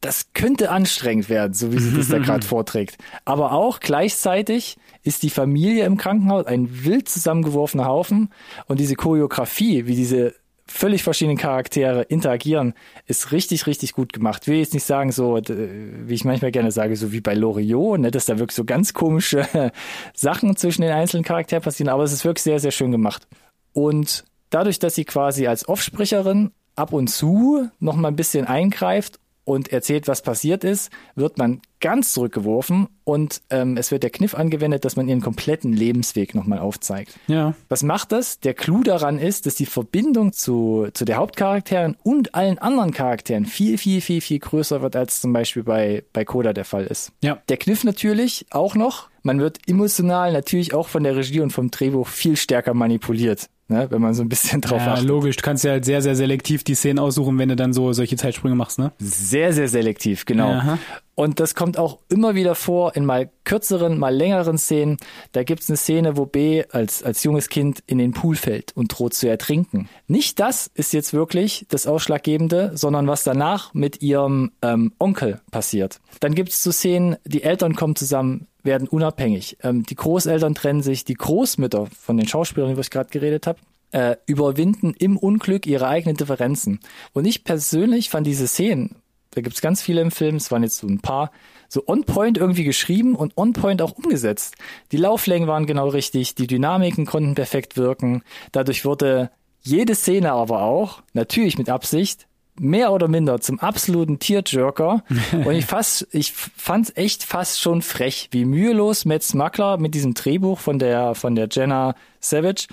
das 0.00 0.32
könnte 0.32 0.70
anstrengend 0.70 1.28
werden, 1.28 1.54
so 1.54 1.72
wie 1.72 1.78
sie 1.78 1.96
das 1.96 2.08
da 2.08 2.18
gerade 2.20 2.46
vorträgt. 2.46 2.98
Aber 3.24 3.52
auch 3.52 3.80
gleichzeitig 3.80 4.76
ist 5.02 5.22
die 5.22 5.30
Familie 5.30 5.84
im 5.84 5.96
Krankenhaus 5.96 6.46
ein 6.46 6.84
wild 6.84 7.08
zusammengeworfener 7.08 7.86
Haufen 7.86 8.30
und 8.66 8.80
diese 8.80 8.96
Choreografie, 8.96 9.86
wie 9.86 9.94
diese 9.94 10.34
völlig 10.72 11.02
verschiedenen 11.02 11.36
Charaktere 11.36 12.02
interagieren, 12.02 12.74
ist 13.06 13.30
richtig, 13.32 13.66
richtig 13.66 13.92
gut 13.92 14.12
gemacht. 14.12 14.48
Will 14.48 14.58
jetzt 14.58 14.74
nicht 14.74 14.86
sagen, 14.86 15.12
so, 15.12 15.36
wie 15.36 16.14
ich 16.14 16.24
manchmal 16.24 16.50
gerne 16.50 16.72
sage, 16.72 16.96
so 16.96 17.12
wie 17.12 17.20
bei 17.20 17.34
Loriot, 17.34 18.00
ne, 18.00 18.10
dass 18.10 18.26
da 18.26 18.38
wirklich 18.38 18.56
so 18.56 18.64
ganz 18.64 18.94
komische 18.94 19.46
Sachen 20.14 20.56
zwischen 20.56 20.82
den 20.82 20.92
einzelnen 20.92 21.24
Charakteren 21.24 21.62
passieren, 21.62 21.92
aber 21.92 22.02
es 22.02 22.12
ist 22.12 22.24
wirklich 22.24 22.42
sehr, 22.42 22.58
sehr 22.58 22.70
schön 22.70 22.90
gemacht. 22.90 23.26
Und 23.72 24.24
dadurch, 24.50 24.78
dass 24.78 24.94
sie 24.94 25.04
quasi 25.04 25.46
als 25.46 25.68
Offsprecherin 25.68 26.50
ab 26.74 26.92
und 26.92 27.08
zu 27.08 27.68
noch 27.78 27.96
mal 27.96 28.08
ein 28.08 28.16
bisschen 28.16 28.46
eingreift 28.46 29.18
und 29.44 29.72
erzählt, 29.72 30.08
was 30.08 30.22
passiert 30.22 30.64
ist, 30.64 30.90
wird 31.14 31.38
man 31.38 31.60
ganz 31.80 32.12
zurückgeworfen 32.12 32.86
und 33.04 33.42
ähm, 33.50 33.76
es 33.76 33.90
wird 33.90 34.04
der 34.04 34.10
Kniff 34.10 34.34
angewendet, 34.34 34.84
dass 34.84 34.94
man 34.94 35.08
ihren 35.08 35.20
kompletten 35.20 35.72
Lebensweg 35.72 36.34
nochmal 36.34 36.60
aufzeigt. 36.60 37.18
Ja. 37.26 37.54
Was 37.68 37.82
macht 37.82 38.12
das? 38.12 38.38
Der 38.38 38.54
Clou 38.54 38.82
daran 38.84 39.18
ist, 39.18 39.46
dass 39.46 39.56
die 39.56 39.66
Verbindung 39.66 40.32
zu, 40.32 40.88
zu 40.94 41.04
der 41.04 41.16
Hauptcharakteren 41.16 41.96
und 42.04 42.34
allen 42.36 42.58
anderen 42.58 42.92
Charakteren 42.92 43.46
viel, 43.46 43.78
viel, 43.78 44.00
viel, 44.00 44.20
viel 44.20 44.38
größer 44.38 44.80
wird, 44.80 44.94
als 44.94 45.20
zum 45.20 45.32
Beispiel 45.32 45.64
bei, 45.64 46.04
bei 46.12 46.24
Coda 46.24 46.52
der 46.52 46.64
Fall 46.64 46.86
ist. 46.86 47.12
Ja. 47.22 47.42
Der 47.48 47.56
Kniff 47.56 47.82
natürlich 47.82 48.46
auch 48.50 48.76
noch, 48.76 49.08
man 49.24 49.40
wird 49.40 49.58
emotional 49.66 50.32
natürlich 50.32 50.74
auch 50.74 50.88
von 50.88 51.02
der 51.02 51.16
Regie 51.16 51.40
und 51.40 51.52
vom 51.52 51.70
Drehbuch 51.70 52.06
viel 52.06 52.36
stärker 52.36 52.74
manipuliert, 52.74 53.48
ne, 53.72 53.86
wenn 53.90 54.00
man 54.00 54.14
so 54.14 54.22
ein 54.22 54.28
bisschen 54.28 54.60
drauf 54.60 54.80
Ja, 54.80 54.92
achtet. 54.94 55.08
logisch. 55.08 55.36
Du 55.36 55.42
kannst 55.42 55.64
ja 55.64 55.72
halt 55.72 55.84
sehr, 55.84 56.02
sehr 56.02 56.14
selektiv 56.14 56.62
die 56.64 56.74
Szenen 56.74 56.98
aussuchen, 56.98 57.38
wenn 57.38 57.48
du 57.48 57.56
dann 57.56 57.72
so 57.72 57.92
solche 57.92 58.16
Zeitsprünge 58.16 58.54
machst, 58.54 58.78
ne? 58.78 58.92
Sehr, 58.98 59.52
sehr 59.52 59.68
selektiv, 59.68 60.24
genau. 60.26 60.50
Aha. 60.50 60.78
Und 61.14 61.40
das 61.40 61.54
kommt 61.54 61.78
auch 61.78 61.98
immer 62.08 62.34
wieder 62.34 62.54
vor 62.54 62.96
in 62.96 63.04
mal 63.04 63.30
kürzeren, 63.44 63.98
mal 63.98 64.14
längeren 64.14 64.56
Szenen. 64.56 64.96
Da 65.32 65.42
gibt's 65.44 65.68
eine 65.68 65.76
Szene, 65.76 66.16
wo 66.16 66.24
B 66.24 66.64
als, 66.70 67.02
als 67.02 67.22
junges 67.22 67.50
Kind 67.50 67.82
in 67.86 67.98
den 67.98 68.12
Pool 68.12 68.34
fällt 68.34 68.72
und 68.74 68.88
droht 68.98 69.12
zu 69.12 69.28
ertrinken. 69.28 69.90
Nicht 70.06 70.40
das 70.40 70.70
ist 70.74 70.94
jetzt 70.94 71.12
wirklich 71.12 71.66
das 71.68 71.86
Ausschlaggebende, 71.86 72.70
sondern 72.74 73.08
was 73.08 73.24
danach 73.24 73.74
mit 73.74 74.00
ihrem 74.00 74.52
ähm, 74.62 74.92
Onkel 74.98 75.40
passiert. 75.50 76.00
Dann 76.20 76.34
gibt's 76.34 76.62
so 76.62 76.72
Szenen, 76.72 77.16
die 77.26 77.42
Eltern 77.42 77.76
kommen 77.76 77.94
zusammen, 77.94 78.46
werden 78.62 78.88
unabhängig. 78.88 79.58
Ähm, 79.62 79.84
die 79.84 79.94
Großeltern 79.94 80.54
trennen 80.54 80.82
sich, 80.82 81.04
die 81.04 81.14
Großmütter 81.14 81.86
von 81.86 82.16
den 82.16 82.28
Schauspielern, 82.28 82.70
über 82.70 82.82
die 82.82 82.86
ich 82.86 82.90
gerade 82.90 83.10
geredet 83.10 83.46
habe, 83.46 83.58
äh, 83.92 84.16
überwinden 84.26 84.94
im 84.98 85.16
Unglück 85.16 85.66
ihre 85.66 85.88
eigenen 85.88 86.16
Differenzen. 86.16 86.80
Und 87.12 87.24
ich 87.24 87.44
persönlich 87.44 88.10
fand 88.10 88.26
diese 88.26 88.46
Szenen, 88.46 88.96
da 89.32 89.40
gibt's 89.40 89.62
ganz 89.62 89.80
viele 89.82 90.00
im 90.02 90.10
Film, 90.10 90.36
es 90.36 90.50
waren 90.50 90.62
jetzt 90.62 90.76
so 90.76 90.86
ein 90.86 91.00
paar, 91.00 91.30
so 91.68 91.82
on 91.86 92.04
point 92.04 92.36
irgendwie 92.36 92.64
geschrieben 92.64 93.14
und 93.14 93.36
on 93.36 93.54
point 93.54 93.80
auch 93.80 93.92
umgesetzt. 93.92 94.56
Die 94.92 94.98
Lauflängen 94.98 95.48
waren 95.48 95.66
genau 95.66 95.88
richtig, 95.88 96.34
die 96.34 96.46
Dynamiken 96.46 97.06
konnten 97.06 97.34
perfekt 97.34 97.76
wirken. 97.76 98.22
Dadurch 98.52 98.84
wurde 98.84 99.30
jede 99.62 99.94
Szene 99.94 100.32
aber 100.32 100.62
auch, 100.62 101.02
natürlich 101.14 101.56
mit 101.56 101.70
Absicht, 101.70 102.26
mehr 102.62 102.92
oder 102.92 103.08
minder 103.08 103.40
zum 103.40 103.60
absoluten 103.60 104.18
Tearjerker. 104.18 105.04
und 105.44 105.54
ich 105.54 105.66
fast, 105.66 106.06
ich 106.12 106.32
fand's 106.32 106.92
echt 106.94 107.24
fast 107.24 107.60
schon 107.60 107.82
frech, 107.82 108.28
wie 108.30 108.44
mühelos 108.44 109.04
Matt 109.04 109.22
Smuggler 109.22 109.78
mit 109.78 109.94
diesem 109.94 110.14
Drehbuch 110.14 110.58
von 110.58 110.78
der, 110.78 111.14
von 111.14 111.34
der 111.34 111.48
Jenna 111.50 111.94
Savage 112.20 112.68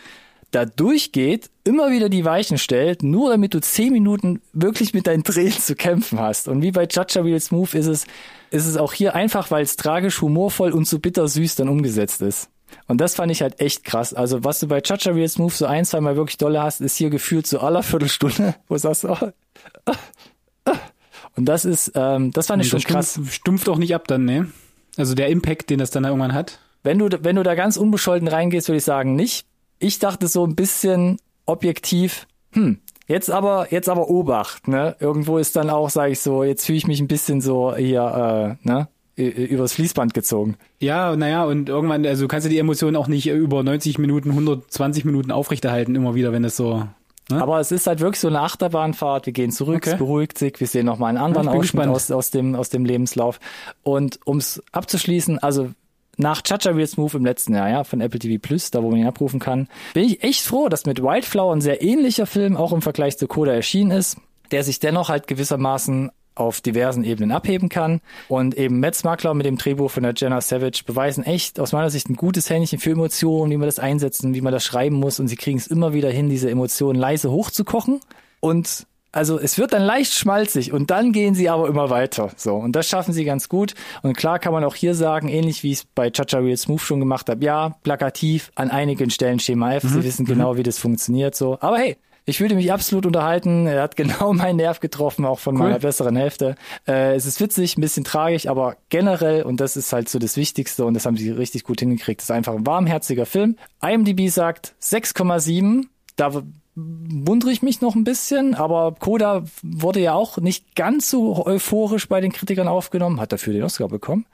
da 0.52 0.66
durchgeht, 0.66 1.50
immer 1.64 1.92
wieder 1.92 2.10
die 2.10 2.26
Weichen 2.26 2.58
stellt, 2.58 3.04
nur 3.04 3.30
damit 3.30 3.54
du 3.54 3.62
zehn 3.62 3.94
Minuten 3.94 4.42
wirklich 4.54 4.94
mit 4.94 5.06
deinen 5.06 5.24
Tränen 5.24 5.52
zu 5.52 5.76
kämpfen 5.76 6.20
hast. 6.20 6.48
Und 6.48 6.62
wie 6.62 6.72
bei 6.72 6.88
Chacha 6.88 7.22
Real 7.22 7.40
Smooth 7.40 7.76
ist 7.76 7.86
es, 7.86 8.06
ist 8.50 8.66
es 8.66 8.78
auch 8.78 8.94
hier 8.94 9.14
einfach, 9.14 9.52
weil 9.52 9.64
es 9.64 9.76
tragisch, 9.76 10.22
humorvoll 10.22 10.72
und 10.72 10.88
so 10.88 11.00
bittersüß 11.00 11.56
dann 11.56 11.70
umgesetzt 11.70 12.22
ist. 12.22 12.50
Und 12.88 13.00
das 13.00 13.16
fand 13.16 13.32
ich 13.32 13.42
halt 13.42 13.60
echt 13.60 13.84
krass. 13.84 14.14
Also 14.14 14.44
was 14.44 14.60
du 14.60 14.68
bei 14.68 14.82
Chacha 14.82 15.12
Real 15.12 15.28
Smooth 15.28 15.54
so 15.54 15.66
ein, 15.66 15.86
zwei 15.86 16.02
Mal 16.02 16.16
wirklich 16.16 16.38
dolle 16.38 16.62
hast, 16.62 16.82
ist 16.82 16.96
hier 16.96 17.10
gefühlt 17.10 17.48
zu 17.48 17.60
aller 17.62 17.84
Viertelstunde, 17.84 18.56
wo 18.68 18.76
du 18.76 18.80
sagst, 18.80 19.06
oh, 19.06 19.18
ah, 19.86 19.94
ah. 20.66 20.76
und 21.36 21.46
das 21.46 21.66
ist, 21.66 21.92
ähm, 21.96 22.32
das 22.32 22.48
fand 22.48 22.64
ich 22.64 22.70
schon 22.70 22.80
das 22.80 22.88
krass. 22.88 23.12
stumpft, 23.12 23.34
stumpft 23.34 23.70
auch 23.70 23.78
nicht 23.78 23.94
ab 23.96 24.08
dann, 24.08 24.26
ne? 24.26 24.52
Also 24.98 25.16
der 25.16 25.30
Impact, 25.30 25.70
den 25.70 25.80
das 25.80 25.92
dann 25.92 26.04
irgendwann 26.04 26.34
hat. 26.34 26.60
Wenn 26.84 27.00
du, 27.00 27.10
wenn 27.24 27.36
du 27.36 27.44
da 27.44 27.56
ganz 27.56 27.78
unbescholten 27.78 28.28
reingehst, 28.28 28.68
würde 28.68 28.78
ich 28.78 28.84
sagen, 28.84 29.16
nicht. 29.16 29.46
Ich 29.80 30.00
dachte 30.00 30.28
so 30.28 30.46
ein 30.46 30.56
bisschen 30.56 31.18
objektiv, 31.46 32.28
hm, 32.52 32.80
jetzt 33.08 33.32
aber, 33.32 33.72
jetzt 33.72 33.88
aber 33.88 34.10
Obacht, 34.10 34.68
ne? 34.68 34.96
Irgendwo 35.00 35.38
ist 35.38 35.56
dann 35.56 35.70
auch, 35.70 35.90
sage 35.90 36.12
ich 36.14 36.20
so, 36.20 36.44
jetzt 36.44 36.66
fühle 36.66 36.78
ich 36.78 36.88
mich 36.88 37.00
ein 37.00 37.08
bisschen 37.08 37.42
so 37.42 37.76
hier, 37.76 38.58
äh, 38.64 38.68
ne? 38.68 38.88
Ü- 39.20 39.24
ü- 39.24 39.46
Übers 39.46 39.74
Fließband 39.74 40.14
gezogen. 40.14 40.56
Ja, 40.80 41.16
naja, 41.16 41.44
und 41.44 41.70
irgendwann, 41.70 42.06
also 42.06 42.24
du 42.24 42.28
kannst 42.28 42.46
ja 42.46 42.50
die 42.52 42.58
Emotionen 42.58 42.96
auch 42.96 43.08
nicht 43.08 43.28
über 43.28 43.62
90 43.62 44.00
Minuten, 44.00 44.30
120 44.32 45.06
Minuten 45.06 45.32
aufrechterhalten, 45.32 45.96
immer 45.96 46.16
wieder, 46.16 46.32
wenn 46.32 46.44
das 46.44 46.56
so 46.56 46.88
Ne? 47.32 47.40
Aber 47.44 47.60
es 47.60 47.72
ist 47.72 47.86
halt 47.86 48.00
wirklich 48.00 48.20
so 48.20 48.28
eine 48.28 48.40
Achterbahnfahrt. 48.42 49.28
Wir 49.28 49.34
gehen 49.34 49.52
zurück, 49.52 49.76
Okay. 49.84 49.92
es 49.92 49.98
beruhigt 50.00 50.40
sich. 50.40 50.60
Wir 50.60 50.66
sehen 50.66 50.88
nochmal 50.88 51.10
einen 51.10 51.20
anderen 51.20 51.46
Ja, 51.46 51.54
Ausschnitt 51.54 51.86
aus, 51.88 52.10
aus, 52.10 52.32
dem, 52.32 52.56
aus 52.56 52.70
dem 52.70 52.86
Lebenslauf. 52.86 53.40
Und 53.84 54.20
ums 54.26 54.64
abzuschließen, 54.72 55.38
also 55.38 55.70
nach 56.18 56.42
Chacha 56.42 56.72
Real 56.72 56.88
Smooth 56.88 57.14
im 57.14 57.26
letzten 57.26 57.54
Jahr, 57.54 57.70
ja, 57.70 57.84
von 57.84 58.02
Apple 58.02 58.18
TV 58.20 58.40
Plus, 58.42 58.72
da 58.72 58.82
wo 58.82 58.90
man 58.90 59.00
ihn 59.00 59.06
abrufen 59.06 59.40
kann, 59.40 59.68
bin 59.94 60.06
ich 60.06 60.24
echt 60.24 60.42
froh, 60.42 60.70
dass 60.70 60.88
mit 60.88 61.04
Wildflower 61.04 61.56
ein 61.56 61.62
sehr 61.62 61.84
ähnlicher 61.84 62.26
Film 62.26 62.58
auch 62.58 62.72
im 62.74 62.82
Vergleich 62.82 63.16
zu 63.20 63.28
Coda 63.28 63.52
erschienen 63.54 63.92
ist, 63.92 64.18
der 64.50 64.64
sich 64.64 64.80
dennoch 64.80 65.10
halt 65.10 65.28
gewissermaßen 65.28 66.10
auf 66.40 66.62
diversen 66.62 67.04
Ebenen 67.04 67.32
abheben 67.32 67.70
kann. 67.70 68.02
Und 68.28 68.56
eben 68.58 68.80
Matt 68.80 68.96
Smuggler 68.96 69.34
mit 69.34 69.46
dem 69.46 69.58
Drehbuch 69.58 69.92
von 69.92 70.04
der 70.04 70.14
Jenna 70.16 70.42
Savage 70.42 70.84
beweisen 70.86 71.24
echt 71.24 71.60
aus 71.60 71.72
meiner 71.72 71.90
Sicht 71.90 72.10
ein 72.10 72.16
gutes 72.16 72.50
Händchen 72.50 72.80
für 72.80 72.92
Emotionen, 72.92 73.52
wie 73.52 73.58
man 73.58 73.68
das 73.68 73.80
einsetzen, 73.80 74.34
wie 74.34 74.42
man 74.42 74.54
das 74.54 74.64
schreiben 74.64 74.96
muss. 74.96 75.20
Und 75.20 75.28
sie 75.28 75.36
kriegen 75.36 75.58
es 75.58 75.68
immer 75.68 75.94
wieder 75.94 76.10
hin, 76.10 76.30
diese 76.30 76.50
Emotionen 76.50 77.00
leise 77.00 77.32
hochzukochen. 77.32 78.00
Und 78.40 78.88
also 79.12 79.40
es 79.40 79.58
wird 79.58 79.74
dann 79.74 79.82
leicht 79.82 80.14
schmalzig 80.14 80.72
und 80.72 80.92
dann 80.92 81.12
gehen 81.12 81.34
sie 81.34 81.50
aber 81.50 81.68
immer 81.68 81.90
weiter. 81.90 82.30
So 82.36 82.56
und 82.56 82.76
das 82.76 82.88
schaffen 82.88 83.12
sie 83.12 83.26
ganz 83.26 83.50
gut. 83.50 83.74
Und 84.04 84.16
klar 84.16 84.38
kann 84.38 84.54
man 84.54 84.64
auch 84.64 84.76
hier 84.76 84.94
sagen, 84.94 85.30
ähnlich 85.30 85.64
wie 85.64 85.72
ich 85.72 85.80
es 85.80 85.86
bei 85.86 86.12
Chacha 86.12 86.38
Real 86.38 86.58
Smooth 86.58 86.82
schon 86.82 87.00
gemacht 87.00 87.28
habe, 87.30 87.44
ja 87.44 87.76
plakativ 87.82 88.52
an 88.54 88.70
einigen 88.70 89.10
Stellen 89.10 89.40
Schema 89.40 89.74
F. 89.74 89.84
Sie 89.84 90.04
wissen 90.04 90.26
genau, 90.26 90.58
wie 90.58 90.64
das 90.64 90.78
funktioniert. 90.78 91.36
So, 91.36 91.58
aber 91.60 91.80
hey. 91.80 91.98
Ich 92.30 92.38
fühlte 92.38 92.54
mich 92.54 92.72
absolut 92.72 93.08
unterhalten. 93.08 93.66
Er 93.66 93.82
hat 93.82 93.96
genau 93.96 94.34
meinen 94.34 94.58
Nerv 94.58 94.80
getroffen, 94.80 95.26
auch 95.26 95.40
von 95.40 95.56
meiner 95.56 95.80
besseren 95.80 96.16
Hälfte. 96.16 96.56
Äh, 96.88 97.16
es 97.16 97.26
ist 97.26 97.42
witzig, 97.42 97.78
ein 97.78 97.82
bisschen 97.82 98.04
tragisch, 98.04 98.48
aber 98.48 98.78
generell, 98.90 99.44
und 99.44 99.60
das 99.60 99.76
ist 99.76 99.92
halt 99.92 100.10
so 100.10 100.20
das 100.20 100.38
Wichtigste, 100.38 100.86
und 100.86 100.94
das 100.94 101.06
haben 101.06 101.18
sie 101.18 101.32
richtig 101.32 101.64
gut 101.64 101.80
hingekriegt, 101.80 102.22
ist 102.22 102.32
einfach 102.32 102.54
ein 102.54 102.68
warmherziger 102.68 103.26
Film. 103.26 103.56
IMDb 103.82 104.30
sagt 104.30 104.76
6,7. 104.82 105.86
Da 106.16 106.44
wundere 106.76 107.52
ich 107.52 107.62
mich 107.64 107.82
noch 107.82 107.96
ein 107.96 108.04
bisschen, 108.04 108.54
aber 108.54 108.96
Koda 109.00 109.44
wurde 109.64 110.00
ja 110.00 110.14
auch 110.14 110.38
nicht 110.38 110.76
ganz 110.76 111.10
so 111.10 111.46
euphorisch 111.46 112.08
bei 112.08 112.22
den 112.22 112.32
Kritikern 112.32 112.68
aufgenommen, 112.68 113.20
hat 113.20 113.32
dafür 113.32 113.54
den 113.54 113.64
Oscar 113.64 113.88
bekommen. 113.88 114.26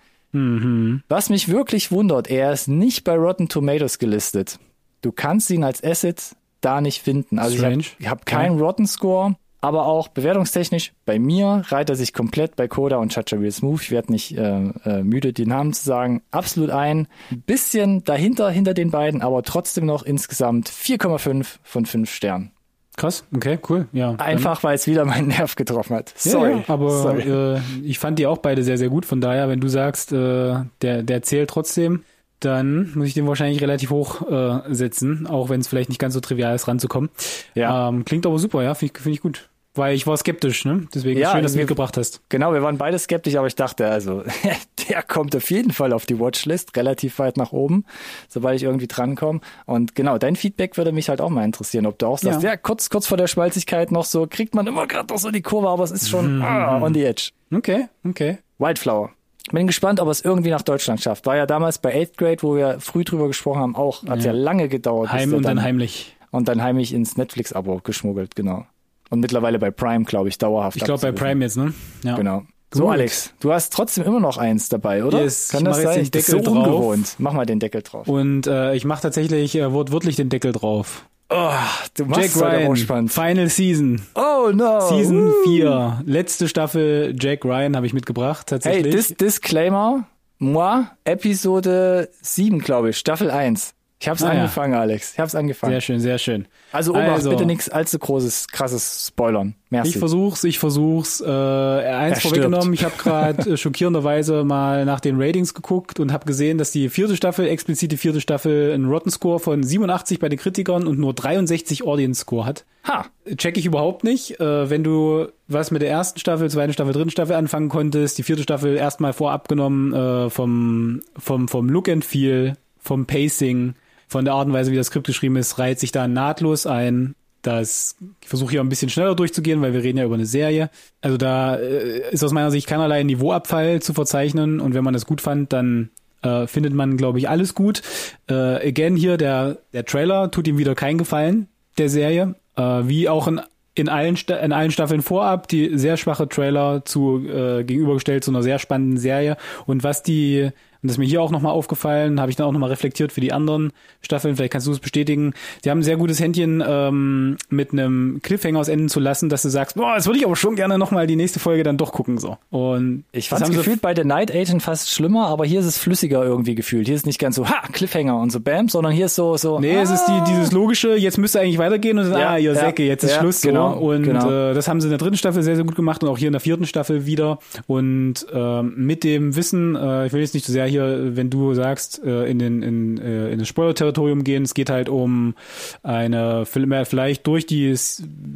Was 1.08 1.30
mich 1.30 1.48
wirklich 1.48 1.92
wundert, 1.92 2.30
er 2.30 2.52
ist 2.52 2.68
nicht 2.68 3.06
bei 3.06 3.16
Rotten 3.16 3.48
Tomatoes 3.48 4.00
gelistet. 4.00 4.60
Du 5.02 5.14
kannst 5.14 5.50
ihn 5.50 5.64
als 5.64 5.82
Asset 5.82 6.36
da 6.66 6.82
nicht 6.82 7.02
finden. 7.02 7.40
Also 7.40 7.58
Strange. 7.58 7.86
ich 8.00 8.08
habe 8.08 8.20
hab 8.22 8.26
keinen 8.26 8.60
Rotten 8.60 8.88
Score, 8.88 9.36
aber 9.62 9.88
auch 9.88 10.10
bewertungstechnisch 10.10 10.94
bei 11.06 11.18
mir 11.18 11.64
reiht 11.70 11.90
er 11.90 11.96
sich 11.96 12.14
komplett 12.14 12.56
bei 12.56 12.68
Koda 12.68 12.98
und 12.98 13.12
Chacha 13.12 13.36
Real 13.36 13.52
Smooth. 13.52 13.82
Ich 13.82 13.92
werde 13.92 14.12
nicht 14.12 14.38
äh, 14.38 14.68
äh, 14.86 15.04
müde, 15.04 15.34
die 15.34 15.48
Namen 15.48 15.74
zu 15.74 15.84
sagen. 15.84 16.22
Absolut 16.32 16.70
ein. 16.70 17.08
Bisschen 17.32 18.04
dahinter, 18.04 18.50
hinter 18.50 18.74
den 18.74 18.92
beiden, 18.92 19.22
aber 19.22 19.42
trotzdem 19.44 19.86
noch 19.86 20.04
insgesamt 20.04 20.70
4,5 20.70 21.58
von 21.64 21.86
5 21.86 22.12
Sternen. 22.12 22.52
Krass, 22.96 23.26
okay, 23.36 23.60
cool. 23.70 23.88
Ja. 23.92 24.16
Einfach, 24.16 24.64
weil 24.64 24.76
es 24.76 24.88
wieder 24.88 25.04
meinen 25.04 25.28
Nerv 25.30 25.56
getroffen 25.56 25.96
hat. 25.96 26.14
Ja, 26.24 26.32
Sorry. 26.32 26.52
ja, 26.52 26.64
aber 26.68 26.90
Sorry. 26.92 27.56
Äh, 27.56 27.60
ich 27.84 28.00
fand 28.00 28.20
die 28.20 28.28
auch 28.28 28.38
beide 28.38 28.64
sehr, 28.64 28.78
sehr 28.78 28.90
gut. 28.90 29.06
Von 29.06 29.20
daher, 29.20 29.50
wenn 29.50 29.60
du 29.60 29.68
sagst, 29.68 30.12
äh, 30.14 30.56
der, 30.82 31.04
der 31.04 31.22
zählt 31.24 31.50
trotzdem, 31.50 32.04
dann 32.46 32.92
muss 32.96 33.08
ich 33.08 33.14
den 33.14 33.28
wahrscheinlich 33.28 33.62
relativ 33.62 33.90
hoch 33.90 34.30
äh, 34.30 34.74
setzen, 34.74 35.28
auch 35.28 35.50
wenn 35.50 35.62
es 35.62 35.68
vielleicht 35.68 35.90
nicht 35.90 36.00
ganz 36.00 36.14
so 36.14 36.20
trivial 36.20 36.56
ist, 36.56 36.68
ranzukommen. 36.68 37.10
Ja. 37.56 37.90
Ähm, 37.90 38.06
klingt 38.06 38.26
aber 38.26 38.40
super, 38.40 38.64
ja, 38.64 38.74
finde 38.76 38.94
ich, 38.96 39.02
find 39.02 39.16
ich 39.16 39.22
gut. 39.22 39.50
Weil 39.78 39.94
ich 39.94 40.08
war 40.08 40.16
skeptisch, 40.16 40.64
ne? 40.64 40.88
Deswegen 40.96 41.20
Ja, 41.20 41.34
schön, 41.34 41.44
dass 41.44 41.52
du 41.52 41.58
mitgebracht 41.58 41.98
hast. 41.98 42.22
Genau, 42.30 42.54
wir 42.54 42.64
waren 42.64 42.78
beide 42.78 42.98
skeptisch, 42.98 43.36
aber 43.36 43.48
ich 43.48 43.56
dachte, 43.56 43.86
also, 43.86 44.24
der 44.90 45.04
kommt 45.04 45.36
auf 45.36 45.52
jeden 45.52 45.72
Fall 45.72 45.92
auf 45.92 46.06
die 46.06 46.18
Watchlist, 46.18 46.78
relativ 46.78 47.20
weit 47.20 47.36
nach 47.36 47.52
oben, 47.52 47.84
sobald 48.30 48.56
ich 48.56 48.64
irgendwie 48.64 48.88
drankomme. 48.88 49.42
Und 49.66 49.94
genau, 49.94 50.18
dein 50.18 50.38
Feedback 50.38 50.78
würde 50.78 50.94
mich 50.94 51.10
halt 51.10 51.20
auch 51.20 51.30
mal 51.30 51.44
interessieren, 51.44 51.86
ob 51.88 52.00
du 52.00 52.06
auch 52.06 52.18
sagst, 52.18 52.42
Ja. 52.42 52.52
ja, 52.52 52.58
kurz, 52.58 52.90
kurz 52.90 53.06
vor 53.06 53.18
der 53.18 53.28
Schmalzigkeit 53.28 53.92
noch 53.92 54.06
so, 54.06 54.28
kriegt 54.30 54.56
man 54.56 54.66
immer 54.66 54.88
gerade 54.88 55.14
noch 55.14 55.20
so 55.20 55.30
die 55.30 55.42
Kurve, 55.42 55.68
aber 55.68 55.84
es 55.84 55.92
ist 55.92 56.08
schon 56.10 56.42
ah, 56.42 56.82
on 56.82 56.94
the 56.94 57.04
edge. 57.04 57.32
Okay, 57.54 57.90
okay. 58.08 58.38
Wildflower. 58.60 59.12
Bin 59.52 59.68
gespannt, 59.68 60.00
ob 60.00 60.08
es 60.10 60.22
irgendwie 60.22 60.50
nach 60.50 60.64
Deutschland 60.64 61.02
schafft. 61.02 61.26
War 61.26 61.38
ja 61.38 61.46
damals 61.46 61.78
bei 61.78 61.96
8th 61.96 62.18
Grade, 62.18 62.38
wo 62.42 62.56
wir 62.56 62.80
früh 62.80 63.04
drüber 63.04 63.28
gesprochen 63.28 63.60
haben, 63.62 63.76
auch, 63.76 64.04
hat 64.08 64.24
ja, 64.24 64.32
lange 64.32 64.68
gedauert. 64.68 65.12
Heim 65.12 65.34
und 65.34 65.44
dann 65.44 65.62
heimlich. 65.62 66.16
Und 66.32 66.48
dann 66.48 66.62
heimlich 66.62 66.94
ins 66.94 67.16
Netflix-Abo 67.16 67.82
geschmuggelt, 67.84 68.36
genau. 68.36 68.66
Und 69.10 69.20
mittlerweile 69.20 69.60
bei 69.60 69.72
Prime, 69.72 70.04
glaube 70.04 70.30
ich, 70.30 70.38
dauerhaft. 70.38 70.78
Ich 70.78 70.84
glaube 70.84 71.02
bei. 71.02 71.12
Prime 71.12 71.46
jetzt, 71.46 71.58
ne? 71.58 71.74
Ja. 72.04 72.16
Genau. 72.16 72.44
So, 72.74 72.84
Gut. 72.84 72.94
Alex, 72.94 73.34
du 73.40 73.54
hast 73.54 73.72
trotzdem 73.72 74.04
immer 74.04 74.20
noch 74.20 74.38
eins 74.38 74.68
dabei, 74.68 75.06
oder? 75.06 75.22
Yes, 75.22 75.50
Kann 75.50 75.62
ich 75.62 75.68
das 75.68 75.82
sein? 75.82 75.94
den 75.94 76.20
ist 76.20 76.28
so 76.28 76.38
Deckel 76.38 76.44
drauf. 76.44 76.56
ungewohnt. 76.58 77.16
Mach 77.20 77.32
mal 77.32 77.46
den 77.46 77.60
Deckel 77.60 77.84
drauf. 77.84 78.08
Und 78.08 78.48
äh, 78.48 78.76
ich 78.76 78.84
mache 78.84 79.04
tatsächlich 79.04 79.56
äh, 79.56 79.72
wortwörtlich 79.72 80.18
den 80.18 80.28
Deckel 80.28 80.52
drauf. 80.52 81.06
Oh, 81.30 81.50
du 81.96 82.06
machst 82.06 82.36
Jack 82.36 82.44
Ryan, 82.54 82.76
spannend. 82.76 83.12
Final 83.12 83.50
Season. 83.50 84.02
Oh 84.16 84.52
no. 84.54 84.80
Season 84.90 85.28
Uh. 85.30 85.34
4, 85.46 86.02
letzte 86.06 86.48
Staffel 86.48 87.16
Jack 87.20 87.44
Ryan 87.44 87.76
habe 87.76 87.88
ich 87.88 87.94
mitgebracht 87.94 88.52
Hey, 88.52 88.60
tatsächlich. 88.60 88.96
dis 88.96 89.16
Disclaimer. 89.16 90.06
Moi, 90.38 90.86
Episode 91.06 92.10
7, 92.22 92.60
glaube 92.60 92.90
ich, 92.92 92.98
Staffel 92.98 93.32
1. 93.32 93.74
Ich 94.06 94.10
hab's 94.10 94.22
Ah, 94.22 94.34
ja. 94.34 94.42
angefangen, 94.42 94.76
Alex. 94.76 95.14
Ich 95.14 95.20
hab's 95.20 95.34
angefangen. 95.34 95.74
sehr 95.74 95.82
schön, 95.82 96.00
sehr 96.00 96.20
schön. 96.20 96.46
Also 96.72 96.92
Obacht, 96.92 97.10
Also. 97.10 97.32
bitte 97.32 97.46
nichts 97.48 97.70
allzu 97.70 97.98
großes, 97.98 98.50
krasses 98.50 99.08
Spoilern. 99.08 99.56
Merci. 99.72 99.90
Ich 99.90 99.98
versuch's, 99.98 100.44
ich 100.44 100.60
versuch's. 100.60 101.22
Äh, 101.22 101.26
eins 101.28 102.22
vorweggenommen, 102.22 102.72
ich 102.74 102.84
habe 102.84 102.94
gerade 102.98 103.50
äh, 103.54 103.58
schockierenderweise 103.58 104.44
mal 104.44 104.86
nach 104.86 105.00
den 105.00 105.20
Ratings 105.20 105.56
geguckt 105.56 106.00
und 106.00 106.14
habe 106.14 106.26
gesehen, 106.26 106.60
dass 106.60 106.72
die 106.72 106.90
vierte 106.90 107.16
Staffel, 107.16 107.48
explizit 107.48 107.92
die 107.92 107.98
vierte 107.98 108.22
Staffel, 108.22 108.74
einen 108.74 108.86
Rotten 108.86 109.10
Score 109.10 109.40
von 109.40 109.64
87 109.64 110.20
bei 110.20 110.30
den 110.30 110.38
Kritikern 110.38 110.86
und 110.86 111.00
nur 111.00 111.14
63 111.16 111.84
Audience 111.84 112.22
Score 112.22 112.46
hat. 112.46 112.64
ha. 112.84 113.06
check 113.38 113.58
ich 113.58 113.66
überhaupt 113.66 114.04
nicht. 114.04 114.40
Äh, 114.40 114.70
wenn 114.70 114.84
du 114.84 115.30
was 115.48 115.72
mit 115.72 115.82
der 115.82 115.90
ersten 115.90 116.20
Staffel, 116.20 116.48
zweiten 116.52 116.74
Staffel, 116.74 116.94
dritten 116.94 117.10
Staffel 117.10 117.34
anfangen 117.36 117.70
konntest, 117.70 118.20
die 118.20 118.24
vierte 118.24 118.44
Staffel 118.44 118.78
erstmal 118.78 119.14
vorab 119.14 119.48
genommen 119.48 119.94
äh, 119.94 120.30
vom, 120.30 121.02
vom, 121.18 121.48
vom 121.48 121.70
Look 121.70 121.90
and 121.90 122.06
Feel, 122.06 122.54
vom 122.78 123.08
Pacing, 123.08 123.74
von 124.08 124.26
der 124.26 124.34
Art 124.34 124.48
und 124.48 124.54
Weise, 124.54 124.72
wie 124.72 124.76
das 124.76 124.88
Skript 124.88 125.08
geschrieben 125.08 125.36
ist, 125.36 125.60
reiht 125.60 125.80
sich 125.80 125.92
da 125.92 126.08
nahtlos 126.08 126.68
ein. 126.68 127.16
Das, 127.42 127.96
ich 128.22 128.28
versuche 128.28 128.52
hier 128.52 128.62
ein 128.62 128.70
bisschen 128.70 128.90
schneller 128.90 129.16
durchzugehen, 129.16 129.62
weil 129.62 129.74
wir 129.74 129.84
reden 129.84 130.00
ja 130.00 130.06
über 130.06 130.16
eine 130.16 130.26
Serie. 130.26 130.70
Also 131.02 131.18
da 131.18 131.56
äh, 131.56 132.12
ist 132.12 132.24
aus 132.24 132.32
meiner 132.32 132.50
Sicht 132.50 132.68
keinerlei 132.68 133.04
Niveauabfall 133.04 133.82
zu 133.82 133.94
verzeichnen 133.94 134.60
und 134.60 134.74
wenn 134.74 134.84
man 134.84 134.94
das 134.94 135.06
gut 135.06 135.22
fand, 135.22 135.54
dann 135.54 135.90
äh, 136.24 136.48
findet 136.48 136.74
man, 136.74 136.98
glaube 136.98 137.20
ich, 137.20 137.30
alles 137.30 137.54
gut. 137.54 137.82
Äh, 138.28 138.34
again 138.34 138.96
hier, 138.96 139.18
der, 139.18 139.60
der 139.74 139.86
Trailer 139.86 140.32
tut 140.32 140.48
ihm 140.48 140.58
wieder 140.58 140.74
keinen 140.76 140.98
Gefallen, 140.98 141.48
der 141.78 141.90
Serie. 141.90 142.36
Äh, 142.56 142.62
wie 142.62 143.10
auch 143.10 143.28
in, 143.28 143.42
in, 143.76 143.90
allen, 143.90 144.18
in 144.44 144.52
allen 144.52 144.72
Staffeln 144.72 145.02
vorab, 145.02 145.48
die 145.48 145.78
sehr 145.78 145.98
schwache 145.98 146.28
Trailer 146.28 146.84
zu 146.84 147.24
äh, 147.28 147.64
gegenübergestellt 147.64 148.24
zu 148.24 148.32
einer 148.32 148.42
sehr 148.42 148.58
spannenden 148.58 148.98
Serie. 148.98 149.38
Und 149.68 149.84
was 149.84 150.02
die, 150.02 150.50
und 150.82 150.88
das 150.88 150.94
ist 150.94 150.98
mir 150.98 151.06
hier 151.06 151.22
auch 151.22 151.32
nochmal 151.32 151.52
aufgefallen, 151.54 152.20
habe 152.20 152.30
ich 152.30 152.36
dann 152.36 152.48
auch 152.48 152.52
nochmal 152.52 152.70
reflektiert 152.70 153.12
für 153.12 153.22
die 153.22 153.34
anderen 153.34 153.72
Staffeln, 154.02 154.36
vielleicht 154.36 154.54
kannst 154.54 154.68
du 154.68 154.72
es 154.72 154.80
bestätigen. 154.80 155.34
Die 155.64 155.70
haben 155.70 155.80
ein 155.80 155.84
sehr 155.84 155.98
gutes 155.98 156.20
Händchen 156.20 156.64
ähm, 156.66 157.38
mit 157.50 157.72
einem 157.72 158.20
Cliffhanger 158.22 158.60
aus 158.60 158.68
enden 158.68 158.90
zu 158.90 159.00
lassen, 159.00 159.30
dass 159.30 159.42
du 159.42 159.50
sagst, 159.50 159.76
boah, 159.76 159.96
das 159.96 160.06
würde 160.06 160.20
ich 160.20 160.26
aber 160.26 160.36
schon 160.36 160.56
gerne 160.56 160.78
nochmal 160.78 161.08
die 161.08 161.16
nächste 161.16 161.40
Folge 161.40 161.64
dann 161.64 161.78
doch 161.78 161.92
gucken. 161.92 162.18
so. 162.18 162.38
Und 162.50 163.04
Ich 163.12 163.30
fand 163.30 163.46
sie 163.46 163.54
gefühlt 163.54 163.82
bei 163.82 163.96
The 163.96 164.04
Night 164.04 164.34
Agent 164.34 164.62
fast 164.62 164.90
schlimmer, 164.92 165.28
aber 165.28 165.46
hier 165.46 165.60
ist 165.60 165.66
es 165.66 165.78
flüssiger 165.78 166.24
irgendwie 166.24 166.56
gefühlt. 166.56 166.88
Hier 166.88 166.96
ist 166.96 167.06
nicht 167.06 167.20
ganz 167.20 167.36
so, 167.36 167.48
ha, 167.50 167.68
Cliffhanger 167.72 168.18
und 168.20 168.32
so 168.32 168.40
Bam, 168.40 168.70
sondern 168.70 168.94
hier 168.94 169.06
ist 169.08 169.16
so, 169.16 169.38
so. 169.38 169.60
Nee, 169.60 169.76
es 169.76 169.90
ist 169.90 170.06
die, 170.06 170.22
dieses 170.28 170.52
logische, 170.52 170.96
jetzt 170.96 171.18
müsste 171.18 171.40
eigentlich 171.40 171.58
weitergehen 171.58 171.98
und 171.98 172.10
dann, 172.10 172.20
Ja, 172.20 172.30
ah, 172.32 172.38
ihr 172.38 172.54
ja, 172.54 172.60
Säcke, 172.60 172.84
jetzt 172.86 173.04
ist 173.04 173.12
ja, 173.12 173.20
Schluss 173.20 173.42
so. 173.42 173.50
genau, 173.50 173.74
und 173.78 174.04
genau. 174.04 174.30
Äh, 174.30 174.54
das 174.54 174.68
haben 174.68 174.82
sie 174.82 174.88
in 174.88 174.92
der 174.92 175.00
dritten 175.00 175.18
Staffel 175.18 175.44
sehr, 175.44 175.56
sehr 175.56 175.66
gut 175.66 175.76
gemacht 175.76 176.04
und 176.04 176.10
auch 176.10 176.18
hier 176.18 176.28
in 176.28 176.34
der 176.34 176.42
vierten 176.42 176.66
Staffel 176.66 177.06
wieder. 177.06 177.40
Und 177.68 178.26
ähm, 178.34 178.74
mit 178.78 179.04
dem 179.04 179.36
Wissen, 179.36 179.76
äh, 179.76 180.08
ich 180.08 180.14
will 180.14 180.22
jetzt 180.22 180.34
nicht 180.34 180.46
so 180.46 180.54
sehr 180.54 180.66
hier, 180.66 180.75
wenn 180.80 181.30
du 181.30 181.54
sagst, 181.54 182.04
äh, 182.04 182.26
in, 182.26 182.40
den, 182.40 182.62
in, 182.62 182.98
äh, 182.98 183.30
in 183.32 183.40
das 183.40 183.48
Spoiler-Territorium 183.48 184.24
gehen, 184.24 184.44
es 184.44 184.54
geht 184.54 184.70
halt 184.70 184.90
um 184.90 185.36
eine 185.84 186.46
vielleicht 186.46 187.28
durch 187.28 187.46
die 187.46 187.74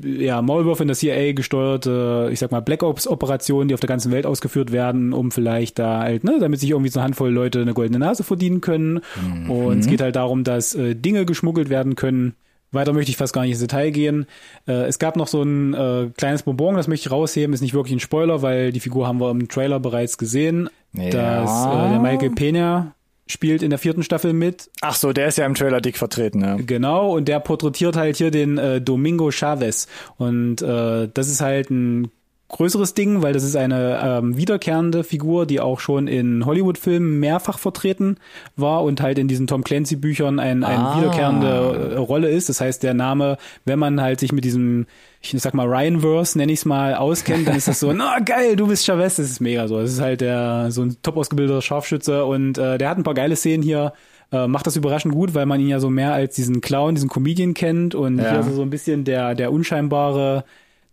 ja, 0.03 0.41
Maulwürfe 0.41 0.83
in 0.83 0.87
der 0.87 0.97
CIA 0.97 1.33
gesteuerte, 1.33 2.29
ich 2.31 2.39
sag 2.39 2.51
mal, 2.51 2.61
Black 2.61 2.83
Ops-Operationen, 2.83 3.67
die 3.67 3.73
auf 3.73 3.79
der 3.79 3.87
ganzen 3.87 4.11
Welt 4.11 4.25
ausgeführt 4.25 4.71
werden, 4.71 5.13
um 5.13 5.31
vielleicht 5.31 5.79
da 5.79 5.99
halt, 5.99 6.23
ne, 6.23 6.37
damit 6.39 6.59
sich 6.59 6.69
irgendwie 6.69 6.89
so 6.89 6.99
eine 6.99 7.05
Handvoll 7.05 7.31
Leute 7.31 7.61
eine 7.61 7.73
goldene 7.73 7.99
Nase 7.99 8.23
verdienen 8.23 8.61
können. 8.61 9.01
Und 9.49 9.79
es 9.79 9.87
geht 9.87 10.01
halt 10.01 10.15
darum, 10.15 10.43
dass 10.43 10.75
äh, 10.75 10.95
Dinge 10.95 11.25
geschmuggelt 11.25 11.69
werden 11.69 11.95
können. 11.95 12.35
Weiter 12.71 12.93
möchte 12.93 13.11
ich 13.11 13.17
fast 13.17 13.33
gar 13.33 13.41
nicht 13.41 13.51
ins 13.51 13.59
Detail 13.59 13.91
gehen. 13.91 14.25
Äh, 14.67 14.85
es 14.85 14.99
gab 14.99 15.15
noch 15.15 15.27
so 15.27 15.41
ein 15.41 15.73
äh, 15.73 16.09
kleines 16.15 16.43
Bonbon, 16.43 16.75
das 16.75 16.87
möchte 16.87 17.07
ich 17.07 17.11
rausheben, 17.11 17.53
ist 17.53 17.61
nicht 17.61 17.73
wirklich 17.73 17.95
ein 17.95 17.99
Spoiler, 17.99 18.41
weil 18.41 18.71
die 18.71 18.79
Figur 18.79 19.07
haben 19.07 19.19
wir 19.19 19.31
im 19.31 19.47
Trailer 19.47 19.79
bereits 19.79 20.17
gesehen. 20.17 20.69
Ja. 20.93 21.09
Dass 21.09 21.65
äh, 21.65 21.89
der 21.89 21.99
Michael 21.99 22.31
Pena 22.31 22.95
spielt 23.27 23.61
in 23.61 23.69
der 23.69 23.79
vierten 23.79 24.03
Staffel 24.03 24.33
mit. 24.33 24.69
Ach 24.81 24.95
so, 24.95 25.13
der 25.13 25.27
ist 25.27 25.37
ja 25.37 25.45
im 25.45 25.53
Trailer 25.53 25.81
dick 25.81 25.97
vertreten, 25.97 26.41
ja. 26.41 26.55
Genau, 26.55 27.15
und 27.15 27.27
der 27.27 27.39
porträtiert 27.39 27.95
halt 27.95 28.17
hier 28.17 28.31
den 28.31 28.57
äh, 28.57 28.81
Domingo 28.81 29.29
Chavez. 29.31 29.87
Und 30.17 30.61
äh, 30.61 31.07
das 31.13 31.27
ist 31.27 31.41
halt 31.41 31.69
ein 31.69 32.11
größeres 32.49 32.93
Ding, 32.95 33.21
weil 33.21 33.31
das 33.33 33.43
ist 33.43 33.55
eine 33.55 33.99
ähm, 34.03 34.35
wiederkehrende 34.35 35.03
Figur, 35.03 35.45
die 35.45 35.59
auch 35.59 35.79
schon 35.79 36.07
in 36.07 36.45
Hollywood-Filmen 36.45 37.19
mehrfach 37.19 37.59
vertreten 37.59 38.17
war 38.55 38.83
und 38.83 39.01
halt 39.01 39.19
in 39.19 39.27
diesen 39.27 39.47
Tom 39.47 39.63
Clancy-Büchern 39.63 40.39
ein, 40.39 40.63
eine 40.63 40.83
Ah. 40.83 40.97
wiederkehrende 40.97 41.91
äh, 41.93 41.97
Rolle 41.97 42.29
ist. 42.29 42.49
Das 42.49 42.59
heißt, 42.59 42.81
der 42.83 42.93
Name, 42.95 43.37
wenn 43.65 43.79
man 43.79 44.01
halt 44.01 44.19
sich 44.19 44.31
mit 44.31 44.43
diesem, 44.45 44.87
ich 45.21 45.33
sag 45.41 45.53
mal, 45.53 45.67
Ryanverse, 45.67 46.37
nenne 46.37 46.51
ich 46.51 46.59
es 46.59 46.65
mal, 46.65 46.95
auskennt, 46.95 47.47
dann 47.47 47.55
ist 47.55 47.67
das 47.67 47.79
so, 47.79 47.93
na 47.93 48.19
geil, 48.19 48.55
du 48.55 48.67
bist 48.67 48.83
Chavez, 48.85 49.17
das 49.17 49.29
ist 49.29 49.39
mega 49.41 49.67
so. 49.67 49.79
Das 49.79 49.91
ist 49.91 50.01
halt 50.01 50.21
der 50.21 50.67
so 50.71 50.81
ein 50.81 50.97
top 51.03 51.17
ausgebildeter 51.17 51.61
Scharfschütze 51.61 52.25
und 52.25 52.57
äh, 52.57 52.77
der 52.77 52.89
hat 52.89 52.97
ein 52.97 53.03
paar 53.03 53.13
geile 53.13 53.35
Szenen 53.35 53.63
hier. 53.63 53.93
Äh, 54.31 54.45
macht 54.47 54.67
das 54.67 54.75
überraschend 54.75 55.13
gut, 55.15 55.33
weil 55.33 55.47
man 55.47 55.59
ihn 55.59 55.69
ja 55.69 55.79
so 55.79 55.89
mehr 55.89 56.13
als 56.13 56.35
diesen 56.35 56.61
Clown, 56.61 56.93
diesen 56.93 57.09
Comedian 57.09 57.55
kennt 57.55 57.95
und 57.95 58.19
Ja. 58.19 58.29
hier 58.29 58.37
er 58.39 58.43
so 58.43 58.61
ein 58.61 58.69
bisschen 58.69 59.03
der, 59.03 59.33
der 59.33 59.51
unscheinbare 59.51 60.43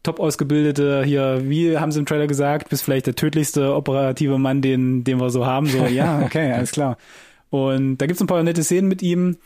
top 0.02 0.20
ausgebildete 0.20 1.04
hier, 1.04 1.42
wie 1.44 1.78
haben 1.78 1.92
sie 1.92 1.98
im 1.98 2.06
Trailer 2.06 2.26
gesagt, 2.26 2.68
bist 2.68 2.84
vielleicht 2.84 3.06
der 3.06 3.16
tödlichste 3.16 3.74
operative 3.74 4.38
Mann, 4.38 4.62
den, 4.62 5.04
den 5.04 5.20
wir 5.20 5.30
so 5.30 5.46
haben. 5.46 5.66
So, 5.66 5.86
ja, 5.86 6.20
okay, 6.24 6.52
alles 6.52 6.72
klar. 6.72 6.96
Und 7.50 7.98
da 7.98 8.06
gibt's 8.06 8.22
ein 8.22 8.26
paar 8.26 8.42
nette 8.42 8.62
Szenen 8.62 8.88
mit 8.88 9.02
ihm. 9.02 9.38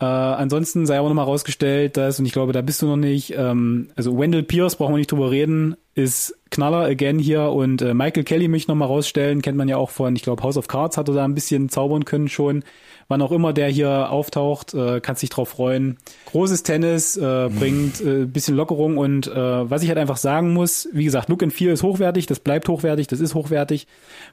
Äh, 0.00 0.04
ansonsten 0.04 0.86
sei 0.86 0.98
aber 0.98 1.08
nochmal 1.08 1.26
rausgestellt, 1.26 1.96
dass, 1.96 2.18
und 2.18 2.26
ich 2.26 2.32
glaube, 2.32 2.52
da 2.52 2.60
bist 2.62 2.82
du 2.82 2.86
noch 2.86 2.96
nicht, 2.96 3.34
ähm, 3.36 3.90
also 3.94 4.18
Wendell 4.18 4.42
Pierce, 4.42 4.76
brauchen 4.76 4.94
wir 4.94 4.98
nicht 4.98 5.12
drüber 5.12 5.30
reden, 5.30 5.76
ist 5.94 6.34
Knaller 6.50 6.84
again 6.84 7.18
hier 7.18 7.50
und 7.50 7.82
äh, 7.82 7.92
Michael 7.92 8.24
Kelly 8.24 8.48
möchte 8.48 8.64
ich 8.64 8.68
nochmal 8.68 8.88
rausstellen, 8.88 9.42
kennt 9.42 9.58
man 9.58 9.68
ja 9.68 9.76
auch 9.76 9.90
von, 9.90 10.16
ich 10.16 10.22
glaube, 10.22 10.42
House 10.42 10.56
of 10.56 10.68
Cards 10.68 10.96
hat 10.96 11.08
er 11.08 11.14
da 11.14 11.24
ein 11.24 11.34
bisschen 11.34 11.68
zaubern 11.68 12.04
können 12.04 12.28
schon. 12.28 12.64
Wann 13.08 13.20
auch 13.20 13.32
immer 13.32 13.52
der 13.52 13.68
hier 13.68 14.10
auftaucht, 14.10 14.72
äh, 14.72 15.00
kannst 15.00 15.22
dich 15.22 15.30
drauf 15.30 15.50
freuen. 15.50 15.98
Großes 16.26 16.62
Tennis, 16.62 17.16
äh, 17.16 17.50
bringt 17.50 18.00
äh, 18.00 18.24
bisschen 18.24 18.56
Lockerung 18.56 18.96
und 18.96 19.26
äh, 19.26 19.34
was 19.70 19.82
ich 19.82 19.88
halt 19.88 19.98
einfach 19.98 20.16
sagen 20.16 20.54
muss, 20.54 20.88
wie 20.92 21.04
gesagt, 21.04 21.28
Look 21.28 21.42
and 21.42 21.52
Feel 21.52 21.72
ist 21.72 21.82
hochwertig, 21.82 22.26
das 22.26 22.40
bleibt 22.40 22.68
hochwertig, 22.68 23.08
das 23.08 23.20
ist 23.20 23.34
hochwertig. 23.34 23.86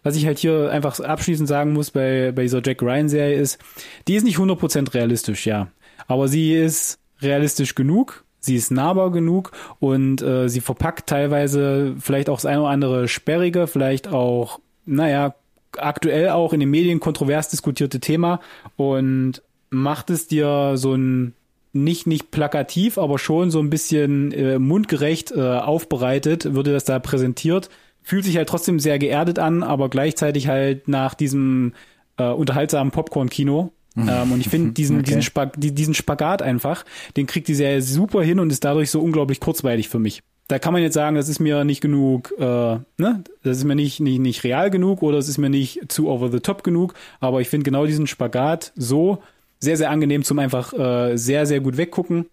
Was 0.03 0.15
ich 0.15 0.25
halt 0.25 0.39
hier 0.39 0.69
einfach 0.71 0.99
abschließend 0.99 1.47
sagen 1.47 1.73
muss 1.73 1.91
bei, 1.91 2.31
bei 2.33 2.43
dieser 2.43 2.61
Jack 2.63 2.81
Ryan 2.81 3.09
Serie 3.09 3.35
ist, 3.35 3.59
die 4.07 4.15
ist 4.15 4.23
nicht 4.23 4.37
100% 4.37 4.93
realistisch, 4.93 5.45
ja. 5.45 5.67
Aber 6.07 6.27
sie 6.29 6.53
ist 6.53 6.99
realistisch 7.21 7.75
genug, 7.75 8.23
sie 8.39 8.55
ist 8.55 8.71
nahbar 8.71 9.11
genug 9.11 9.51
und 9.79 10.21
äh, 10.21 10.47
sie 10.49 10.61
verpackt 10.61 11.07
teilweise 11.07 11.95
vielleicht 11.99 12.29
auch 12.29 12.37
das 12.37 12.45
eine 12.45 12.61
oder 12.61 12.69
andere 12.69 13.07
sperrige, 13.07 13.67
vielleicht 13.67 14.07
auch, 14.07 14.59
naja, 14.85 15.35
aktuell 15.77 16.29
auch 16.29 16.53
in 16.53 16.59
den 16.59 16.69
Medien 16.69 16.99
kontrovers 16.99 17.49
diskutierte 17.49 17.99
Thema 17.99 18.39
und 18.75 19.41
macht 19.69 20.09
es 20.09 20.27
dir 20.27 20.73
so 20.75 20.95
ein 20.95 21.33
nicht 21.71 22.07
nicht 22.07 22.31
plakativ, 22.31 22.97
aber 22.97 23.19
schon 23.19 23.51
so 23.51 23.59
ein 23.59 23.69
bisschen 23.69 24.31
äh, 24.31 24.57
mundgerecht 24.57 25.31
äh, 25.31 25.39
aufbereitet, 25.39 26.55
würde 26.55 26.73
das 26.73 26.83
da 26.83 26.97
präsentiert. 26.97 27.69
Fühlt 28.01 28.25
sich 28.25 28.37
halt 28.37 28.49
trotzdem 28.49 28.79
sehr 28.79 28.97
geerdet 28.97 29.37
an, 29.37 29.61
aber 29.61 29.89
gleichzeitig 29.89 30.47
halt 30.47 30.87
nach 30.87 31.13
diesem 31.13 31.73
äh, 32.17 32.23
unterhaltsamen 32.23 32.91
Popcorn-Kino. 32.91 33.71
Ähm, 33.97 34.31
und 34.31 34.39
ich 34.39 34.49
finde 34.49 34.71
diesen, 34.71 34.97
Okay. 34.97 35.05
diesen, 35.05 35.21
Spag 35.21 35.53
die, 35.57 35.73
diesen 35.73 35.93
Spagat 35.93 36.41
einfach, 36.41 36.85
den 37.17 37.25
kriegt 37.27 37.47
die 37.47 37.55
Serie 37.55 37.81
super 37.81 38.21
hin 38.21 38.39
und 38.39 38.51
ist 38.51 38.63
dadurch 38.63 38.91
so 38.91 39.01
unglaublich 39.01 39.39
kurzweilig 39.39 39.89
für 39.89 39.99
mich. 39.99 40.21
Da 40.47 40.57
kann 40.57 40.73
man 40.73 40.81
jetzt 40.81 40.95
sagen, 40.95 41.15
das 41.15 41.29
ist 41.29 41.39
mir 41.39 41.63
nicht 41.63 41.81
genug, 41.81 42.33
äh, 42.39 42.43
ne, 42.43 43.23
das 43.43 43.57
ist 43.57 43.65
mir 43.65 43.75
nicht, 43.75 43.99
nicht, 43.99 44.19
nicht 44.19 44.43
real 44.43 44.71
genug 44.71 45.03
oder 45.03 45.17
es 45.17 45.27
ist 45.27 45.37
mir 45.37 45.49
nicht 45.49 45.91
zu 45.91 46.09
over 46.09 46.31
the 46.31 46.39
top 46.39 46.63
genug, 46.63 46.93
aber 47.19 47.41
ich 47.41 47.49
finde 47.49 47.65
genau 47.65 47.85
diesen 47.85 48.07
Spagat 48.07 48.71
so 48.75 49.21
sehr, 49.59 49.77
sehr 49.77 49.91
angenehm 49.91 50.23
zum 50.23 50.39
einfach 50.39 50.73
äh, 50.73 51.17
sehr, 51.17 51.45
sehr 51.45 51.59
gut 51.59 51.77
weggucken. 51.77 52.25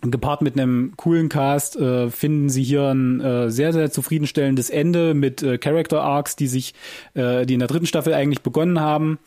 Gepaart 0.00 0.42
mit 0.42 0.56
einem 0.58 0.92
coolen 0.96 1.28
Cast 1.28 1.76
äh, 1.76 2.08
finden 2.08 2.48
sie 2.50 2.62
hier 2.62 2.84
ein 2.84 3.20
äh, 3.20 3.50
sehr, 3.50 3.72
sehr 3.72 3.90
zufriedenstellendes 3.90 4.70
Ende 4.70 5.12
mit 5.12 5.42
äh, 5.42 5.58
Character 5.58 6.02
Arcs, 6.02 6.36
die 6.36 6.46
sich, 6.46 6.72
äh, 7.14 7.44
die 7.44 7.54
in 7.54 7.58
der 7.58 7.68
dritten 7.68 7.86
Staffel 7.86 8.14
eigentlich 8.14 8.42
begonnen 8.42 8.78
haben, 8.80 9.18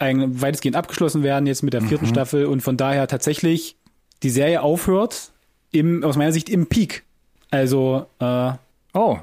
weitestgehend 0.00 0.76
abgeschlossen 0.76 1.22
werden 1.22 1.46
jetzt 1.46 1.62
mit 1.62 1.72
der 1.74 1.82
vierten 1.82 2.06
Staffel 2.06 2.46
und 2.46 2.60
von 2.62 2.76
daher 2.76 3.06
tatsächlich 3.08 3.76
die 4.22 4.30
Serie 4.30 4.62
aufhört 4.62 5.32
im, 5.72 6.04
aus 6.04 6.16
meiner 6.16 6.32
Sicht 6.32 6.48
im 6.48 6.66
Peak. 6.66 7.04
Also 7.50 8.06
äh, 8.20 8.52
Oh, 8.94 9.18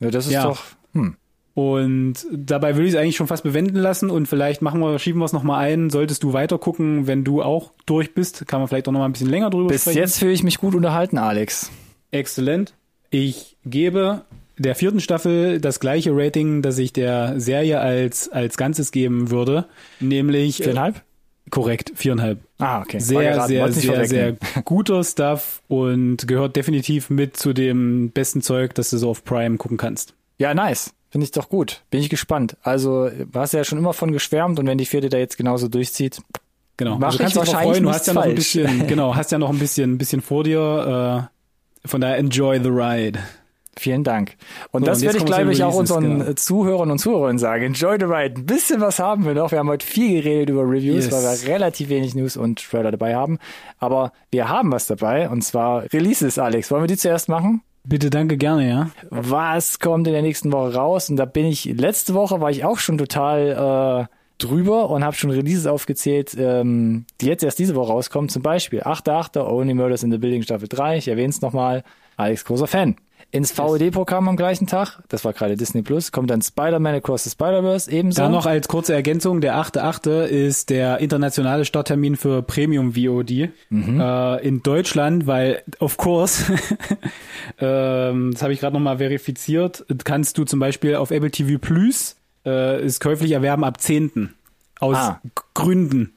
ja, 0.00 0.10
das 0.10 0.26
ist 0.26 0.32
Ja. 0.32 0.44
doch. 0.44 0.62
Hm. 0.92 1.14
und 1.54 2.14
dabei 2.32 2.74
würde 2.74 2.88
ich 2.88 2.94
es 2.94 2.98
eigentlich 3.00 3.16
schon 3.16 3.26
fast 3.28 3.42
bewenden 3.44 3.76
lassen 3.76 4.10
und 4.10 4.26
vielleicht 4.26 4.60
machen 4.62 4.80
wir, 4.80 4.98
schieben 4.98 5.20
wir 5.20 5.24
es 5.26 5.32
nochmal 5.32 5.64
ein. 5.64 5.88
Solltest 5.90 6.22
du 6.22 6.32
weiter 6.32 6.58
gucken, 6.58 7.06
wenn 7.06 7.22
du 7.24 7.42
auch 7.42 7.72
durch 7.86 8.12
bist, 8.14 8.46
kann 8.48 8.60
man 8.60 8.68
vielleicht 8.68 8.88
auch 8.88 8.92
nochmal 8.92 9.08
ein 9.08 9.12
bisschen 9.12 9.28
länger 9.30 9.50
drüber 9.50 9.68
Bis 9.68 9.82
sprechen. 9.82 9.98
jetzt 9.98 10.18
fühle 10.18 10.32
ich 10.32 10.42
mich 10.42 10.58
gut 10.58 10.74
unterhalten, 10.74 11.16
Alex. 11.18 11.70
Exzellent. 12.12 12.74
Ich 13.10 13.56
gebe 13.64 14.22
der 14.60 14.74
vierten 14.74 15.00
Staffel 15.00 15.58
das 15.58 15.80
gleiche 15.80 16.10
Rating, 16.12 16.60
das 16.60 16.78
ich 16.78 16.92
der 16.92 17.40
Serie 17.40 17.80
als, 17.80 18.28
als 18.28 18.56
Ganzes 18.58 18.92
geben 18.92 19.30
würde, 19.30 19.66
nämlich 20.00 20.60
äh, 20.60 20.64
Viereinhalb? 20.64 21.02
korrekt, 21.48 21.92
viereinhalb. 21.94 22.40
Ah, 22.58 22.80
okay. 22.80 23.00
Sehr, 23.00 23.46
sehr, 23.46 23.72
sehr, 23.72 24.06
sehr 24.06 24.36
guter 24.64 25.02
Stuff 25.02 25.62
und 25.66 26.28
gehört 26.28 26.56
definitiv 26.56 27.08
mit 27.10 27.36
zu 27.36 27.52
dem 27.52 28.10
besten 28.10 28.42
Zeug, 28.42 28.74
das 28.74 28.90
du 28.90 28.98
so 28.98 29.10
auf 29.10 29.24
Prime 29.24 29.56
gucken 29.56 29.78
kannst. 29.78 30.14
Ja, 30.38 30.52
nice. 30.54 30.92
Finde 31.08 31.24
ich 31.24 31.32
doch 31.32 31.48
gut. 31.48 31.82
Bin 31.90 32.00
ich 32.00 32.08
gespannt. 32.08 32.56
Also, 32.62 33.08
du 33.08 33.38
hast 33.38 33.52
ja 33.52 33.64
schon 33.64 33.78
immer 33.78 33.94
von 33.94 34.12
geschwärmt 34.12 34.60
und 34.60 34.66
wenn 34.66 34.78
die 34.78 34.86
vierte 34.86 35.08
da 35.08 35.18
jetzt 35.18 35.36
genauso 35.36 35.68
durchzieht. 35.68 36.22
Genau. 36.76 36.98
Mach 36.98 37.08
also 37.08 37.18
kannst 37.18 37.36
dich 37.36 37.48
freuen, 37.48 37.82
du 37.82 37.90
hast 37.90 38.06
ja 38.06 38.14
noch 38.14 38.22
ein 38.22 38.34
bisschen, 38.34 38.86
genau, 38.86 39.16
hast 39.16 39.32
ja 39.32 39.38
noch 39.38 39.50
ein 39.50 39.58
bisschen, 39.58 39.94
ein 39.94 39.98
bisschen 39.98 40.22
vor 40.22 40.44
dir, 40.44 41.28
äh, 41.84 41.88
von 41.88 42.00
daher 42.00 42.18
enjoy 42.18 42.60
the 42.62 42.68
ride. 42.68 43.18
Vielen 43.78 44.04
Dank. 44.04 44.36
Und 44.72 44.82
So, 44.82 44.86
das 44.86 44.98
und 44.98 45.04
werde 45.04 45.18
ich, 45.18 45.24
glaube 45.24 45.52
ich, 45.52 45.62
auch 45.62 45.74
unseren 45.74 46.18
genau. 46.18 46.30
äh, 46.30 46.34
Zuhörern 46.34 46.90
und 46.90 46.98
Zuhörerinnen 46.98 47.38
sagen. 47.38 47.64
Enjoy 47.66 47.96
the 47.98 48.04
ride. 48.04 48.34
Ein 48.40 48.46
bisschen 48.46 48.80
was 48.80 48.98
haben 48.98 49.24
wir 49.24 49.34
noch. 49.34 49.52
Wir 49.52 49.58
haben 49.60 49.68
heute 49.68 49.86
viel 49.86 50.22
geredet 50.22 50.50
über 50.50 50.62
Reviews, 50.62 51.04
Yes. 51.06 51.12
weil 51.12 51.22
wir 51.22 51.54
relativ 51.54 51.88
wenig 51.88 52.14
News 52.14 52.36
und 52.36 52.58
Trailer 52.68 52.90
dabei 52.90 53.14
haben. 53.14 53.38
Aber 53.78 54.12
wir 54.32 54.48
haben 54.48 54.72
was 54.72 54.86
dabei 54.86 55.28
und 55.30 55.42
zwar 55.42 55.84
Releases, 55.92 56.38
Alex. 56.38 56.70
Wollen 56.70 56.82
wir 56.82 56.88
die 56.88 56.96
zuerst 56.96 57.28
machen? 57.28 57.62
Bitte, 57.84 58.10
danke, 58.10 58.36
gerne, 58.36 58.68
ja. 58.68 58.90
was 59.08 59.78
kommt 59.78 60.06
in 60.06 60.12
der 60.12 60.20
nächsten 60.22 60.52
Woche 60.52 60.74
raus? 60.74 61.08
Und 61.08 61.16
da 61.16 61.24
bin 61.24 61.46
ich, 61.46 61.64
letzte 61.64 62.12
Woche 62.12 62.38
war 62.40 62.50
ich 62.50 62.62
auch 62.64 62.78
schon 62.78 62.98
total 62.98 64.06
äh, 64.10 64.14
drüber 64.44 64.90
und 64.90 65.02
habe 65.02 65.16
schon 65.16 65.30
Releases 65.30 65.66
aufgezählt, 65.66 66.36
ähm, 66.38 67.06
die 67.22 67.26
jetzt 67.26 67.42
erst 67.42 67.58
diese 67.58 67.74
Woche 67.76 67.92
rauskommen. 67.92 68.28
Zum 68.28 68.42
Beispiel 68.42 68.82
8.8. 68.82 69.40
Only 69.40 69.72
Murders 69.72 70.02
in 70.02 70.10
the 70.10 70.18
Building 70.18 70.42
Staffel 70.42 70.68
3. 70.68 70.98
Ich 70.98 71.08
erwähne 71.08 71.30
es 71.30 71.40
nochmal. 71.40 71.82
Alex, 72.18 72.44
großer 72.44 72.66
Fan. 72.66 72.96
Ins 73.32 73.52
VOD-Programm 73.52 74.28
am 74.28 74.36
gleichen 74.36 74.66
Tag, 74.66 74.98
das 75.08 75.24
war 75.24 75.32
gerade 75.32 75.56
Disney 75.56 75.82
Plus, 75.82 76.10
kommt 76.10 76.30
dann 76.30 76.42
Spider-Man 76.42 76.96
Across 76.96 77.24
the 77.24 77.30
Spider-Verse 77.30 77.90
ebenso. 77.90 78.22
Da 78.22 78.28
noch 78.28 78.44
als 78.44 78.66
kurze 78.66 78.92
Ergänzung, 78.92 79.40
der 79.40 79.54
8.8. 79.56 80.24
ist 80.26 80.68
der 80.68 80.98
internationale 80.98 81.64
Starttermin 81.64 82.16
für 82.16 82.42
Premium 82.42 82.94
VOD 82.94 83.50
Mhm. 83.68 84.00
äh, 84.00 84.36
in 84.38 84.62
Deutschland, 84.64 85.28
weil, 85.28 85.62
of 85.78 85.96
course, 85.96 86.52
ähm, 87.60 88.32
das 88.32 88.42
habe 88.42 88.52
ich 88.52 88.60
gerade 88.60 88.74
nochmal 88.74 88.98
verifiziert, 88.98 89.84
kannst 90.04 90.36
du 90.38 90.44
zum 90.44 90.58
Beispiel 90.60 90.96
auf 90.96 91.10
Apple 91.10 91.30
TV 91.30 91.58
Plus 91.58 92.16
äh, 92.46 92.84
ist 92.84 93.00
käuflich 93.00 93.32
erwerben 93.32 93.64
ab 93.64 93.80
10. 93.80 94.30
Aus 94.80 94.96
Ah. 94.96 95.20
Gründen. 95.54 96.12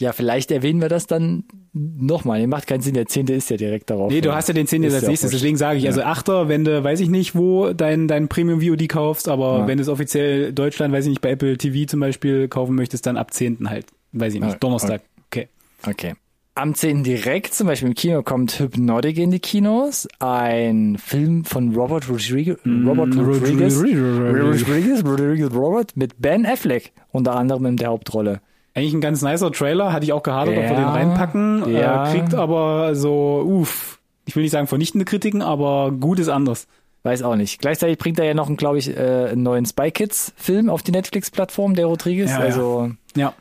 Ja, 0.00 0.12
vielleicht 0.12 0.52
erwähnen 0.52 0.80
wir 0.80 0.88
das 0.88 1.08
dann 1.08 1.44
nochmal. 1.72 2.46
Macht 2.46 2.68
keinen 2.68 2.82
Sinn, 2.82 2.94
der 2.94 3.06
10. 3.06 3.26
ist 3.28 3.50
ja 3.50 3.56
direkt 3.56 3.90
darauf. 3.90 4.12
Nee, 4.12 4.20
du 4.20 4.32
hast 4.32 4.46
ja 4.46 4.54
den 4.54 4.66
10. 4.68 4.84
Ist 4.84 4.94
als 4.94 5.08
nächstes, 5.08 5.32
deswegen 5.32 5.56
sage 5.56 5.78
ich, 5.78 5.86
also 5.88 6.02
Achter, 6.02 6.48
wenn 6.48 6.64
du, 6.64 6.84
weiß 6.84 7.00
ich 7.00 7.08
nicht, 7.08 7.34
wo 7.34 7.72
dein, 7.72 8.06
dein 8.06 8.28
Premium 8.28 8.60
VOD 8.60 8.88
kaufst, 8.88 9.28
aber 9.28 9.60
Ja. 9.60 9.66
wenn 9.66 9.78
du 9.78 9.82
es 9.82 9.88
offiziell 9.88 10.52
Deutschland, 10.52 10.94
weiß 10.94 11.04
ich 11.06 11.10
nicht, 11.10 11.20
bei 11.20 11.30
Apple 11.30 11.56
TV 11.58 11.86
zum 11.88 11.98
Beispiel 11.98 12.46
kaufen 12.46 12.76
möchtest, 12.76 13.06
dann 13.06 13.16
ab 13.16 13.34
10. 13.34 13.68
halt, 13.68 13.86
weiß 14.12 14.34
ich 14.34 14.40
nicht, 14.40 14.62
Donnerstag, 14.62 15.02
okay. 15.26 15.48
Okay. 15.84 16.14
Am 16.54 16.74
10. 16.74 17.04
direkt, 17.04 17.54
zum 17.54 17.66
Beispiel 17.68 17.88
im 17.88 17.94
Kino, 17.94 18.22
kommt 18.22 18.58
Hypnotic 18.58 19.16
in 19.18 19.30
die 19.30 19.38
Kinos. 19.38 20.08
Ein 20.18 20.96
Film 20.98 21.44
von 21.44 21.72
Robert 21.74 22.08
Rodriguez. 22.08 22.58
Robert 22.66 23.16
Rodriguez. 23.16 23.76
Rodriguez, 23.78 25.04
Rodriguez 25.04 25.52
Robert 25.54 25.96
mit 25.96 26.20
Ben 26.20 26.44
Affleck 26.46 26.92
unter 27.12 27.36
anderem 27.36 27.66
in 27.66 27.76
der 27.76 27.88
Hauptrolle. 27.88 28.40
Eigentlich 28.74 28.94
ein 28.94 29.00
ganz 29.00 29.22
nicer 29.22 29.50
Trailer, 29.50 29.92
hatte 29.92 30.04
ich 30.04 30.12
auch 30.12 30.22
gehadert, 30.22 30.56
ob 30.56 30.62
wir 30.62 30.70
Ja, 30.70 30.76
den 30.76 30.84
reinpacken, 30.84 31.72
ja. 31.72 32.08
äh, 32.08 32.12
kriegt 32.12 32.34
aber 32.34 32.94
so, 32.94 33.42
uff, 33.44 33.98
ich 34.26 34.36
will 34.36 34.42
nicht 34.42 34.52
sagen 34.52 34.66
vernichtende 34.66 35.04
Kritiken, 35.04 35.42
aber 35.42 35.90
gut 35.90 36.18
ist 36.18 36.28
anders. 36.28 36.66
Weiß 37.02 37.22
auch 37.22 37.36
nicht. 37.36 37.60
Gleichzeitig 37.60 37.96
bringt 37.98 38.18
er 38.18 38.24
ja 38.26 38.34
noch, 38.34 38.54
glaube 38.56 38.78
ich, 38.78 38.94
äh, 38.96 39.28
einen 39.30 39.42
neuen 39.42 39.64
Spy 39.66 39.90
Kids 39.90 40.32
Film 40.36 40.68
auf 40.68 40.82
die 40.82 40.92
Netflix-Plattform, 40.92 41.74
der 41.74 41.86
Rodriguez. 41.86 42.30
Ja, 42.30 42.38
ja. 42.40 42.44
also, 42.44 42.90
Ja. 43.16 43.32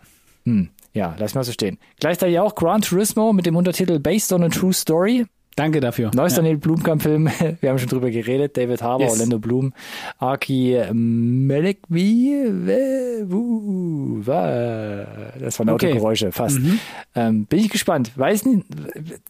hm, 0.45 0.69
ja, 0.93 1.15
lass 1.19 1.35
mal 1.35 1.43
so 1.43 1.51
stehen. 1.51 1.77
Gleichzeitig 1.99 2.39
auch 2.39 2.55
Gran 2.55 2.81
Turismo 2.81 3.33
mit 3.33 3.45
dem 3.45 3.55
Untertitel 3.55 3.99
Based 3.99 4.31
on 4.31 4.43
a 4.43 4.49
True 4.49 4.73
Story. 4.73 5.25
Danke 5.57 5.79
dafür. 5.79 6.11
Neuester 6.13 6.43
ja. 6.43 6.49
Neil 6.49 6.57
Blumkamp-Film, 6.57 7.29
wir 7.61 7.69
haben 7.69 7.79
schon 7.79 7.89
drüber 7.89 8.11
geredet, 8.11 8.55
David 8.55 8.83
Harbour, 8.83 9.07
yes. 9.07 9.13
Orlando 9.13 9.39
Bloom, 9.39 9.73
Aki 10.19 10.79
Melekwi, 10.93 12.45
das 15.39 15.57
waren 15.59 15.69
okay. 15.69 15.87
Autogeräusche, 15.87 16.31
fast. 16.31 16.59
Mhm. 16.59 16.79
Ähm, 17.15 17.45
bin 17.45 17.57
ich 17.57 17.69
gespannt. 17.69 18.11
Weiß 18.15 18.45
nicht, 18.45 18.67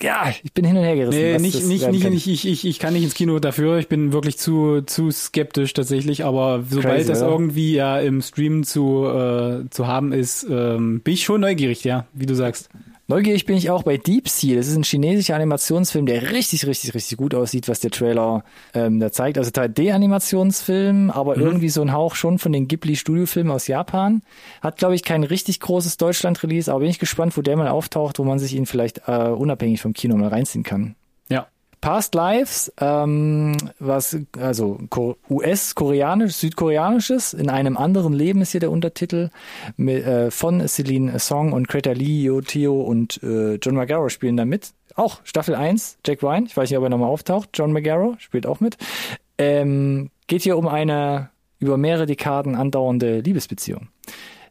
ja, 0.01 0.33
ich 0.43 0.51
bin 0.51 0.65
hin 0.65 0.75
und 0.75 0.83
her 0.83 0.97
gerissen. 0.97 1.17
Nee, 1.17 1.37
nicht, 1.37 1.65
nicht, 1.65 1.89
nicht, 1.89 2.09
nicht, 2.09 2.27
ich, 2.27 2.45
ich, 2.45 2.65
ich 2.65 2.79
kann 2.79 2.91
nicht 2.91 3.03
ins 3.03 3.13
Kino 3.13 3.39
dafür, 3.39 3.77
ich 3.77 3.87
bin 3.87 4.11
wirklich 4.11 4.37
zu, 4.37 4.81
zu 4.81 5.09
skeptisch 5.11 5.71
tatsächlich, 5.71 6.25
aber 6.25 6.61
sobald 6.69 6.97
Crazy, 6.97 7.07
das 7.07 7.21
oder? 7.21 7.31
irgendwie 7.31 7.73
ja 7.73 8.01
im 8.01 8.21
Stream 8.21 8.65
zu, 8.65 9.05
äh, 9.05 9.69
zu 9.69 9.87
haben 9.87 10.11
ist, 10.11 10.45
ähm, 10.49 10.99
bin 10.99 11.13
ich 11.13 11.23
schon 11.23 11.39
neugierig, 11.39 11.85
ja, 11.85 12.05
wie 12.11 12.25
du 12.25 12.35
sagst. 12.35 12.69
Neugierig 13.09 13.45
bin 13.45 13.55
ich 13.55 13.69
auch 13.69 13.83
bei 13.83 13.95
Deep 13.95 14.27
Sea. 14.27 14.57
Das 14.57 14.67
ist 14.67 14.75
ein 14.75 14.83
chinesischer 14.83 15.35
Animationsfilm, 15.35 16.05
der 16.05 16.31
richtig, 16.33 16.67
richtig, 16.67 16.93
richtig 16.93 17.17
gut 17.17 17.33
aussieht, 17.33 17.69
was 17.69 17.79
der 17.79 17.89
Trailer 17.89 18.43
ähm, 18.73 18.99
da 18.99 19.13
zeigt. 19.13 19.37
Also 19.37 19.49
3D-Animationsfilm, 19.49 21.09
aber 21.09 21.37
mhm. 21.37 21.43
irgendwie 21.43 21.69
so 21.69 21.81
ein 21.81 21.93
Hauch 21.93 22.15
schon 22.15 22.37
von 22.37 22.51
den 22.51 22.67
Ghibli-Studiofilmen 22.67 23.51
aus 23.53 23.67
Japan. 23.67 24.23
Hat, 24.61 24.77
glaube 24.77 24.95
ich, 24.95 25.03
kein 25.03 25.23
richtig 25.23 25.61
großes 25.61 25.95
Deutschland-Release, 25.95 26.69
aber 26.69 26.81
bin 26.81 26.89
ich 26.89 26.99
gespannt, 26.99 27.37
wo 27.37 27.41
der 27.41 27.55
mal 27.55 27.69
auftaucht, 27.69 28.19
wo 28.19 28.25
man 28.25 28.39
sich 28.39 28.53
ihn 28.53 28.65
vielleicht 28.65 29.03
äh, 29.07 29.29
unabhängig 29.29 29.81
vom 29.81 29.93
Kino 29.93 30.17
mal 30.17 30.27
reinziehen 30.27 30.63
kann. 30.63 30.95
Ja. 31.29 31.47
Past 31.81 32.15
Lives, 32.15 32.71
ähm, 32.79 33.55
was 33.79 34.17
also 34.39 34.79
US-koreanisch, 35.29 36.33
südkoreanisches, 36.33 37.33
in 37.33 37.49
einem 37.49 37.77
anderen 37.77 38.13
Leben 38.13 38.41
ist 38.41 38.51
hier 38.51 38.59
der 38.59 38.71
Untertitel 38.71 39.29
mit, 39.75 40.05
äh, 40.05 40.31
von 40.31 40.67
Celine 40.67 41.19
Song 41.19 41.53
und 41.53 41.67
Greta 41.67 41.91
Lee, 41.91 42.23
Yo 42.23 42.41
Tio 42.41 42.81
und 42.81 43.21
äh, 43.23 43.55
John 43.55 43.75
McGarrow 43.75 44.09
spielen 44.09 44.37
da 44.37 44.45
mit. 44.45 44.71
Auch 44.95 45.19
Staffel 45.23 45.55
1, 45.55 45.99
Jack 46.05 46.23
Ryan, 46.23 46.45
ich 46.45 46.57
weiß 46.57 46.69
nicht, 46.69 46.77
ob 46.77 46.83
er 46.83 46.89
nochmal 46.89 47.09
auftaucht, 47.09 47.49
John 47.53 47.71
McGarrow 47.71 48.19
spielt 48.19 48.47
auch 48.47 48.59
mit. 48.59 48.77
Ähm, 49.37 50.09
geht 50.25 50.41
hier 50.41 50.57
um 50.57 50.67
eine 50.67 51.29
über 51.59 51.77
mehrere 51.77 52.05
Dekaden 52.05 52.55
andauernde 52.55 53.19
Liebesbeziehung. 53.19 53.89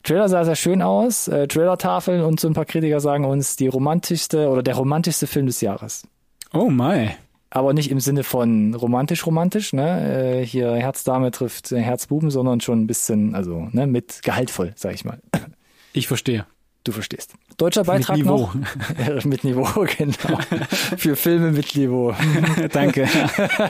Trailer 0.02 0.28
sah 0.28 0.44
sehr 0.44 0.54
schön 0.54 0.82
aus, 0.82 1.26
äh, 1.26 1.48
Trailer-Tafeln 1.48 2.22
und 2.22 2.38
so 2.38 2.46
ein 2.46 2.54
paar 2.54 2.64
Kritiker 2.64 3.00
sagen 3.00 3.24
uns 3.24 3.56
die 3.56 3.66
romantischste 3.66 4.48
oder 4.48 4.62
der 4.62 4.76
romantischste 4.76 5.26
Film 5.26 5.46
des 5.46 5.60
Jahres. 5.60 6.04
Oh 6.57 6.70
my. 6.70 7.11
Aber 7.50 7.74
nicht 7.74 7.90
im 7.90 8.00
Sinne 8.00 8.24
von 8.24 8.74
romantisch-romantisch, 8.74 9.74
ne? 9.74 10.40
Äh, 10.40 10.46
hier 10.46 10.72
Herzdame 10.74 11.30
trifft 11.30 11.70
Herzbuben, 11.70 12.30
sondern 12.30 12.62
schon 12.62 12.80
ein 12.80 12.86
bisschen, 12.86 13.34
also 13.34 13.68
ne, 13.72 13.86
mit 13.86 14.22
gehaltvoll, 14.22 14.72
sag 14.74 14.94
ich 14.94 15.04
mal. 15.04 15.20
Ich 15.92 16.09
verstehe. 16.09 16.46
Du 16.87 16.93
verstehst. 16.93 17.32
Deutscher 17.57 17.82
Beitrag 17.82 18.16
mit 18.16 18.26
Niveau. 18.26 18.49
noch. 18.53 19.24
mit 19.24 19.43
Niveau, 19.43 19.87
genau. 19.99 20.39
Für 20.97 21.16
Filme 21.16 21.51
mit 21.51 21.74
Niveau. 21.74 22.14
Danke. 22.72 23.09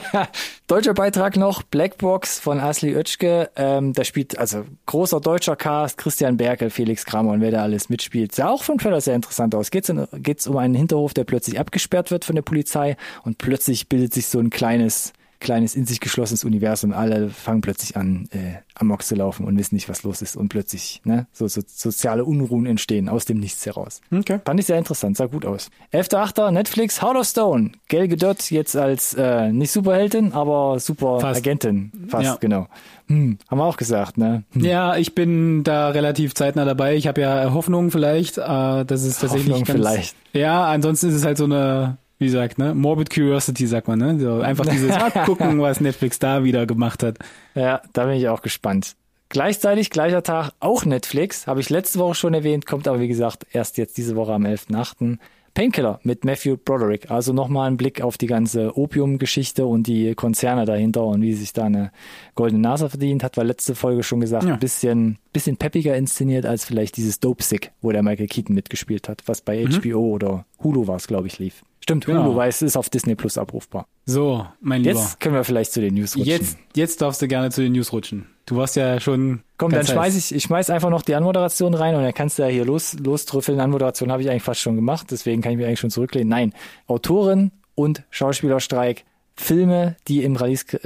Deutscher 0.67 0.93
Beitrag 0.93 1.35
noch, 1.35 1.63
Blackbox 1.63 2.37
von 2.39 2.59
Asli 2.59 2.95
Oetschke. 2.95 3.49
Ähm, 3.55 3.93
da 3.93 4.03
spielt 4.03 4.37
also 4.37 4.65
großer 4.85 5.19
deutscher 5.19 5.55
Cast, 5.55 5.97
Christian 5.97 6.37
Berkel, 6.37 6.69
Felix 6.69 7.05
Kramer 7.05 7.31
und 7.31 7.41
wer 7.41 7.49
da 7.49 7.63
alles 7.63 7.89
mitspielt. 7.89 8.35
Sah 8.35 8.49
auch 8.49 8.61
von 8.61 8.77
Trailer 8.77 9.01
sehr 9.01 9.15
interessant 9.15 9.55
aus. 9.55 9.71
Geht's, 9.71 9.89
in, 9.89 10.07
geht's 10.13 10.45
um 10.45 10.57
einen 10.57 10.75
Hinterhof, 10.75 11.15
der 11.15 11.23
plötzlich 11.23 11.59
abgesperrt 11.59 12.11
wird 12.11 12.23
von 12.23 12.35
der 12.35 12.43
Polizei 12.43 12.97
und 13.23 13.39
plötzlich 13.39 13.89
bildet 13.89 14.13
sich 14.13 14.27
so 14.27 14.37
ein 14.37 14.51
kleines 14.51 15.13
kleines 15.39 15.75
in 15.75 15.85
sich 15.85 15.99
geschlossenes 15.99 16.43
Universum. 16.43 16.93
Alle 16.93 17.29
fangen 17.29 17.61
plötzlich 17.61 17.95
an, 17.95 18.27
äh, 18.31 18.59
amok 18.75 19.03
zu 19.03 19.15
laufen 19.15 19.45
und 19.45 19.57
wissen 19.57 19.75
nicht, 19.75 19.89
was 19.89 20.03
los 20.03 20.21
ist. 20.21 20.35
Und 20.35 20.49
plötzlich, 20.49 21.01
ne, 21.03 21.27
so, 21.31 21.47
so 21.47 21.61
soziale 21.65 22.25
Unruhen 22.25 22.65
entstehen 22.65 23.09
aus 23.09 23.25
dem 23.25 23.39
Nichts 23.39 23.65
heraus. 23.65 24.01
Okay. 24.11 24.39
Fand 24.45 24.59
ich 24.59 24.65
sehr 24.65 24.77
interessant, 24.77 25.17
sah 25.17 25.25
gut 25.25 25.45
aus. 25.45 25.69
11.8. 25.93 26.51
Netflix, 26.51 27.01
Heart 27.01 27.17
of 27.17 27.27
Stone. 27.27 27.71
Gal 27.89 28.07
Gadot 28.07 28.49
jetzt 28.51 28.75
als 28.75 29.13
äh, 29.13 29.51
nicht 29.51 29.71
Superheldin, 29.71 30.33
aber 30.33 30.79
super 30.79 31.19
Fast. 31.19 31.37
Agentin. 31.39 31.91
Fast, 32.07 32.25
ja. 32.25 32.37
genau. 32.39 32.67
Hm, 33.07 33.37
haben 33.47 33.57
wir 33.57 33.63
auch 33.63 33.77
gesagt, 33.77 34.17
ne? 34.17 34.43
Hm. 34.51 34.65
Ja, 34.65 34.97
ich 34.97 35.15
bin 35.15 35.63
da 35.63 35.89
relativ 35.89 36.33
zeitnah 36.33 36.65
dabei. 36.65 36.95
Ich 36.95 37.07
habe 37.07 37.21
ja 37.21 37.53
Hoffnung 37.53 37.91
vielleicht, 37.91 38.37
äh, 38.37 38.41
dass 38.41 39.03
es 39.03 39.19
tatsächlich 39.19 39.53
Hoffnung 39.53 39.63
ganz, 39.63 39.79
vielleicht. 39.79 40.15
Ja, 40.33 40.65
ansonsten 40.65 41.09
ist 41.09 41.15
es 41.15 41.25
halt 41.25 41.37
so 41.37 41.45
eine 41.45 41.97
wie 42.19 42.25
gesagt, 42.25 42.57
ne? 42.57 42.73
Morbid 42.73 43.09
Curiosity 43.09 43.67
sagt 43.67 43.87
man, 43.87 43.99
ne? 43.99 44.19
So 44.19 44.41
einfach 44.41 44.65
dieses 44.65 44.89
mal 44.89 45.11
gucken, 45.25 45.61
was 45.61 45.81
Netflix 45.81 46.19
da 46.19 46.43
wieder 46.43 46.65
gemacht 46.65 47.03
hat. 47.03 47.17
Ja, 47.55 47.81
da 47.93 48.05
bin 48.05 48.15
ich 48.15 48.27
auch 48.29 48.41
gespannt. 48.41 48.95
Gleichzeitig, 49.29 49.89
gleicher 49.89 50.23
Tag, 50.23 50.51
auch 50.59 50.85
Netflix, 50.85 51.47
habe 51.47 51.59
ich 51.59 51.69
letzte 51.69 51.99
Woche 51.99 52.15
schon 52.15 52.33
erwähnt, 52.33 52.65
kommt 52.65 52.87
aber 52.87 53.01
wie 53.01 53.09
gesagt 53.09 53.45
erst 53.51 53.77
jetzt 53.77 53.97
diese 53.97 54.15
Woche 54.15 54.33
am 54.33 54.45
11.8. 54.45 55.17
Painkiller 55.57 55.99
mit 56.03 56.23
Matthew 56.23 56.55
Broderick. 56.55 57.09
Also 57.09 57.33
nochmal 57.33 57.67
ein 57.67 57.77
Blick 57.77 58.01
auf 58.01 58.19
die 58.19 58.27
ganze 58.27 58.77
Opium-Geschichte 58.77 59.65
und 59.65 59.87
die 59.87 60.13
Konzerne 60.13 60.65
dahinter 60.65 61.03
und 61.03 61.23
wie 61.23 61.33
sich 61.33 61.51
da 61.51 61.63
eine 61.63 61.91
goldene 62.35 62.61
Nase 62.61 62.89
verdient. 62.89 63.23
Hat 63.23 63.37
wir 63.37 63.43
letzte 63.43 63.73
Folge 63.73 64.03
schon 64.03 64.19
gesagt, 64.19 64.43
ja. 64.43 64.53
ein 64.53 64.59
bisschen, 64.59 65.17
bisschen 65.33 65.57
peppiger 65.57 65.97
inszeniert 65.97 66.45
als 66.45 66.63
vielleicht 66.63 66.95
dieses 66.95 67.19
Dope 67.19 67.41
Sick, 67.41 67.71
wo 67.81 67.91
der 67.91 68.03
Michael 68.03 68.27
Keaton 68.27 68.53
mitgespielt 68.53 69.09
hat, 69.09 69.23
was 69.25 69.41
bei 69.41 69.65
mhm. 69.65 69.81
HBO 69.81 70.13
oder 70.13 70.45
Hulu 70.63 70.85
war 70.85 70.97
es, 70.97 71.07
glaube 71.07 71.25
ich, 71.25 71.39
lief. 71.39 71.63
Stimmt, 71.87 72.05
genau. 72.05 72.25
Hulu 72.25 72.35
weiß, 72.35 72.63
ist 72.63 72.75
auf 72.75 72.89
Disney 72.89 73.15
Plus 73.15 73.37
abrufbar. 73.37 73.87
So, 74.05 74.45
mein 74.59 74.83
Lieber. 74.83 74.99
Jetzt 74.99 75.21
können 75.21 75.35
wir 75.35 75.45
vielleicht 75.45 75.71
zu 75.71 75.79
den 75.79 75.93
News 75.93 76.17
rutschen. 76.17 76.29
Jetzt, 76.29 76.57
jetzt 76.75 77.01
darfst 77.01 77.21
du 77.21 77.29
gerne 77.29 77.49
zu 77.49 77.61
den 77.61 77.71
News 77.71 77.93
rutschen. 77.93 78.27
Du 78.45 78.57
warst 78.57 78.75
ja 78.75 78.99
schon. 78.99 79.39
Komm, 79.57 79.71
dann 79.71 79.87
schmeiß 79.87 80.17
ich, 80.17 80.35
ich 80.35 80.43
schmeiß 80.43 80.69
einfach 80.69 80.89
noch 80.89 81.01
die 81.01 81.15
Anmoderation 81.15 81.73
rein 81.73 81.95
und 81.95 82.03
dann 82.03 82.13
kannst 82.13 82.39
du 82.39 82.43
ja 82.43 82.49
hier 82.49 82.65
los, 82.65 82.97
lostrüffeln. 82.99 83.61
Anmoderation 83.61 84.11
habe 84.11 84.21
ich 84.21 84.29
eigentlich 84.29 84.43
fast 84.43 84.59
schon 84.59 84.75
gemacht, 84.75 85.07
deswegen 85.11 85.41
kann 85.41 85.53
ich 85.53 85.57
mich 85.59 85.65
eigentlich 85.65 85.79
schon 85.79 85.89
zurücklehnen. 85.89 86.27
Nein, 86.27 86.53
Autorin 86.87 87.51
und 87.73 88.03
Schauspielerstreik. 88.09 89.05
Filme, 89.37 89.95
die 90.09 90.23
im 90.23 90.35
Release-Kalender 90.35 90.85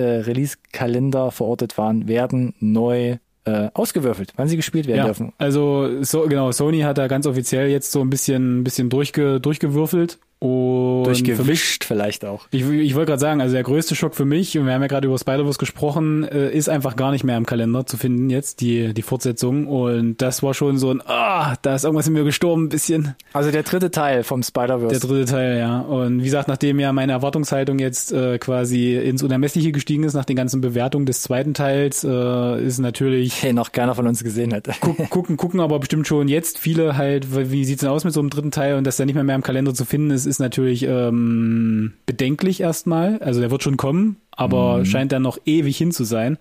äh, 1.20 1.22
Release 1.24 1.36
verortet 1.36 1.80
waren, 1.80 2.08
werden 2.08 2.54
neu 2.60 3.18
äh, 3.46 3.70
ausgewürfelt, 3.74 4.34
wann 4.36 4.50
sie 4.50 4.58
gespielt 4.58 4.86
werden 4.86 4.98
ja, 4.98 5.06
dürfen. 5.06 5.34
Also 5.40 6.04
so, 6.04 6.28
genau, 6.28 6.52
Sony 6.52 6.82
hat 6.82 7.00
da 7.00 7.08
ganz 7.08 7.26
offiziell 7.26 7.70
jetzt 7.70 7.92
so 7.92 8.02
ein 8.02 8.12
bisschen, 8.12 8.64
bisschen 8.64 8.90
durchge, 8.90 9.40
durchgewürfelt 9.40 10.20
und 10.42 11.04
Durchgewischt 11.04 11.84
vielleicht 11.84 12.26
auch. 12.26 12.48
Ich, 12.50 12.68
ich 12.68 12.96
wollte 12.96 13.12
gerade 13.12 13.20
sagen, 13.20 13.42
also 13.42 13.54
der 13.54 13.62
größte 13.62 13.94
Schock 13.96 14.16
für 14.16 14.26
mich, 14.26 14.58
und 14.58 14.66
wir 14.66 14.74
haben 14.74 14.82
ja 14.82 14.88
gerade 14.88 15.08
über 15.08 15.18
Spider-Verse 15.18 15.60
gesprochen, 15.60 16.24
äh, 16.24 16.50
ist 16.50 16.68
einfach 16.68 16.96
gar 16.96 17.12
nicht 17.12 17.24
mehr 17.24 17.38
im 17.38 17.46
Kalender 17.46 17.86
zu 17.86 17.96
finden 17.96 18.32
jetzt, 18.32 18.60
die, 18.62 18.94
die 18.96 19.02
Fortsetzung. 19.04 19.68
Und 19.68 20.20
das 20.20 20.42
war 20.42 20.56
schon 20.56 20.80
so 20.80 20.90
ein, 20.90 21.02
ah, 21.06 21.56
da 21.62 21.76
ist 21.76 21.84
irgendwas 21.84 22.08
in 22.08 22.14
mir 22.14 22.24
gestorben, 22.24 22.66
ein 22.66 22.70
bisschen. 22.70 23.14
Also 23.34 23.52
der 23.52 23.62
dritte 23.62 23.92
Teil 23.92 24.24
vom 24.24 24.42
Spider-Verse. 24.42 25.00
Der 25.00 25.08
dritte 25.08 25.32
Teil, 25.32 25.60
ja. 25.60 25.80
Und 25.80 26.22
wie 26.22 26.26
gesagt, 26.26 26.48
nachdem 26.48 26.80
ja 26.80 26.92
meine 26.92 27.12
Erwartungshaltung 27.12 27.78
jetzt 27.78 28.12
äh, 28.12 28.40
quasi 28.40 28.96
ins 28.96 29.22
Unermessliche 29.22 29.72
gestiegen 29.72 30.04
ist, 30.06 30.16
nach 30.16 30.26
den 30.26 30.36
ganzen 30.36 30.60
Bewertungen 30.60 31.06
des 31.06 31.22
zweiten 31.22 31.54
Teils, 31.54 32.04
äh, 32.04 32.66
ist 32.66 32.80
natürlich... 32.80 33.44
Hey, 33.44 33.54
noch 33.54 33.72
keiner 33.72 33.94
von 33.94 34.08
uns 34.08 34.24
gesehen 34.24 34.54
hat. 34.54 34.68
gucken, 34.82 35.08
gucken, 35.12 35.38
gucken 35.38 35.60
aber 35.60 35.78
bestimmt 35.78 36.08
schon 36.08 36.28
jetzt 36.28 36.58
viele 36.58 36.98
halt, 36.98 37.28
wie 37.52 37.64
sieht's 37.64 37.82
denn 37.82 37.92
aus 37.92 38.06
mit 38.06 38.14
so 38.14 38.20
einem 38.20 38.32
dritten 38.32 38.50
Teil 38.50 38.76
und 38.76 38.88
dass 38.88 38.98
der 38.98 39.06
nicht 39.06 39.16
mehr, 39.16 39.24
mehr 39.24 39.36
im 39.36 39.44
Kalender 39.44 39.74
zu 39.76 39.86
finden 39.86 40.10
ist, 40.10 40.31
ist 40.32 40.40
natürlich 40.40 40.84
ähm, 40.84 41.94
bedenklich 42.06 42.62
erstmal. 42.62 43.20
Also 43.20 43.42
der 43.42 43.52
wird 43.52 43.62
schon 43.62 43.78
kommen, 43.78 44.16
aber 44.32 44.80
mhm. 44.80 44.86
scheint 44.86 45.12
dann 45.12 45.22
noch 45.22 45.38
ewig 45.46 45.78
hin 45.78 45.92
zu 45.92 46.06
sein. 46.06 46.38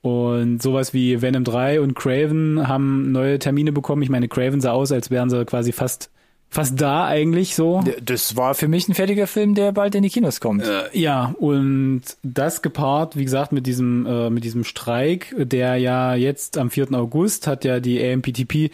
Und 0.00 0.62
sowas 0.62 0.94
wie 0.94 1.20
Venom 1.20 1.44
3 1.44 1.80
und 1.80 1.94
Craven 1.94 2.68
haben 2.68 3.10
neue 3.10 3.38
Termine 3.38 3.72
bekommen. 3.72 4.02
Ich 4.02 4.10
meine, 4.10 4.28
Craven 4.28 4.60
sah 4.60 4.72
aus, 4.72 4.92
als 4.92 5.10
wären 5.10 5.30
sie 5.30 5.44
quasi 5.44 5.72
fast 5.72 6.10
fast 6.50 6.80
da 6.80 7.06
eigentlich 7.06 7.56
so. 7.56 7.82
Das 8.02 8.36
war 8.36 8.54
für 8.54 8.68
mich 8.68 8.88
ein 8.88 8.94
fertiger 8.94 9.26
Film, 9.26 9.54
der 9.54 9.72
bald 9.72 9.94
in 9.94 10.02
die 10.02 10.10
Kinos 10.10 10.40
kommt. 10.40 10.62
Äh, 10.62 10.84
ja, 10.92 11.34
und 11.38 12.02
das 12.22 12.62
gepaart, 12.62 13.16
wie 13.16 13.24
gesagt, 13.24 13.50
mit 13.50 13.66
diesem 13.66 14.06
äh, 14.06 14.30
mit 14.30 14.44
diesem 14.44 14.62
Streik, 14.62 15.34
der 15.36 15.76
ja 15.76 16.14
jetzt 16.14 16.56
am 16.56 16.70
4. 16.70 16.92
August 16.92 17.46
hat 17.46 17.64
ja 17.64 17.80
die 17.80 18.00
AMPTP 18.00 18.70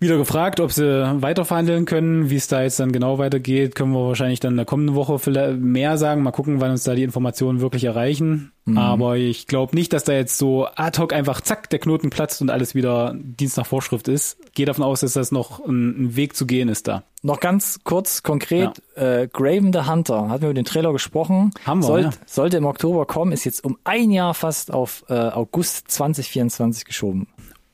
wieder 0.00 0.16
gefragt, 0.16 0.60
ob 0.60 0.72
sie 0.72 0.82
weiterverhandeln 1.20 1.84
können. 1.84 2.30
Wie 2.30 2.36
es 2.36 2.48
da 2.48 2.62
jetzt 2.62 2.80
dann 2.80 2.90
genau 2.90 3.18
weitergeht, 3.18 3.74
können 3.74 3.92
wir 3.92 4.06
wahrscheinlich 4.06 4.40
dann 4.40 4.54
in 4.54 4.56
der 4.56 4.64
kommenden 4.64 4.96
Woche 4.96 5.18
vielleicht 5.18 5.58
mehr 5.60 5.98
sagen. 5.98 6.22
Mal 6.22 6.30
gucken, 6.30 6.60
wann 6.60 6.70
uns 6.70 6.84
da 6.84 6.94
die 6.94 7.02
Informationen 7.02 7.60
wirklich 7.60 7.84
erreichen. 7.84 8.50
Mhm. 8.64 8.78
Aber 8.78 9.16
ich 9.16 9.46
glaube 9.46 9.76
nicht, 9.76 9.92
dass 9.92 10.04
da 10.04 10.14
jetzt 10.14 10.38
so 10.38 10.66
ad 10.74 10.98
hoc 10.98 11.12
einfach 11.12 11.42
zack, 11.42 11.68
der 11.68 11.80
Knoten 11.80 12.08
platzt 12.08 12.40
und 12.40 12.48
alles 12.48 12.74
wieder 12.74 13.14
Dienst 13.14 13.58
nach 13.58 13.66
Vorschrift 13.66 14.08
ist. 14.08 14.38
Gehe 14.54 14.64
davon 14.64 14.84
aus, 14.84 15.00
dass 15.00 15.12
das 15.12 15.32
noch 15.32 15.64
ein, 15.66 16.04
ein, 16.04 16.16
Weg 16.16 16.34
zu 16.34 16.46
gehen 16.46 16.70
ist 16.70 16.88
da. 16.88 17.02
Noch 17.22 17.40
ganz 17.40 17.80
kurz, 17.84 18.22
konkret, 18.22 18.80
ja. 18.96 19.20
äh, 19.20 19.28
Graven 19.30 19.74
the 19.74 19.80
Hunter, 19.80 20.30
hatten 20.30 20.42
wir 20.42 20.48
über 20.48 20.54
den 20.54 20.64
Trailer 20.64 20.92
gesprochen. 20.92 21.50
Haben 21.66 21.82
wir, 21.82 21.86
Sollt, 21.86 22.04
ja. 22.04 22.10
Sollte 22.24 22.56
im 22.56 22.64
Oktober 22.64 23.04
kommen, 23.04 23.32
ist 23.32 23.44
jetzt 23.44 23.62
um 23.64 23.76
ein 23.84 24.10
Jahr 24.10 24.32
fast 24.32 24.72
auf 24.72 25.04
äh, 25.08 25.14
August 25.14 25.90
2024 25.90 26.86
geschoben. 26.86 27.26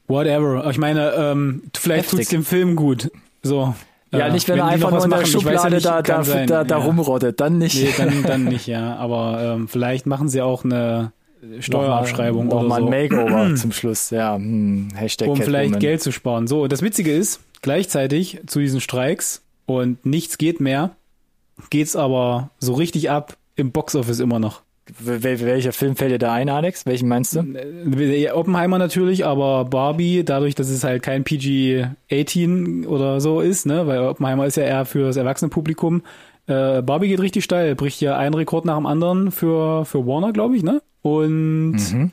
Whatever. 0.08 0.68
Ich 0.70 0.78
meine, 0.78 1.12
ähm, 1.16 1.62
vielleicht 1.76 2.10
tut 2.10 2.20
es 2.20 2.28
dem 2.28 2.44
Film 2.44 2.76
gut. 2.76 3.10
So. 3.42 3.74
Ja, 4.12 4.28
äh, 4.28 4.32
nicht 4.32 4.48
wenn, 4.48 4.56
wenn 4.56 4.64
er 4.64 4.68
einfach 4.68 4.90
nur 4.90 5.04
in 5.04 5.10
der 5.10 5.24
Schublade 5.26 5.78
ja 5.78 5.80
da, 5.80 6.02
da, 6.02 6.22
da, 6.22 6.64
da 6.64 6.78
ja. 6.78 6.84
rumrottet, 6.84 7.40
dann 7.40 7.58
nicht. 7.58 7.82
Nee, 7.82 7.94
dann, 7.96 8.22
dann 8.22 8.44
nicht, 8.48 8.66
ja. 8.66 8.96
Aber 8.96 9.40
ähm, 9.42 9.68
vielleicht 9.68 10.06
machen 10.06 10.28
sie 10.28 10.42
auch 10.42 10.64
eine 10.64 11.12
Steuerabschreibung 11.60 12.46
noch 12.46 12.62
mal, 12.62 12.80
noch 12.80 12.86
oder 12.86 12.90
mal 12.90 12.94
ein 12.94 13.08
so. 13.10 13.16
Makeover 13.16 13.54
zum 13.56 13.72
Schluss, 13.72 14.10
ja. 14.10 14.36
Hm, 14.36 14.88
Hashtag 14.94 15.28
um 15.28 15.36
vielleicht 15.36 15.80
Geld 15.80 16.02
zu 16.02 16.12
sparen. 16.12 16.46
So, 16.46 16.66
das 16.66 16.82
Witzige 16.82 17.12
ist, 17.12 17.40
gleichzeitig 17.62 18.40
zu 18.46 18.60
diesen 18.60 18.80
Streiks 18.80 19.42
und 19.66 20.04
nichts 20.06 20.38
geht 20.38 20.60
mehr, 20.60 20.90
geht's 21.70 21.96
aber 21.96 22.50
so 22.58 22.74
richtig 22.74 23.10
ab 23.10 23.36
im 23.56 23.72
Boxoffice 23.72 24.20
immer 24.20 24.38
noch. 24.38 24.62
Wel 25.00 25.40
welcher 25.40 25.72
Film 25.72 25.96
fällt 25.96 26.12
dir 26.12 26.18
da 26.18 26.32
ein, 26.32 26.48
Alex? 26.48 26.86
Welchen 26.86 27.08
meinst 27.08 27.34
du? 27.34 27.40
Äh, 27.40 28.30
Oppenheimer 28.30 28.78
natürlich, 28.78 29.26
aber 29.26 29.64
Barbie, 29.64 30.24
dadurch, 30.24 30.54
dass 30.54 30.68
es 30.68 30.84
halt 30.84 31.02
kein 31.02 31.24
PG-18 31.24 32.86
oder 32.86 33.20
so 33.20 33.40
ist, 33.40 33.66
ne, 33.66 33.86
weil 33.88 33.98
Oppenheimer 34.00 34.46
ist 34.46 34.56
ja 34.56 34.62
eher 34.62 34.84
für 34.84 35.06
das 35.06 35.16
Erwachsenenpublikum. 35.16 36.02
Äh, 36.46 36.82
Barbie 36.82 37.08
geht 37.08 37.20
richtig 37.20 37.42
steil, 37.42 37.74
bricht 37.74 38.00
ja 38.00 38.16
einen 38.16 38.34
Rekord 38.34 38.64
nach 38.64 38.76
dem 38.76 38.86
anderen 38.86 39.32
für, 39.32 39.84
für 39.84 40.06
Warner, 40.06 40.32
glaube 40.32 40.56
ich, 40.56 40.62
ne? 40.62 40.80
Und 41.02 41.72
mhm. 41.72 42.12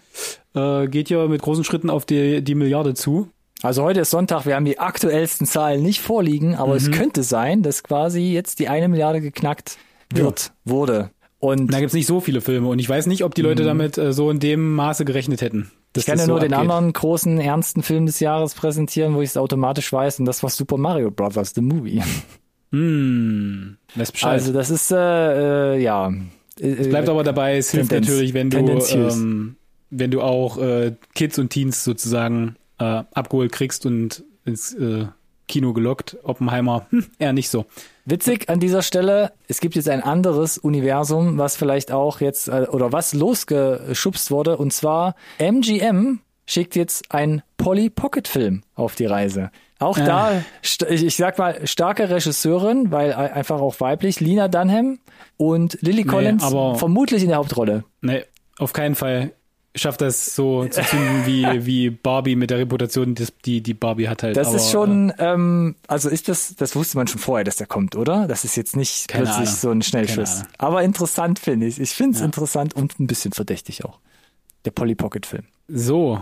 äh, 0.56 0.88
geht 0.88 1.10
ja 1.10 1.28
mit 1.28 1.42
großen 1.42 1.64
Schritten 1.64 1.92
auf 1.92 2.06
die, 2.06 2.44
die 2.44 2.56
Milliarde 2.56 2.96
zu. 2.96 3.30
Also 3.62 3.84
heute 3.84 4.02
ist 4.02 4.10
Sonntag, 4.10 4.46
wir 4.46 4.56
haben 4.56 4.66
die 4.66 4.80
aktuellsten 4.80 5.46
Zahlen 5.46 5.84
nicht 5.84 6.02
vorliegen, 6.02 6.56
aber 6.56 6.72
mhm. 6.72 6.78
es 6.78 6.92
könnte 6.92 7.24
sein, 7.24 7.62
dass 7.62 7.84
quasi 7.84 8.34
jetzt 8.34 8.60
die 8.60 8.68
eine 8.68 8.88
Milliarde 8.88 9.22
geknackt 9.22 9.78
wird, 10.12 10.52
ja. 10.66 10.72
wurde. 10.72 11.10
Und 11.44 11.74
da 11.74 11.82
gibt's 11.82 11.94
nicht 11.94 12.08
so 12.08 12.22
viele 12.22 12.40
Filme 12.40 12.70
und 12.70 12.80
ich 12.80 12.88
weiß 12.88 13.06
nicht, 13.08 13.26
ob 13.26 13.36
die 13.36 13.42
Leute 13.42 13.64
mhm. 13.64 13.68
damit 13.68 13.98
äh, 13.98 14.14
so 14.14 14.32
in 14.32 14.40
dem 14.40 14.76
Maße 14.76 15.04
gerechnet 15.04 15.42
hätten. 15.42 15.70
Ich 15.94 16.06
kann 16.06 16.18
ja 16.18 16.26
nur 16.26 16.38
abgeht. 16.38 16.52
den 16.52 16.58
anderen 16.58 16.94
großen, 16.94 17.38
ernsten 17.38 17.84
Film 17.84 18.06
des 18.06 18.22
Jahres 18.22 18.54
präsentieren, 18.54 19.14
wo 19.14 19.22
ich 19.22 19.32
es 19.32 19.36
automatisch 19.36 19.92
weiß 19.92 20.20
und 20.20 20.26
das 20.26 20.42
war 20.42 20.50
Super 20.50 20.78
Mario 20.78 21.12
Bros. 21.12 21.52
The 21.54 21.62
Movie. 21.62 22.02
Hm, 22.72 23.78
weiß 23.94 24.14
Bescheid. 24.14 24.32
Also 24.32 24.52
das 24.52 24.72
ist, 24.72 24.90
äh, 24.90 25.76
äh, 25.76 25.80
ja. 25.80 26.12
Es 26.60 26.90
bleibt 26.90 27.08
aber 27.08 27.24
dabei, 27.24 27.58
es 27.58 27.70
hilft 27.70 27.92
natürlich, 27.92 28.34
wenn 28.34 28.50
du, 28.50 28.58
ähm, 28.58 29.58
wenn 29.92 30.10
du 30.10 30.22
auch 30.22 30.58
äh, 30.58 30.96
Kids 31.14 31.38
und 31.38 31.50
Teens 31.50 31.84
sozusagen 31.84 32.56
äh, 32.80 33.04
abgeholt 33.14 33.52
kriegst 33.52 33.86
und 33.86 34.24
ins 34.44 34.74
äh, 34.74 35.06
Kino 35.48 35.74
gelockt. 35.74 36.18
Oppenheimer, 36.24 36.88
hm, 36.90 37.06
eher 37.20 37.34
nicht 37.34 37.50
so. 37.50 37.68
Witzig 38.06 38.50
an 38.50 38.60
dieser 38.60 38.82
Stelle, 38.82 39.32
es 39.48 39.62
gibt 39.62 39.76
jetzt 39.76 39.88
ein 39.88 40.04
anderes 40.04 40.58
Universum, 40.58 41.38
was 41.38 41.56
vielleicht 41.56 41.92
auch 41.92 42.20
jetzt 42.20 42.50
äh, 42.50 42.68
oder 42.70 42.92
was 42.92 43.14
losgeschubst 43.14 44.30
wurde 44.30 44.58
und 44.58 44.74
zwar 44.74 45.16
MGM 45.38 46.20
schickt 46.46 46.76
jetzt 46.76 47.14
ein 47.14 47.44
Polly 47.56 47.90
Pocket 47.90 48.28
Film 48.28 48.64
auf 48.76 48.96
die 48.96 49.06
Reise. 49.06 49.52
Auch 49.80 49.98
äh. 49.98 50.04
da, 50.04 50.44
ich, 50.62 50.80
ich 50.82 51.16
sag 51.16 51.38
mal, 51.38 51.66
starke 51.66 52.10
Regisseurin, 52.10 52.92
weil 52.92 53.14
einfach 53.14 53.62
auch 53.62 53.80
weiblich, 53.80 54.20
Lina 54.20 54.50
Dunham 54.50 55.00
und 55.38 55.78
Lily 55.82 56.04
Collins 56.04 56.50
nee, 56.52 56.76
vermutlich 56.76 57.24
in 57.24 57.30
der 57.30 57.38
Hauptrolle. 57.38 57.86
Nee, 58.02 58.24
auf 58.58 58.74
keinen 58.74 58.96
Fall 58.96 59.32
schafft 59.76 60.02
das 60.02 60.36
so 60.36 60.66
zu 60.66 60.82
zünden 60.84 61.26
wie, 61.26 61.46
wie 61.66 61.90
Barbie 61.90 62.36
mit 62.36 62.50
der 62.50 62.60
Reputation, 62.60 63.16
die, 63.46 63.62
die, 63.62 63.74
Barbie 63.74 64.08
hat 64.08 64.24
halt. 64.24 64.38
Das 64.38 64.48
aber, 64.48 64.58
ist 64.58 64.72
schon, 64.72 65.10
äh, 65.12 65.34
ähm, 65.34 65.76
also 65.88 66.10
ist 66.10 66.30
das, 66.30 66.56
das 66.56 66.76
wusste 66.76 66.98
man 66.98 67.08
schon 67.08 67.20
vorher, 67.20 67.44
dass 67.44 67.58
der 67.58 67.68
kommt, 67.68 67.96
oder? 67.96 68.28
Das 68.28 68.44
ist 68.46 68.56
jetzt 68.56 68.76
nicht 68.76 69.08
plötzlich 69.08 69.36
Ahnung. 69.36 69.48
so 69.48 69.72
ein 69.72 69.82
Schnellschuss. 69.82 70.44
Aber 70.58 70.84
interessant 70.84 71.40
finde 71.40 71.68
ich. 71.68 71.80
Ich 71.80 71.92
finde 71.92 72.14
es 72.14 72.20
ja. 72.20 72.26
interessant 72.26 72.76
und 72.76 73.00
ein 73.00 73.08
bisschen 73.08 73.32
verdächtig 73.32 73.84
auch. 73.86 74.00
Der 74.66 74.72
Polly 74.72 74.96
Pocket 74.96 75.26
Film. 75.26 75.44
So. 75.68 76.22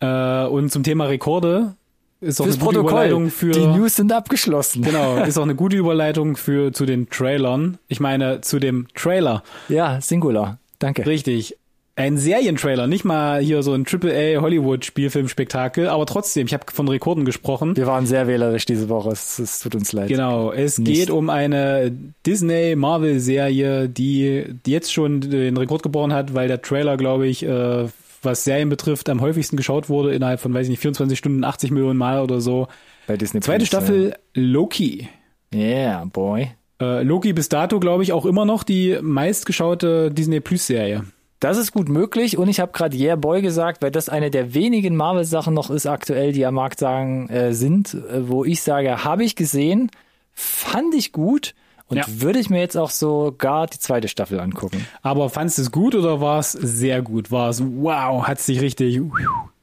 Äh, 0.00 0.44
und 0.46 0.70
zum 0.70 0.82
Thema 0.82 1.04
Rekorde 1.04 1.76
ist 2.20 2.40
auch 2.40 2.44
Fürs 2.44 2.56
eine 2.56 2.64
gute 2.64 2.78
Protokoll. 2.80 3.06
Überleitung 3.06 3.30
für. 3.30 3.52
Die 3.52 3.66
News 3.66 3.96
sind 3.96 4.12
abgeschlossen. 4.12 4.82
Genau, 4.82 5.16
ist 5.24 5.38
auch 5.38 5.44
eine 5.44 5.54
gute 5.54 5.76
Überleitung 5.76 6.36
für 6.36 6.72
zu 6.72 6.86
den 6.86 7.08
Trailern. 7.08 7.78
Ich 7.88 8.00
meine, 8.00 8.40
zu 8.40 8.58
dem 8.58 8.88
Trailer. 8.94 9.42
Ja, 9.68 10.00
Singular. 10.00 10.58
Danke. 10.78 11.06
Richtig 11.06 11.56
ein 11.96 12.16
Serientrailer, 12.16 12.86
nicht 12.86 13.04
mal 13.04 13.40
hier 13.40 13.62
so 13.62 13.74
ein 13.74 13.84
AAA 13.86 14.40
Hollywood 14.40 14.84
Spielfilmspektakel, 14.84 15.88
aber 15.88 16.06
trotzdem, 16.06 16.46
ich 16.46 16.54
habe 16.54 16.64
von 16.72 16.88
Rekorden 16.88 17.24
gesprochen. 17.24 17.76
Wir 17.76 17.86
waren 17.86 18.06
sehr 18.06 18.26
wählerisch 18.26 18.64
diese 18.64 18.88
Woche, 18.88 19.10
es, 19.10 19.38
es 19.38 19.60
tut 19.60 19.74
uns 19.74 19.92
leid. 19.92 20.08
Genau, 20.08 20.52
es 20.52 20.78
nicht. 20.78 20.92
geht 20.92 21.10
um 21.10 21.28
eine 21.28 21.92
Disney 22.24 22.74
Marvel 22.76 23.20
Serie, 23.20 23.88
die, 23.88 24.44
jetzt 24.66 24.92
schon 24.92 25.20
den 25.20 25.56
Rekord 25.56 25.82
geboren 25.82 26.12
hat, 26.12 26.34
weil 26.34 26.48
der 26.48 26.62
Trailer, 26.62 26.96
glaube 26.96 27.26
ich, 27.26 27.42
äh, 27.42 27.86
was 28.22 28.44
Serien 28.44 28.68
betrifft, 28.68 29.08
am 29.08 29.20
häufigsten 29.20 29.56
geschaut 29.56 29.88
wurde 29.88 30.14
innerhalb 30.14 30.40
von, 30.40 30.52
weiß 30.52 30.64
ich 30.64 30.70
nicht, 30.70 30.80
24 30.80 31.18
Stunden, 31.18 31.44
80 31.44 31.70
Millionen 31.70 31.98
Mal 31.98 32.20
oder 32.22 32.40
so. 32.40 32.68
Bei 33.06 33.16
Disney 33.16 33.40
Zweite 33.40 33.58
Plus, 33.58 33.68
Staffel 33.68 34.10
ja. 34.10 34.16
Loki. 34.34 35.08
Yeah, 35.54 36.04
boy. 36.04 36.50
Äh, 36.80 37.02
Loki 37.02 37.32
bis 37.32 37.48
dato, 37.48 37.80
glaube 37.80 38.02
ich, 38.02 38.12
auch 38.12 38.26
immer 38.26 38.44
noch 38.44 38.62
die 38.62 38.98
meistgeschaute 39.00 40.10
Disney 40.10 40.40
Plus 40.40 40.66
Serie. 40.66 41.04
Das 41.40 41.56
ist 41.56 41.72
gut 41.72 41.88
möglich 41.88 42.36
und 42.36 42.48
ich 42.48 42.60
habe 42.60 42.72
gerade 42.72 42.94
Yeah 42.98 43.16
Boy 43.16 43.40
gesagt, 43.40 43.80
weil 43.80 43.90
das 43.90 44.10
eine 44.10 44.30
der 44.30 44.52
wenigen 44.52 44.94
Marvel-Sachen 44.94 45.54
noch 45.54 45.70
ist 45.70 45.86
aktuell, 45.86 46.32
die 46.32 46.44
am 46.44 46.54
Markt 46.54 46.78
sagen 46.78 47.30
äh, 47.30 47.54
sind, 47.54 47.94
äh, 47.94 48.28
wo 48.28 48.44
ich 48.44 48.62
sage, 48.62 49.04
habe 49.04 49.24
ich 49.24 49.36
gesehen, 49.36 49.90
fand 50.34 50.94
ich 50.94 51.12
gut 51.12 51.54
und 51.90 51.96
ja. 51.96 52.04
würde 52.06 52.38
ich 52.38 52.50
mir 52.50 52.60
jetzt 52.60 52.76
auch 52.76 52.90
sogar 52.90 53.66
die 53.66 53.78
zweite 53.78 54.06
Staffel 54.06 54.38
angucken. 54.38 54.86
Aber 55.02 55.28
fandest 55.28 55.58
du 55.58 55.62
es 55.62 55.72
gut 55.72 55.96
oder 55.96 56.20
war 56.20 56.38
es 56.38 56.52
sehr 56.52 57.02
gut? 57.02 57.30
War 57.32 57.50
es 57.50 57.62
wow, 57.62 58.26
hat 58.26 58.38
es 58.38 58.46
dich 58.46 58.60
richtig 58.60 59.00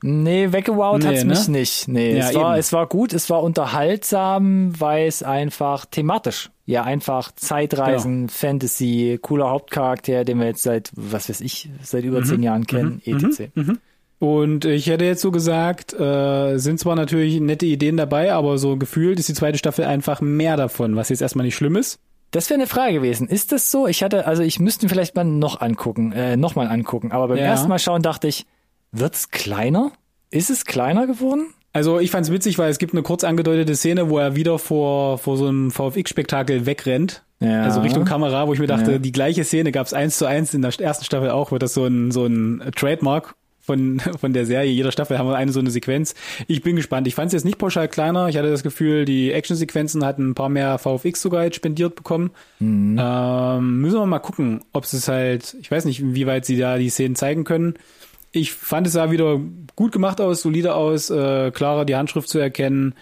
Nee, 0.04 0.52
weggewowt 0.52 1.02
nee, 1.02 1.08
hat's 1.08 1.24
ne? 1.24 1.30
mich 1.30 1.48
nicht. 1.48 1.88
Nee, 1.88 2.18
ja, 2.18 2.30
es, 2.30 2.36
war, 2.36 2.58
es 2.58 2.74
war 2.74 2.86
gut, 2.88 3.14
es 3.14 3.30
war 3.30 3.42
unterhaltsam, 3.42 4.80
weil 4.80 5.08
es 5.08 5.24
einfach 5.24 5.86
thematisch, 5.86 6.52
ja, 6.66 6.84
einfach 6.84 7.32
Zeitreisen, 7.32 8.28
genau. 8.28 8.32
Fantasy, 8.32 9.18
cooler 9.22 9.50
Hauptcharakter, 9.50 10.24
den 10.24 10.40
wir 10.40 10.48
jetzt 10.48 10.64
seit, 10.64 10.92
was 10.96 11.30
weiß 11.30 11.42
ich, 11.42 11.70
seit 11.82 12.04
über 12.04 12.20
mhm. 12.20 12.26
zehn 12.26 12.44
Jahren 12.44 12.68
kennen, 12.68 13.02
mhm. 13.06 13.16
etc. 13.16 13.40
Mhm. 13.56 13.64
mhm. 13.64 13.78
Und 14.20 14.66
ich 14.66 14.88
hätte 14.88 15.06
jetzt 15.06 15.22
so 15.22 15.30
gesagt, 15.30 15.94
äh, 15.94 16.58
sind 16.58 16.80
zwar 16.80 16.96
natürlich 16.96 17.40
nette 17.40 17.68
Ideen 17.68 17.98
dabei, 17.98 18.34
aber 18.34 18.58
so 18.58 18.76
gefühlt 18.76 19.20
ist 19.20 19.30
die 19.30 19.36
zweite 19.36 19.60
Staffel 19.60 19.86
einfach 19.86 20.22
mehr 20.22 20.58
davon, 20.58 20.96
was 20.96 21.10
jetzt 21.10 21.22
erstmal 21.22 21.46
nicht 21.46 21.56
schlimm 21.56 21.76
ist. 21.76 22.00
Das 22.32 22.50
wäre 22.50 22.60
eine 22.60 22.68
Frage 22.68 22.94
gewesen. 22.94 23.28
Ist 23.28 23.52
das 23.52 23.72
so? 23.72 23.88
Ich 23.88 24.04
hatte, 24.04 24.28
also 24.28 24.44
ich 24.44 24.60
müsste 24.60 24.90
vielleicht 24.90 25.16
mal 25.16 25.24
noch 25.24 25.62
angucken, 25.62 26.12
äh, 26.12 26.36
noch 26.38 26.56
mal 26.56 26.68
angucken. 26.68 27.12
Aber 27.12 27.30
beim 27.30 27.38
ja. 27.38 27.44
ersten 27.46 27.70
Mal 27.70 27.80
schauen 27.80 28.02
dachte 28.02 28.28
ich, 28.28 28.46
Wird's 28.92 29.32
kleiner? 29.32 29.92
Ist 30.30 30.50
es 30.50 30.66
kleiner 30.66 31.08
geworden? 31.08 31.54
Also 31.74 32.00
ich 32.00 32.12
fand's 32.12 32.32
witzig, 32.32 32.58
weil 32.58 32.72
es 32.72 32.80
gibt 32.80 32.94
eine 32.94 33.04
kurz 33.04 33.24
angedeutete 33.24 33.76
Szene, 33.76 34.10
wo 34.10 34.18
er 34.18 34.36
wieder 34.36 34.58
vor, 34.58 35.18
vor 35.18 35.38
so 35.38 35.48
einem 35.48 35.72
VFX-Spektakel 35.72 36.66
wegrennt. 36.66 37.24
Ja. 37.40 37.64
Also 37.64 37.82
Richtung 37.82 38.06
Kamera, 38.06 38.48
wo 38.48 38.54
ich 38.54 38.60
mir 38.60 38.68
dachte, 38.68 38.94
ja. 38.94 38.98
die 38.98 39.12
gleiche 39.12 39.44
Szene 39.44 39.72
gab's 39.72 39.94
eins 39.94 40.18
zu 40.18 40.26
eins 40.26 40.54
in 40.54 40.64
der 40.64 40.74
ersten 40.80 41.06
Staffel 41.06 41.30
auch, 41.30 41.52
wird 41.52 41.62
das 41.62 41.74
so 41.76 41.86
ein, 41.86 42.12
so 42.12 42.26
ein 42.26 42.72
Trademark 42.76 43.36
von, 43.68 44.00
von 44.20 44.34
der 44.34 44.48
Serie. 44.48 44.72
Jeder 44.72 44.92
Staffel 44.92 45.20
haben 45.20 45.30
wir 45.30 45.36
eine 45.36 45.52
so 45.52 45.60
eine 45.60 45.70
Sequenz. 45.70 46.16
Ich 46.48 46.64
bin 46.64 46.76
gespannt. 46.76 47.06
Ich 47.06 47.14
fand 47.14 47.28
es 47.28 47.34
jetzt 47.34 47.46
nicht 47.46 47.60
pauschal 47.60 47.88
kleiner. 47.88 48.30
Ich 48.30 48.38
hatte 48.38 48.50
das 48.50 48.64
Gefühl, 48.64 49.06
die 49.06 49.32
Actionsequenzen 49.32 50.04
hatten 50.04 50.32
ein 50.32 50.36
paar 50.36 50.50
mehr 50.50 50.80
VFX 50.80 51.22
sogar 51.22 51.44
jetzt 51.44 51.58
spendiert 51.58 51.96
bekommen. 51.96 52.32
Mhm. 52.60 52.98
Ähm, 53.00 53.82
müssen 53.82 54.00
wir 54.00 54.06
mal 54.08 54.18
gucken, 54.18 54.62
ob 54.74 54.86
es 54.86 55.08
halt, 55.08 55.56
ich 55.62 55.70
weiß 55.70 55.86
nicht, 55.86 56.02
wie 56.16 56.26
weit 56.26 56.46
sie 56.46 56.58
da 56.58 56.80
die 56.80 56.90
Szenen 56.90 57.16
zeigen 57.16 57.44
können 57.44 57.76
ich 58.32 58.54
fand 58.54 58.88
es 58.88 58.94
sah 58.94 59.12
wieder 59.12 59.40
gut 59.76 59.92
gemacht 59.92 60.22
aus, 60.22 60.42
solide 60.42 60.76
aus, 60.76 61.10
äh, 61.10 61.52
klarer 61.52 61.86
die 61.86 61.96
Handschrift 61.96 62.30
zu 62.30 62.40
erkennen. 62.40 62.94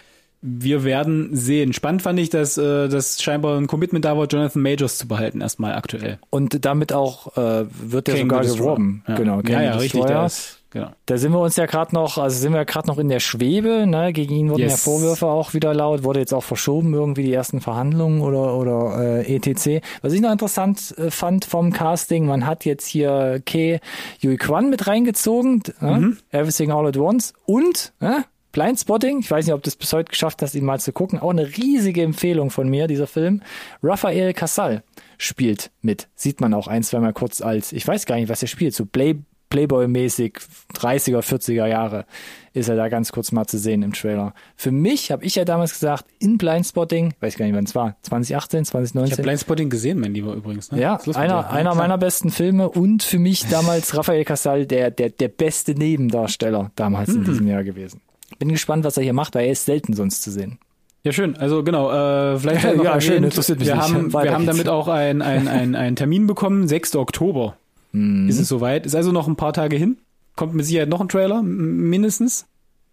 Wir 0.48 0.84
werden 0.84 1.30
sehen. 1.32 1.72
Spannend 1.72 2.02
fand 2.02 2.20
ich, 2.20 2.30
dass 2.30 2.56
äh, 2.56 2.88
das 2.88 3.20
scheinbar 3.20 3.58
ein 3.58 3.66
Commitment 3.66 4.04
da 4.04 4.16
war, 4.16 4.28
Jonathan 4.28 4.62
Majors 4.62 4.96
zu 4.96 5.08
behalten, 5.08 5.40
erstmal 5.40 5.74
aktuell. 5.74 6.20
Und 6.30 6.64
damit 6.64 6.92
auch 6.92 7.36
äh, 7.36 7.66
wird 7.68 8.06
der 8.06 8.18
sogar 8.18 8.42
geworben. 8.42 9.02
Ja. 9.08 9.16
Genau, 9.16 9.38
King 9.40 9.54
ja, 9.54 9.62
ja, 9.62 9.76
richtig. 9.76 10.04
Das, 10.04 10.58
genau. 10.70 10.90
Da 11.06 11.18
sind 11.18 11.32
wir 11.32 11.40
uns 11.40 11.56
ja 11.56 11.66
gerade 11.66 11.92
noch, 11.96 12.16
also 12.16 12.38
sind 12.38 12.52
wir 12.52 12.64
gerade 12.64 12.86
noch 12.86 12.98
in 12.98 13.08
der 13.08 13.18
Schwebe. 13.18 13.88
Ne? 13.88 14.12
Gegen 14.12 14.34
ihn 14.34 14.50
wurden 14.50 14.60
yes. 14.60 14.72
ja 14.72 14.76
Vorwürfe 14.76 15.26
auch 15.26 15.52
wieder 15.52 15.74
laut, 15.74 16.04
wurde 16.04 16.20
jetzt 16.20 16.32
auch 16.32 16.44
verschoben 16.44 16.94
irgendwie 16.94 17.24
die 17.24 17.32
ersten 17.32 17.60
Verhandlungen 17.60 18.20
oder 18.20 18.54
oder 18.56 19.24
äh, 19.26 19.34
etc. 19.34 19.84
Was 20.02 20.12
ich 20.12 20.20
noch 20.20 20.30
interessant 20.30 20.94
äh, 20.96 21.10
fand 21.10 21.44
vom 21.44 21.72
Casting, 21.72 22.24
man 22.24 22.46
hat 22.46 22.64
jetzt 22.64 22.86
hier 22.86 23.42
Ke 23.44 23.80
Yui 24.20 24.36
Kwan 24.36 24.70
mit 24.70 24.86
reingezogen, 24.86 25.64
äh, 25.82 25.98
mhm. 25.98 26.18
Everything 26.30 26.70
All 26.70 26.86
at 26.86 26.96
Once 26.96 27.32
und 27.46 27.92
äh, 27.98 28.20
Blindspotting, 28.56 29.18
ich 29.18 29.30
weiß 29.30 29.44
nicht, 29.44 29.54
ob 29.54 29.62
du 29.62 29.68
es 29.68 29.76
bis 29.76 29.92
heute 29.92 30.08
geschafft 30.08 30.40
hast, 30.40 30.54
ihn 30.54 30.64
mal 30.64 30.80
zu 30.80 30.90
gucken. 30.90 31.18
Auch 31.18 31.28
eine 31.28 31.46
riesige 31.58 32.02
Empfehlung 32.02 32.48
von 32.48 32.70
mir, 32.70 32.86
dieser 32.86 33.06
Film. 33.06 33.42
Raphael 33.82 34.32
Casal 34.32 34.82
spielt 35.18 35.70
mit. 35.82 36.08
Sieht 36.14 36.40
man 36.40 36.54
auch 36.54 36.66
ein, 36.66 36.82
zweimal 36.82 37.12
kurz 37.12 37.42
als, 37.42 37.72
ich 37.72 37.86
weiß 37.86 38.06
gar 38.06 38.16
nicht, 38.16 38.30
was 38.30 38.40
er 38.40 38.48
spielt, 38.48 38.74
so 38.74 38.86
Play, 38.86 39.16
Playboy-mäßig 39.50 40.38
30er, 40.72 41.20
40er 41.20 41.66
Jahre 41.66 42.06
ist 42.54 42.70
er 42.70 42.76
da 42.76 42.88
ganz 42.88 43.12
kurz 43.12 43.30
mal 43.30 43.44
zu 43.44 43.58
sehen 43.58 43.82
im 43.82 43.92
Trailer. 43.92 44.32
Für 44.56 44.70
mich 44.70 45.12
habe 45.12 45.22
ich 45.22 45.34
ja 45.34 45.44
damals 45.44 45.74
gesagt, 45.74 46.06
in 46.18 46.38
Blindspotting, 46.38 47.12
weiß 47.20 47.36
gar 47.36 47.44
nicht, 47.44 47.54
wann 47.54 47.64
es 47.64 47.74
war, 47.74 47.96
2018, 48.00 48.64
2019. 48.64 49.12
Ich 49.12 49.18
habe 49.18 49.22
Blindspotting 49.22 49.68
gesehen, 49.68 50.00
mein 50.00 50.14
Lieber 50.14 50.32
übrigens. 50.32 50.72
Ne? 50.72 50.80
Ja, 50.80 50.98
einer, 51.12 51.50
einer 51.50 51.74
meiner 51.74 51.98
besten 51.98 52.30
Filme 52.30 52.70
und 52.70 53.02
für 53.02 53.18
mich 53.18 53.46
damals 53.48 53.94
Raphael 53.96 54.24
Casal, 54.24 54.64
der, 54.64 54.90
der, 54.90 55.10
der 55.10 55.28
beste 55.28 55.74
Nebendarsteller 55.74 56.72
damals 56.74 57.10
in 57.10 57.24
diesem 57.24 57.46
Jahr 57.46 57.62
gewesen. 57.62 58.00
Bin 58.38 58.48
gespannt, 58.48 58.84
was 58.84 58.96
er 58.96 59.02
hier 59.02 59.12
macht, 59.12 59.34
weil 59.34 59.46
er 59.46 59.52
ist 59.52 59.64
selten 59.64 59.94
sonst 59.94 60.22
zu 60.22 60.30
sehen. 60.30 60.58
Ja, 61.04 61.12
schön. 61.12 61.36
Also 61.36 61.62
genau, 61.62 61.90
äh, 61.90 62.38
vielleicht 62.38 62.64
ja, 62.64 62.74
noch 62.74 62.84
ja, 62.84 63.00
schön, 63.00 63.22
interessiert 63.22 63.60
mich 63.60 63.68
wir 63.68 63.76
nicht. 63.76 63.84
haben, 63.84 64.12
wir 64.12 64.32
haben 64.32 64.46
damit 64.46 64.68
auch 64.68 64.88
einen 64.88 65.22
ein, 65.22 65.76
ein, 65.76 65.94
Termin 65.94 66.26
bekommen, 66.26 66.66
6. 66.66 66.96
Oktober 66.96 67.56
mhm. 67.92 68.28
ist 68.28 68.40
es 68.40 68.48
soweit. 68.48 68.86
Ist 68.86 68.96
also 68.96 69.12
noch 69.12 69.28
ein 69.28 69.36
paar 69.36 69.52
Tage 69.52 69.76
hin. 69.76 69.98
Kommt 70.34 70.54
mit 70.54 70.66
Sicherheit 70.66 70.88
noch 70.88 71.00
ein 71.00 71.08
Trailer, 71.08 71.42
mindestens. 71.42 72.46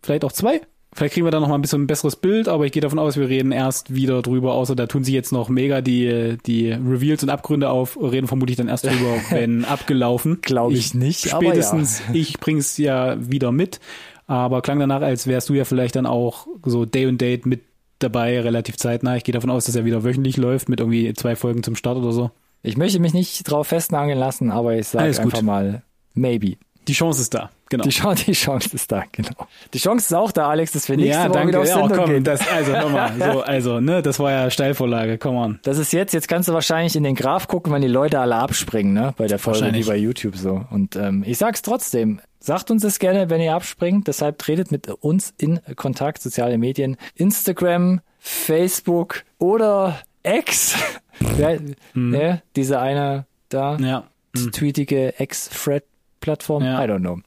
Vielleicht 0.04 0.24
auch 0.26 0.32
zwei. 0.32 0.62
Vielleicht 0.96 1.16
kriegen 1.16 1.26
wir 1.26 1.32
da 1.32 1.40
noch 1.40 1.48
mal 1.48 1.56
ein 1.56 1.62
bisschen 1.62 1.84
ein 1.84 1.88
besseres 1.88 2.16
Bild, 2.16 2.48
aber 2.48 2.66
ich 2.66 2.72
gehe 2.72 2.82
davon 2.82 3.00
aus, 3.00 3.18
wir 3.18 3.28
reden 3.28 3.52
erst 3.52 3.96
wieder 3.96 4.22
drüber, 4.22 4.54
außer 4.54 4.76
da 4.76 4.86
tun 4.86 5.04
sich 5.04 5.14
jetzt 5.14 5.32
noch 5.32 5.50
mega 5.50 5.82
die, 5.82 6.38
die 6.46 6.72
Reveals 6.72 7.24
und 7.24 7.30
Abgründe 7.30 7.70
auf, 7.70 7.98
reden 8.00 8.28
vermutlich 8.28 8.58
dann 8.58 8.68
erst 8.68 8.86
drüber, 8.86 9.16
wenn 9.32 9.66
abgelaufen. 9.66 10.40
Glaube 10.42 10.74
ich 10.74 10.94
nicht, 10.94 11.28
Spätestens, 11.28 12.04
aber 12.08 12.16
ich 12.16 12.40
bring's 12.40 12.78
ja 12.78 13.18
wieder 13.20 13.52
mit, 13.52 13.80
aber 14.28 14.62
klang 14.62 14.80
danach, 14.80 15.02
als 15.02 15.28
wärst 15.28 15.50
du 15.50 15.54
ja 15.54 15.66
vielleicht 15.66 15.96
dann 15.96 16.06
auch 16.06 16.48
so 16.66 16.86
Day 16.86 17.06
und 17.08 17.20
Date 17.22 17.46
mit 17.46 17.62
dabei, 18.00 18.40
relativ 18.42 18.78
zeitnah. 18.78 19.16
Ich 19.16 19.24
gehe 19.24 19.34
davon 19.34 19.50
aus, 19.50 19.66
dass 19.66 19.76
er 19.76 19.86
wieder 19.86 20.04
wöchentlich 20.04 20.38
läuft, 20.38 20.70
mit 20.70 20.80
irgendwie 20.80 21.14
zwei 21.14 21.36
Folgen 21.36 21.64
zum 21.64 21.76
Start 21.76 21.98
oder 21.98 22.12
so. 22.12 22.32
Ich 22.62 22.78
möchte 22.78 23.00
mich 23.00 23.14
nicht 23.14 23.44
drauf 23.50 23.68
festnageln 23.68 24.18
lassen, 24.18 24.52
aber 24.52 24.76
ich 24.76 24.88
sage 24.88 25.06
Alles 25.06 25.18
gut. 25.18 25.34
einfach 25.34 25.42
mal 25.42 25.84
maybe. 26.14 26.56
Die 26.88 26.94
Chance 26.94 27.22
ist 27.22 27.34
da, 27.34 27.50
genau. 27.70 27.84
Die, 27.86 27.92
Chance, 27.92 28.26
die 28.26 28.34
Chance 28.34 28.70
ist 28.74 28.92
da, 28.92 29.04
genau. 29.10 29.48
Die 29.74 29.78
Chance 29.78 30.06
ist 30.08 30.14
auch 30.14 30.34
da, 30.34 30.50
Alex, 30.50 30.74
dass 30.74 30.90
wir 30.90 30.98
nächste 30.98 31.14
ja, 31.14 31.24
Woche 31.30 31.32
danke. 31.32 31.48
wieder 31.48 31.60
auf 31.62 31.68
Ja, 31.68 31.74
Sendung 31.76 31.98
komm, 31.98 32.10
gehen. 32.10 32.24
das, 32.26 32.46
also 32.46 32.72
nochmal, 32.74 33.14
so, 33.20 33.42
also, 33.42 33.80
ne, 33.80 34.02
das 34.02 34.20
war 34.20 34.32
ja 34.32 34.50
Steilvorlage, 34.50 35.18
come 35.18 35.38
on. 35.38 35.60
Das 35.64 35.78
ist 35.78 35.94
jetzt, 35.94 36.14
jetzt 36.14 36.28
kannst 36.28 36.50
du 36.50 36.54
wahrscheinlich 36.54 36.98
in 36.98 37.04
den 37.04 37.16
Graph 37.16 37.48
gucken, 37.48 37.72
wenn 37.72 37.82
die 37.82 37.88
Leute 37.88 38.20
alle 38.20 38.36
abspringen, 38.36 38.94
ne? 38.94 39.14
Bei 39.16 39.28
der 39.28 39.40
Folge 39.40 39.74
wie 39.74 39.84
bei 39.84 39.96
YouTube 39.96 40.36
so. 40.36 40.66
Und 40.72 40.98
ähm, 40.98 41.24
ich 41.26 41.38
sag's 41.38 41.62
trotzdem. 41.62 42.20
Sagt 42.46 42.72
uns 42.72 42.82
das 42.82 43.00
gerne, 43.00 43.30
wenn 43.30 43.40
ihr 43.40 43.56
abspringt. 43.56 44.06
Deshalb 44.10 44.38
tretet 44.38 44.70
mit 44.70 44.90
uns 44.90 45.34
in 45.38 45.62
Kontakt, 45.78 46.22
soziale 46.22 46.58
Medien, 46.58 46.98
Instagram, 47.16 48.02
Facebook 48.20 49.24
oder 49.40 49.98
X. 50.24 50.76
ja, 51.40 51.58
ne? 51.94 52.42
Diese 52.58 52.82
eine 52.82 53.26
da, 53.48 53.78
Ja. 53.78 54.04
die 54.36 54.52
tweetige 54.52 55.14
X-Thread-Plattform. 55.18 56.64
Ja. 56.66 56.84
I 56.84 56.88
don't 56.88 57.00
know. 57.00 57.20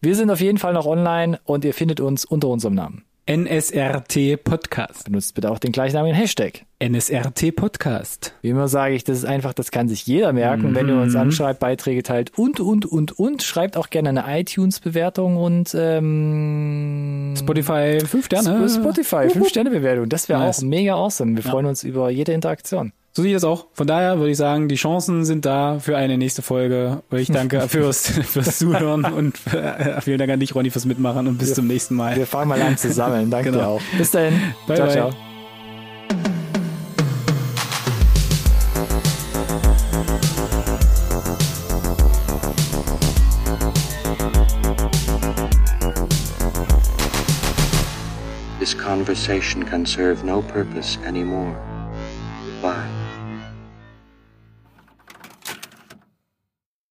Wir 0.00 0.16
sind 0.16 0.30
auf 0.30 0.40
jeden 0.40 0.58
Fall 0.58 0.72
noch 0.72 0.86
online 0.86 1.38
und 1.44 1.64
ihr 1.64 1.72
findet 1.72 2.00
uns 2.00 2.24
unter 2.24 2.48
unserem 2.48 2.74
Namen. 2.74 3.04
NSRT 3.28 4.44
Podcast. 4.44 5.06
Benutzt 5.06 5.34
bitte 5.34 5.50
auch 5.50 5.58
den 5.58 5.72
gleichnamigen 5.72 6.16
Hashtag. 6.16 6.64
NSRT 6.78 7.56
Podcast. 7.56 8.34
Wie 8.40 8.50
immer 8.50 8.68
sage 8.68 8.94
ich, 8.94 9.02
das 9.02 9.18
ist 9.18 9.24
einfach, 9.24 9.52
das 9.52 9.72
kann 9.72 9.88
sich 9.88 10.06
jeder 10.06 10.32
merken, 10.32 10.76
wenn 10.76 10.88
ihr 10.88 10.94
uns 10.94 11.16
anschreibt, 11.16 11.58
Beiträge 11.58 12.04
teilt 12.04 12.38
und, 12.38 12.60
und, 12.60 12.86
und, 12.86 13.18
und. 13.18 13.42
Schreibt 13.42 13.76
auch 13.76 13.90
gerne 13.90 14.10
eine 14.10 14.40
iTunes-Bewertung 14.40 15.38
und 15.38 15.74
ähm, 15.76 17.34
Spotify, 17.36 17.98
fünf 18.06 18.26
Sterne. 18.26 18.68
Spotify, 18.68 19.26
5-Sterne-Bewertung. 19.26 20.08
Das 20.08 20.28
wäre 20.28 20.38
Nice. 20.38 20.60
auch 20.60 20.62
mega 20.62 20.94
awesome. 20.94 21.34
Wir 21.34 21.42
freuen 21.42 21.66
uns 21.66 21.82
über 21.82 22.10
jede 22.10 22.30
Interaktion. 22.32 22.92
So 23.16 23.22
sehe 23.22 23.30
ich 23.30 23.36
das 23.36 23.44
auch. 23.44 23.68
Von 23.72 23.86
daher 23.86 24.18
würde 24.18 24.30
ich 24.30 24.36
sagen, 24.36 24.68
die 24.68 24.74
Chancen 24.74 25.24
sind 25.24 25.46
da 25.46 25.78
für 25.78 25.96
eine 25.96 26.18
nächste 26.18 26.42
Folge. 26.42 27.02
Ich 27.12 27.28
danke 27.30 27.62
fürs, 27.68 28.08
fürs 28.10 28.58
Zuhören 28.58 29.06
und 29.06 29.38
äh, 29.54 30.02
vielen 30.02 30.18
Dank 30.18 30.30
an 30.32 30.38
dich, 30.38 30.54
Ronny, 30.54 30.68
fürs 30.68 30.84
Mitmachen 30.84 31.26
und 31.26 31.38
bis 31.38 31.54
zum 31.54 31.66
nächsten 31.66 31.94
Mal. 31.94 32.14
Wir 32.14 32.26
fangen 32.26 32.50
mal 32.50 32.60
an 32.60 32.76
zu 32.76 32.92
sammeln. 32.92 33.30
Danke 33.30 33.52
Genau. 33.52 33.58
dir 33.62 33.68
auch. 33.68 33.80
Bis 33.96 34.10
dahin. 34.10 34.38
Bye, 34.66 34.76
ciao, 34.76 34.86
bye. 34.86 34.94
ciao. 34.94 35.12
This 48.58 48.74
conversation 48.74 49.62
can 49.62 49.86
serve 49.86 50.22
no 50.22 50.42
purpose 50.42 50.98
anymore. 50.98 51.56